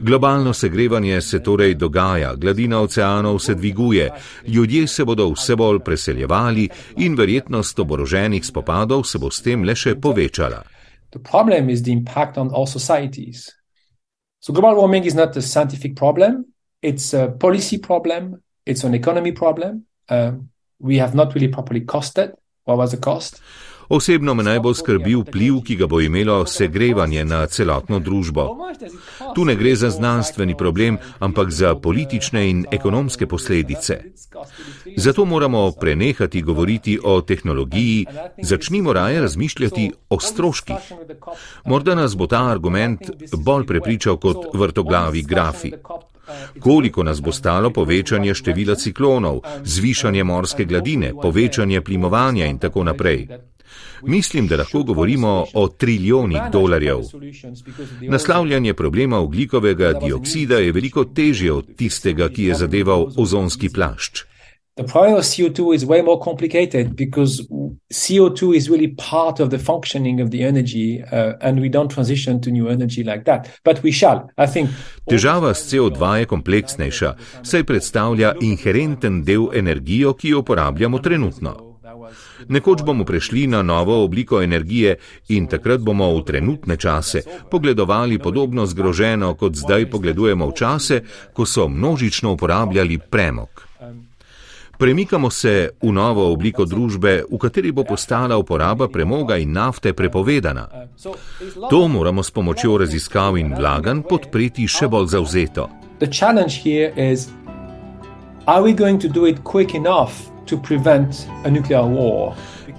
Globalno 0.00 0.52
segrevanje 0.52 1.20
se 1.20 1.42
torej 1.42 1.74
dogaja, 1.74 2.34
gladina 2.34 2.80
oceanov 2.80 3.38
se 3.38 3.54
dviguje, 3.54 4.10
ljudje 4.46 4.86
se 4.86 5.04
bodo 5.04 5.28
vse 5.30 5.56
bolj 5.56 5.78
preseljevali 5.78 6.68
in 6.96 7.14
verjetnost 7.14 7.78
oboroženih 7.78 8.46
spopadov 8.46 9.04
se 9.04 9.18
bo 9.18 9.30
s 9.30 9.42
tem 9.42 9.64
le 9.64 9.74
še 9.74 9.94
povečala. 9.94 10.62
So 14.40 14.52
global 14.52 14.74
warming 14.74 15.04
is 15.04 15.14
not 15.14 15.36
a 15.36 15.42
scientific 15.42 15.94
problem, 15.96 16.44
it's 16.82 17.14
a 17.14 17.28
policy 17.28 17.78
problem, 17.78 18.42
it's 18.66 18.84
an 18.84 18.94
economy 18.94 19.32
problem. 19.32 19.86
Uh, 20.08 20.32
we 20.78 20.98
have 20.98 21.14
not 21.14 21.34
really 21.34 21.48
properly 21.48 21.80
costed 21.82 22.32
what 22.64 22.78
was 22.78 22.90
the 22.90 22.96
cost. 22.96 23.40
Osebno 23.90 24.34
me 24.34 24.42
najbolj 24.46 24.74
skrbi 24.78 25.16
vpliv, 25.18 25.56
ki 25.66 25.74
ga 25.76 25.86
bo 25.90 25.98
imelo 26.00 26.44
segrevanje 26.46 27.24
na 27.26 27.40
celotno 27.50 27.98
družbo. 27.98 28.44
Tu 29.34 29.44
ne 29.44 29.56
gre 29.58 29.72
za 29.76 29.90
znanstveni 29.90 30.54
problem, 30.54 30.98
ampak 31.18 31.50
za 31.50 31.74
politične 31.74 32.44
in 32.50 32.60
ekonomske 32.70 33.26
posledice. 33.26 33.98
Zato 34.96 35.24
moramo 35.24 35.72
prenehati 35.80 36.42
govoriti 36.42 36.98
o 37.04 37.20
tehnologiji, 37.20 38.06
začnimo 38.42 38.92
raje 38.92 39.20
razmišljati 39.20 39.90
o 40.08 40.20
stroških. 40.20 40.92
Morda 41.64 41.94
nas 41.94 42.16
bo 42.16 42.26
ta 42.26 42.46
argument 42.46 43.10
bolj 43.36 43.66
prepričal 43.66 44.16
kot 44.16 44.54
vrtoglavi 44.54 45.22
grafi. 45.22 45.72
Koliko 46.60 47.02
nas 47.02 47.22
bo 47.22 47.32
stalo 47.32 47.70
povečanje 47.70 48.34
števila 48.34 48.74
ciklonov, 48.74 49.40
zvišanje 49.64 50.24
morske 50.24 50.64
gladine, 50.64 51.12
povečanje 51.22 51.80
plimovanja 51.80 52.46
in 52.46 52.58
tako 52.58 52.84
naprej. 52.84 53.26
Mislim, 54.02 54.46
da 54.46 54.56
lahko 54.56 54.82
govorimo 54.82 55.44
o 55.54 55.68
trilijonih 55.68 56.40
dolarjev. 56.52 56.98
Naslavljanje 58.08 58.74
problema 58.74 59.18
oglikovega 59.18 59.92
dioksida 59.92 60.58
je 60.58 60.72
veliko 60.72 61.04
težje 61.04 61.52
od 61.52 61.76
tistega, 61.76 62.28
ki 62.28 62.44
je 62.44 62.54
zadeval 62.54 63.06
ozonski 63.16 63.68
plašč. 63.68 64.24
The 64.76 64.84
of 64.84 65.24
CO2 65.24 65.74
is 65.74 65.84
way 65.84 66.02
more 66.02 66.20
complicated 66.24 66.96
because 66.96 67.42
CO2 67.92 68.56
is 68.56 68.68
really 68.70 68.88
part 68.88 69.40
of 69.40 69.50
the 69.50 69.58
functioning 69.58 70.20
of 70.20 70.30
the 70.30 70.44
energy, 70.44 71.02
uh, 71.02 71.32
and 71.40 71.60
we 71.60 71.68
don't 71.68 71.90
transition 71.90 72.40
to 72.40 72.50
new 72.50 72.68
energy 72.68 73.02
like 73.02 73.24
that. 73.24 73.48
But 73.64 73.82
we 73.82 73.90
shall, 73.90 74.30
I 74.38 74.46
think. 74.46 74.70
Težava 75.10 75.54
s 75.54 75.66
CO2 75.72 76.14
je 76.22 76.26
kompleksnejša, 76.26 77.14
saj 77.42 77.64
predstavlja 77.64 78.34
inherenten 78.40 79.24
del 79.24 79.50
energijo, 79.54 80.14
ki 80.14 80.28
jo 80.28 80.44
uporabljamo 80.44 80.98
trenutno. 80.98 81.70
Nekoč 82.48 82.82
bomo 82.86 83.04
prešli 83.04 83.46
na 83.46 83.62
novo 83.62 84.04
obliko 84.04 84.42
energije 84.42 84.96
in 85.28 85.46
takrat 85.46 85.80
bomo 85.80 86.08
v 86.14 86.22
trenutne 86.24 86.76
čase 86.76 87.22
pogledovali 87.50 88.18
podobno 88.18 88.66
zgroženo, 88.66 89.34
kot 89.34 89.54
zdaj 89.54 89.90
pogledujemo 89.90 90.46
v 90.46 90.54
čase, 90.54 91.02
ko 91.32 91.46
so 91.46 91.68
množično 91.68 92.32
uporabljali 92.32 92.98
premog. 92.98 93.66
Premikamo 94.80 95.30
se 95.30 95.70
v 95.82 95.92
novo 95.92 96.32
obliko 96.32 96.64
družbe, 96.64 97.24
v 97.28 97.38
kateri 97.38 97.68
bo 97.72 97.84
postala 97.84 98.38
uporaba 98.40 98.88
premoga 98.88 99.36
in 99.36 99.52
nafte 99.52 99.92
prepovedana. 99.92 100.68
To 101.70 101.88
moramo 101.88 102.22
s 102.22 102.30
pomočjo 102.30 102.78
raziskav 102.80 103.36
in 103.36 103.52
vlaganj 103.52 104.00
podpreti 104.08 104.64
še 104.64 104.88
bolj 104.88 105.12
zauzeto. 105.12 105.68
Are 108.46 108.62
we 108.64 108.72
going 108.72 109.00
to 109.02 109.08
do 109.08 109.26
it 109.26 109.44
quick 109.44 109.74
enough 109.74 110.30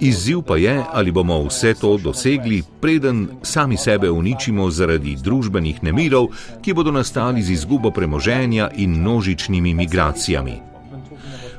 Izziv 0.00 0.42
pa 0.42 0.56
je, 0.56 0.84
ali 0.92 1.12
bomo 1.12 1.38
vse 1.46 1.74
to 1.74 1.96
dosegli, 1.96 2.62
preden 2.80 3.28
sami 3.42 3.76
sebe 3.76 4.10
uničimo 4.10 4.70
zaradi 4.70 5.16
družbenih 5.16 5.82
nemirov, 5.82 6.28
ki 6.62 6.74
bodo 6.74 6.90
nastali 6.90 7.42
z 7.42 7.50
izgubo 7.50 7.90
premoženja 7.90 8.70
in 8.76 9.00
množičnimi 9.00 9.74
migracijami. 9.74 10.71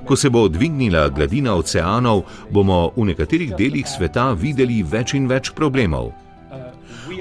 Ko 0.08 0.16
se 0.16 0.30
bo 0.30 0.48
dvignila 0.48 1.10
gladina 1.10 1.56
oceanov, 1.56 2.24
bomo 2.52 2.92
v 2.96 3.06
nekaterih 3.06 3.54
delih 3.58 3.88
sveta 3.88 4.32
videli 4.34 4.84
več 4.84 5.14
in 5.14 5.28
več 5.28 5.52
problemov. 5.56 6.12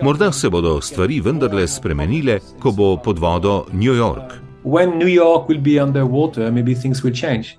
Morda 0.03 0.33
se 0.33 0.51
bodo 0.51 0.81
stvari 0.81 1.21
vendarle 1.21 1.67
spremenile, 1.69 2.41
ko 2.61 2.73
bo 2.73 2.97
pod 2.97 3.19
vodo 3.19 3.67
New 3.73 3.95
York. 3.95 4.35
When 4.65 4.99
New 4.99 5.11
York 5.11 5.49
will 5.49 5.63
be 5.63 5.83
underwater, 5.83 6.51
maybe 6.53 6.75
things 6.75 7.03
will 7.05 7.15
change. 7.15 7.57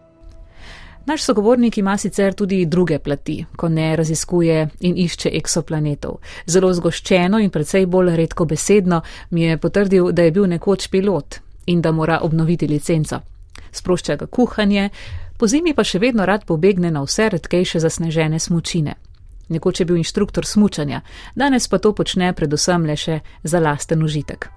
Naš 1.05 1.23
sogovornik 1.23 1.77
ima 1.77 1.97
sicer 1.97 2.33
tudi 2.33 2.65
druge 2.65 2.99
plati, 2.99 3.45
ko 3.55 3.69
ne 3.69 3.95
raziskuje 3.95 4.69
in 4.79 4.97
išče 4.97 5.29
eksoplanetov. 5.33 6.17
Zelo 6.47 6.73
zgoščeno 6.73 7.39
in 7.39 7.49
precej 7.49 7.85
bolj 7.85 8.15
redko 8.15 8.45
besedno 8.45 9.01
mi 9.29 9.43
je 9.43 9.57
potrdil, 9.57 10.11
da 10.11 10.23
je 10.23 10.31
bil 10.31 10.47
nekoč 10.47 10.87
pilot 10.87 11.39
in 11.65 11.81
da 11.81 11.91
mora 11.91 12.19
obnoviti 12.21 12.67
licenco. 12.67 13.19
Sprošča 13.73 14.15
ga 14.15 14.25
kuhanje, 14.25 14.89
po 15.37 15.47
zimi 15.47 15.73
pa 15.73 15.83
še 15.83 15.99
vedno 15.99 16.25
rad 16.25 16.45
pobegne 16.45 16.91
na 16.91 17.01
vse 17.03 17.29
redkejše 17.33 17.79
zasnežene 17.79 18.39
smučine. 18.39 18.93
Nekoč 19.53 19.79
je 19.79 19.85
bil 19.85 19.97
inštruktor 20.01 20.45
smučanja, 20.45 21.01
danes 21.35 21.67
pa 21.69 21.77
to 21.77 21.93
počne 21.93 22.33
predvsem 22.33 22.85
le 22.89 22.95
še 22.97 23.19
za 23.43 23.59
lasten 23.61 24.03
užitek. 24.03 24.49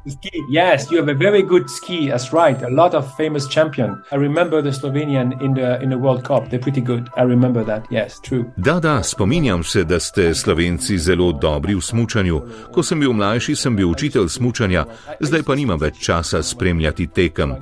Yes, 0.50 0.90
you 0.90 0.96
have 0.98 1.12
a 1.12 1.18
very 1.18 1.42
good 1.42 1.68
ski, 1.70 2.08
that's 2.08 2.32
right. 2.32 2.62
A 2.62 2.72
lot 2.72 2.94
of 2.94 3.04
famous 3.16 3.44
champion. 3.48 3.90
I 4.12 4.16
remember 4.16 4.62
the 4.62 4.72
Slovenian 4.72 5.36
in 5.42 5.54
the, 5.54 5.82
in 5.82 5.90
the 5.90 5.98
World 5.98 6.24
Cup. 6.24 6.48
They're 6.48 6.62
pretty 6.62 6.80
good. 6.80 7.08
I 7.16 7.22
remember 7.22 7.64
that. 7.64 7.84
Yes, 7.90 8.20
true. 8.22 8.44
Da, 8.56 8.80
da, 8.80 9.02
spominjam 9.02 9.64
se, 9.64 9.84
da 9.84 10.00
ste 10.00 10.34
Slovenci 10.34 10.98
zelo 10.98 11.32
dobri 11.32 11.74
v 11.74 11.80
smučanju. 11.80 12.40
Ko 12.72 12.82
sem 12.82 13.00
bil 13.00 13.12
mlajši, 13.12 13.56
sem 13.56 13.76
bil 13.76 13.90
učitelj 13.90 14.28
smučanja, 14.28 14.86
zdaj 15.20 15.42
pa 15.42 15.54
nimam 15.54 15.80
več 15.80 16.00
časa 16.00 16.42
spremljati 16.42 17.06
tekem. 17.06 17.54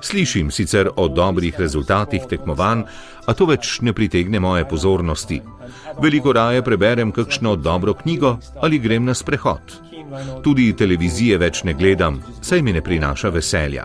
Slišim 0.00 0.50
sicer 0.50 0.88
o 0.96 1.08
dobrih 1.08 1.60
rezultatih 1.60 2.24
tekmovanj, 2.30 2.84
a 3.26 3.34
to 3.34 3.46
več 3.46 3.78
ne 3.84 3.92
pritegne 3.92 4.40
moje 4.40 4.64
pozornosti. 4.68 5.40
Veliko 5.98 6.32
raje 6.32 6.62
preberem 6.62 7.12
kakšno 7.12 7.56
dobro 7.56 7.94
knjigo 7.94 8.36
ali 8.60 8.78
grem 8.78 9.04
na 9.04 9.14
sprehod. 9.14 9.60
Tudi 10.42 10.72
televizije 10.76 11.38
več 11.38 11.64
ne 11.64 11.74
gledam, 11.74 12.22
saj 12.42 12.62
mi 12.62 12.72
ne 12.72 12.82
prinaša 12.82 13.28
veselja. 13.28 13.84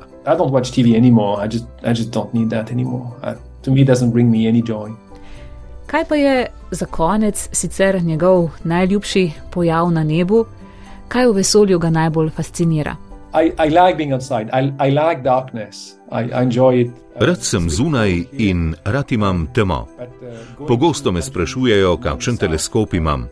Kaj 5.86 6.06
pa 6.10 6.16
je 6.16 6.48
za 6.72 6.86
konec 6.86 7.50
sicer 7.52 8.04
njegov 8.04 8.50
najljubši 8.64 9.32
pojav 9.52 9.92
na 9.92 10.04
nebu, 10.04 10.46
kaj 11.08 11.28
v 11.28 11.32
vesolju 11.32 11.80
ga 11.80 11.90
najbolj 11.90 12.30
fascinira? 12.30 12.96
I, 13.36 13.52
I 13.58 13.68
like 13.68 13.98
being 13.98 14.14
outside. 14.14 14.50
I, 14.54 14.72
I 14.80 14.90
like 14.92 15.24
darkness. 15.24 16.00
I, 16.12 16.22
I 16.32 16.42
enjoy 16.42 16.74
it. 16.86 16.92
Rad 17.20 17.44
sem 17.44 17.70
zunaj 17.70 18.28
in 18.32 18.76
rad 18.86 19.12
imam 19.12 19.48
temo. 19.54 19.88
Pogosto 20.68 21.12
me 21.12 21.22
sprašujejo, 21.22 21.98
kakšen 21.98 22.38
teleskop 22.38 22.94
imam. 22.94 23.28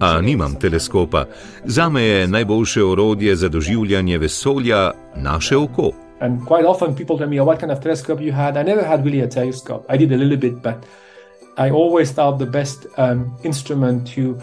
A 0.00 0.20
nimam 0.20 0.54
teleskopa. 0.60 1.24
Zame 1.64 2.02
je 2.02 2.28
najboljše 2.28 2.84
orodje 2.84 3.36
za 3.36 3.48
doživljanje 3.48 4.18
vesolja 4.18 4.90
naše 5.16 5.56
oko. 5.56 5.90
And 6.20 6.40
quite 6.46 6.66
often 6.68 6.94
people 6.94 7.16
tell 7.16 7.30
me, 7.30 7.40
oh, 7.40 7.48
what 7.48 7.60
kind 7.60 7.72
of 7.72 7.80
telescope 7.80 8.22
you 8.24 8.32
had? 8.32 8.56
I 8.56 8.62
never 8.62 8.84
had 8.84 9.04
really 9.04 9.22
a 9.22 9.28
telescope. 9.28 9.94
I 9.94 9.96
did 9.96 10.12
a 10.12 10.16
little 10.16 10.36
bit, 10.36 10.62
but 10.62 10.84
I 11.56 11.70
always 11.70 12.12
thought 12.12 12.38
the 12.38 12.50
best 12.50 12.86
um, 12.98 13.38
instrument 13.42 14.06
to 14.14 14.38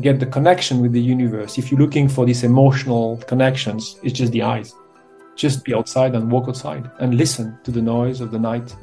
get 0.00 0.20
the 0.20 0.26
connection 0.26 0.80
with 0.80 0.92
the 0.92 1.00
universe, 1.00 1.58
if 1.58 1.70
you're 1.70 1.80
looking 1.80 2.08
for 2.08 2.26
these 2.26 2.44
emotional 2.44 3.18
connections, 3.26 3.96
it's 4.02 4.18
just 4.18 4.32
the 4.32 4.42
eyes. 4.42 4.74
Just 5.36 5.64
be 5.64 5.74
outside 5.74 6.14
and 6.14 6.30
walk 6.30 6.48
outside 6.48 6.90
and 7.00 7.14
listen 7.14 7.58
to 7.64 7.70
the 7.70 7.82
noise 7.82 8.20
of 8.20 8.30
the 8.30 8.38
night. 8.38 8.74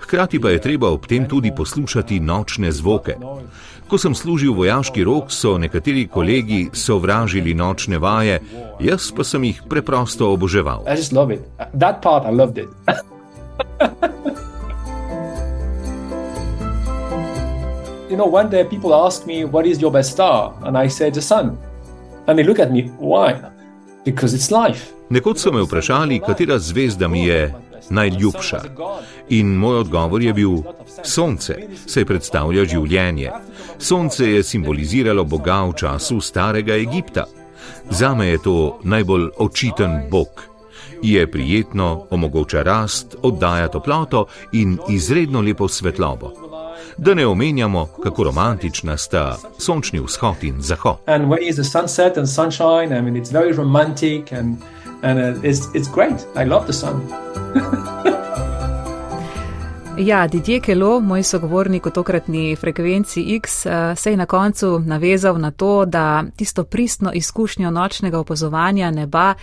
Hkrati 0.00 0.40
pa 0.40 0.48
je 0.48 0.58
treba 0.58 0.90
ob 0.90 1.06
tem 1.06 1.28
tudi 1.28 1.52
poslušati 1.56 2.20
nočne 2.20 2.72
zvoke. 2.72 3.16
Ko 3.88 3.98
sem 3.98 4.14
služil 4.14 4.52
vojaški 4.52 5.04
rok, 5.04 5.32
so 5.32 5.58
nekateri 5.58 6.08
kolegi 6.08 6.70
sovražili 6.72 7.54
nočne 7.54 7.98
vaje, 7.98 8.40
jaz 8.80 9.12
pa 9.16 9.24
sem 9.24 9.44
jih 9.44 9.62
preprosto 9.68 10.32
oboževal. 10.32 10.84
you 18.10 18.16
know, 18.16 18.26
one 18.26 18.50
day 18.50 18.64
people 18.64 18.94
ask 18.94 19.26
me, 19.26 19.44
What 19.44 19.66
is 19.66 19.80
your 19.80 19.92
best 19.92 20.12
star? 20.12 20.54
And 20.62 20.76
I 20.76 20.88
say, 20.88 21.10
The 21.10 21.22
sun. 21.22 21.58
And 22.26 22.38
they 22.38 22.44
look 22.44 22.58
at 22.58 22.70
me, 22.72 22.90
Why? 22.98 23.40
Because 24.04 24.34
it's 24.34 24.50
life. 24.50 24.92
Nekoč 25.10 25.38
so 25.38 25.52
me 25.52 25.62
vprašali, 25.62 26.20
katera 26.20 26.58
zvezda 26.58 27.08
mi 27.08 27.26
je 27.26 27.54
najljubša. 27.90 28.60
In 29.28 29.46
moj 29.46 29.78
odgovor 29.78 30.22
je 30.22 30.32
bil: 30.32 30.50
Sonce, 31.02 31.54
saj 31.86 32.04
predstavlja 32.04 32.64
življenje. 32.64 33.32
Sonce 33.78 34.28
je 34.30 34.42
simboliziralo 34.42 35.24
Boga 35.24 35.64
v 35.64 35.74
času 35.74 36.20
starega 36.20 36.74
Egipta. 36.74 37.24
Zame 37.90 38.26
je 38.26 38.38
to 38.42 38.78
najbolj 38.84 39.28
očiten 39.38 40.06
Bog. 40.10 40.46
Je 41.02 41.26
prijetno, 41.30 42.06
omogoča 42.10 42.62
rast, 42.62 43.16
oddaja 43.22 43.68
toploto 43.68 44.26
in 44.52 44.78
izredno 44.88 45.40
lepo 45.40 45.68
svetlobo. 45.68 46.49
Da 46.96 47.14
ne 47.14 47.26
omenjamo, 47.26 47.86
kako 48.02 48.24
romantična 48.24 48.96
sta 48.96 49.36
sončni 49.58 50.00
vzhod 50.00 50.44
in 50.44 50.62
zahod. 50.62 50.96
And 55.02 55.18
uh, 55.18 55.42
it's, 55.42 55.72
it's 55.72 55.88
great. 55.94 56.26
I 56.36 56.44
love 56.44 56.64
the 56.66 56.72
sun. 56.72 57.00
Ja, 59.98 60.26
Didier 60.26 60.62
Kelo, 60.62 61.00
moj 61.00 61.22
sogovornik 61.22 61.86
v 61.86 61.90
tokratni 61.92 62.56
frekvenci 62.56 63.20
X, 63.36 63.66
uh, 63.66 63.72
se 63.96 64.10
je 64.10 64.16
na 64.16 64.26
koncu 64.26 64.78
navezal 64.78 65.38
na 65.38 65.50
to, 65.50 65.84
da 65.84 66.24
tisto 66.36 66.64
pristno 66.64 67.12
izkušnjo 67.14 67.70
nočnega 67.70 68.18
opazovanja 68.18 68.90
neba 68.90 69.34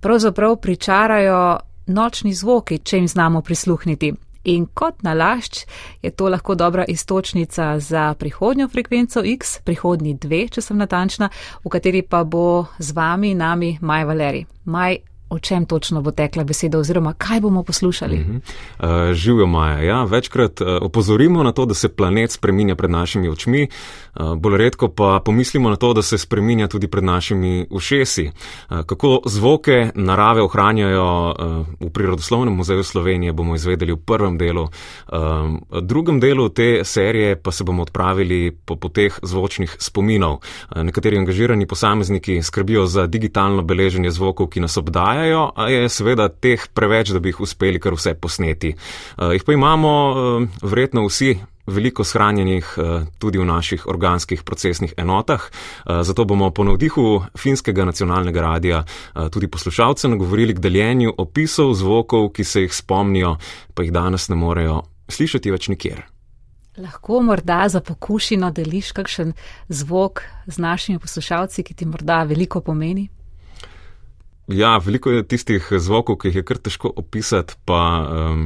pravzaprav 0.00 0.56
pričarajo 0.56 1.58
nočni 1.86 2.34
zvoki, 2.34 2.78
če 2.78 2.96
jim 2.96 3.08
znamo 3.08 3.42
prisluhniti. 3.42 4.14
In 4.46 4.66
kot 4.74 5.02
nalašč 5.02 5.64
je 6.02 6.10
to 6.10 6.28
lahko 6.28 6.54
dobra 6.54 6.84
istočnica 6.88 7.78
za 7.78 8.14
prihodnjo 8.14 8.68
frekvenco 8.68 9.22
X, 9.24 9.58
prihodnji 9.64 10.14
dve, 10.14 10.46
če 10.48 10.62
sem 10.62 10.78
natančna, 10.78 11.28
v 11.64 11.72
kateri 11.72 12.02
pa 12.06 12.22
bo 12.24 12.66
z 12.78 12.94
vami, 12.94 13.34
nami, 13.34 13.78
Maj 13.82 14.04
Valeri. 14.06 14.44
Maj, 14.64 15.00
o 15.28 15.38
čem 15.38 15.66
točno 15.66 16.02
bo 16.02 16.10
tekla 16.10 16.44
beseda, 16.44 16.78
oziroma 16.78 17.12
kaj 17.12 17.40
bomo 17.40 17.62
poslušali. 17.62 18.20
Uh 18.20 18.26
-huh. 18.26 19.08
uh, 19.08 19.14
Živijo 19.14 19.46
Maja. 19.46 19.82
Ja, 19.82 20.04
večkrat 20.04 20.60
uh, 20.60 20.66
opozorimo 20.80 21.42
na 21.42 21.52
to, 21.52 21.66
da 21.66 21.74
se 21.74 21.88
planet 21.88 22.30
spreminja 22.30 22.74
pred 22.74 22.90
našimi 22.90 23.28
očmi, 23.28 23.68
uh, 24.14 24.34
bolj 24.34 24.56
redko 24.56 24.88
pa 24.88 25.20
pomislimo 25.24 25.70
na 25.70 25.76
to, 25.76 25.92
da 25.92 26.02
se 26.02 26.18
spreminja 26.18 26.68
tudi 26.68 26.88
pred 26.88 27.04
našimi 27.04 27.66
ušesi. 27.70 28.30
Uh, 28.70 28.80
kako 28.82 29.20
zvoke 29.26 29.90
narave 29.94 30.42
ohranjajo 30.42 31.34
uh, 31.38 31.66
v 31.80 31.90
Prirodoslovnem 31.90 32.54
muzeju 32.54 32.82
Slovenije, 32.82 33.32
bomo 33.32 33.54
izvedeli 33.54 33.92
v 33.92 33.96
prvem 33.96 34.38
delu. 34.38 34.62
Uh, 34.62 34.68
v 35.70 35.80
drugem 35.80 36.20
delu 36.20 36.48
te 36.48 36.84
serije 36.84 37.36
pa 37.42 37.50
se 37.50 37.64
bomo 37.64 37.82
odpravili 37.82 38.58
po 38.64 38.76
poteh 38.76 39.18
zvočnih 39.22 39.76
spominov. 39.78 40.32
Uh, 40.32 40.82
nekateri 40.82 41.18
angažirani 41.18 41.66
posamezniki 41.66 42.42
skrbijo 42.42 42.86
za 42.86 43.06
digitalno 43.06 43.62
beleženje 43.62 44.10
zvokov, 44.10 44.46
ki 44.46 44.60
nas 44.60 44.76
obdajajo 44.76 45.15
obstajajo, 45.16 45.52
a 45.56 45.68
je 45.68 45.88
seveda 45.88 46.28
teh 46.28 46.60
preveč, 46.74 47.10
da 47.10 47.20
bi 47.20 47.30
jih 47.30 47.40
uspeli 47.40 47.80
kar 47.80 47.94
vse 47.94 48.14
posneti. 48.14 48.74
Jih 49.32 49.44
pa 49.44 49.52
imamo 49.52 49.92
uh, 50.10 50.48
verjetno 50.62 51.06
vsi. 51.06 51.36
Veliko 51.66 52.04
shranjenih 52.04 52.66
uh, 52.78 53.02
tudi 53.18 53.38
v 53.38 53.44
naših 53.44 53.88
organskih 53.90 54.44
procesnih 54.46 54.92
enotah, 54.96 55.42
uh, 55.42 56.02
zato 56.06 56.24
bomo 56.24 56.52
po 56.54 56.62
navdihu 56.64 57.24
finskega 57.34 57.84
nacionalnega 57.84 58.40
radia 58.40 58.84
uh, 58.84 59.26
tudi 59.28 59.48
poslušalce 59.48 60.08
nagovorili 60.08 60.54
k 60.54 60.62
deljenju 60.62 61.14
opisov 61.18 61.74
zvokov, 61.74 62.30
ki 62.30 62.44
se 62.44 62.62
jih 62.62 62.74
spomnijo, 62.74 63.36
pa 63.74 63.82
jih 63.82 63.90
danes 63.92 64.28
ne 64.28 64.36
morejo 64.36 64.84
slišati 65.08 65.50
več 65.50 65.68
nikjer. 65.68 66.04
Lahko 66.78 67.22
morda 67.22 67.64
za 67.68 67.80
pokušino 67.80 68.50
deliš 68.50 68.92
kakšen 68.92 69.32
zvok 69.68 70.22
z 70.46 70.58
našimi 70.58 70.98
poslušalci, 71.02 71.62
ki 71.62 71.74
ti 71.74 71.86
morda 71.86 72.22
veliko 72.22 72.60
pomeni? 72.60 73.08
Ja, 74.48 74.76
veliko 74.78 75.10
je 75.10 75.26
tistih 75.26 75.66
zvokov, 75.82 76.20
ki 76.22 76.30
jih 76.30 76.40
je 76.40 76.46
kar 76.46 76.60
težko 76.62 76.92
opisati, 77.02 77.56
pa 77.66 77.80
um, 78.06 78.44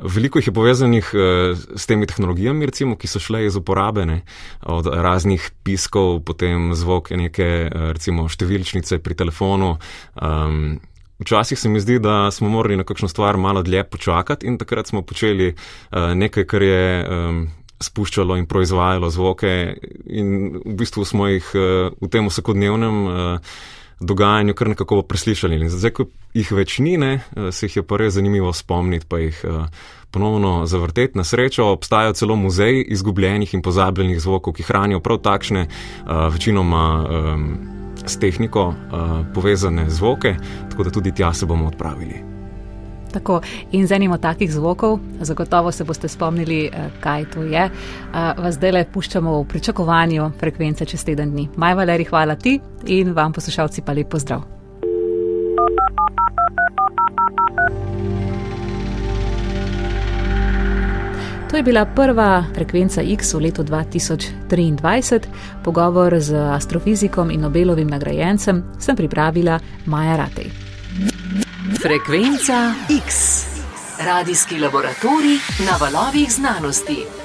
veliko 0.00 0.40
jih 0.40 0.48
je 0.48 0.54
povezanih 0.56 1.10
uh, 1.12 1.58
s 1.76 1.84
temi 1.86 2.08
tehnologijami, 2.08 2.64
recimo, 2.70 2.96
ki 2.96 3.10
so 3.10 3.20
šle 3.20 3.44
iz 3.44 3.58
uporabe, 3.60 4.06
ne, 4.08 4.22
od 4.64 4.88
raznih 4.88 5.50
piskov, 5.64 6.22
potem 6.24 6.72
zvok 6.72 7.12
neke, 7.20 7.50
uh, 7.68 7.92
recimo, 7.92 8.30
številčnice 8.32 8.98
pri 9.04 9.18
telefonu. 9.20 9.76
Um, 10.16 10.80
Včasih 11.14 11.58
se 11.58 11.68
mi 11.70 11.78
zdi, 11.78 12.00
da 12.02 12.26
smo 12.34 12.48
morali 12.50 12.74
na 12.76 12.82
kakšno 12.82 13.06
stvar 13.08 13.36
malo 13.38 13.62
dlje 13.62 13.84
počakati 13.86 14.48
in 14.50 14.56
takrat 14.58 14.90
smo 14.90 15.04
počeli 15.06 15.52
uh, 15.52 16.10
nekaj, 16.10 16.46
kar 16.50 16.64
je 16.64 16.82
um, 17.04 17.38
spuščalo 17.78 18.34
in 18.40 18.48
proizvajalo 18.50 19.12
zvoke 19.14 19.52
in 20.10 20.58
v 20.64 20.74
bistvu 20.80 21.06
smo 21.06 21.28
jih 21.30 21.52
uh, 21.54 21.94
v 22.02 22.10
tem 22.10 22.26
vsakodnevnem 22.26 22.98
uh, 23.06 23.54
dogajanju 24.00 24.54
kar 24.54 24.68
nekako 24.68 25.02
preslišali. 25.02 25.60
In 25.60 25.70
zdaj, 25.70 25.90
ko 25.90 26.06
jih 26.34 26.52
več 26.52 26.78
ni, 26.78 26.96
ne, 26.96 27.12
eh, 27.36 27.52
se 27.52 27.66
jih 27.66 27.76
je 27.76 27.86
pa 27.86 27.96
res 27.96 28.14
zanimivo 28.14 28.52
spomniti, 28.52 29.06
pa 29.08 29.18
jih 29.18 29.40
uh, 29.44 29.66
ponovno 30.10 30.66
zavrteti. 30.66 31.18
Na 31.18 31.24
srečo 31.24 31.70
obstajajo 31.72 32.12
celo 32.12 32.36
muzeji 32.36 32.84
izgubljenih 32.88 33.54
in 33.54 33.62
pozabljenih 33.62 34.20
zvokov, 34.20 34.54
ki 34.54 34.62
hranijo 34.62 35.00
prav 35.00 35.22
takšne, 35.22 35.66
uh, 35.68 36.28
večinoma 36.34 36.84
um, 37.04 37.48
s 38.06 38.18
tehniko 38.18 38.68
uh, 38.68 39.26
povezane 39.34 39.90
zvoke, 39.90 40.36
tako 40.70 40.84
da 40.84 40.90
tudi 40.90 41.14
tja 41.14 41.34
se 41.34 41.46
bomo 41.46 41.66
odpravili. 41.66 42.33
Tako, 43.14 43.40
in 43.72 43.86
z 43.86 43.94
enim 43.94 44.12
od 44.12 44.20
takih 44.20 44.52
zvokov, 44.52 44.98
zagotovo 45.20 45.72
se 45.72 45.84
boste 45.84 46.08
spomnili, 46.08 46.66
eh, 46.66 46.90
kaj 47.00 47.24
to 47.34 47.42
je. 47.42 47.64
Eh, 47.64 48.32
vas 48.38 48.54
zdaj 48.54 48.72
le 48.72 48.84
puščamo 48.84 49.38
v 49.42 49.46
pričakovanju 49.48 50.32
frekvence 50.40 50.84
čez 50.84 51.04
teden 51.04 51.30
dni. 51.30 51.48
Maj 51.56 51.74
Valeri, 51.74 52.04
hvala 52.04 52.34
ti 52.34 52.60
in 52.86 53.12
vam 53.12 53.32
poslušalci 53.32 53.82
pa 53.86 53.92
lep 53.92 54.10
pozdrav. 54.10 54.42
To 61.50 61.56
je 61.56 61.62
bila 61.62 61.84
prva 61.86 62.44
frekvenca 62.54 63.02
X 63.02 63.34
v 63.34 63.40
letu 63.40 63.62
2023. 63.62 65.20
Pogovor 65.62 66.18
z 66.18 66.34
astrofizikom 66.34 67.30
in 67.30 67.40
Nobelovim 67.40 67.86
nagrajencem 67.86 68.64
sem 68.78 68.96
pripravila 68.96 69.60
Maja 69.86 70.16
Ratej. 70.16 70.50
Frekvenca 71.82 72.74
X, 73.06 73.14
radijski 74.00 74.58
laboratorij 74.58 75.38
na 75.66 75.76
valovih 75.80 76.32
znanosti. 76.32 77.23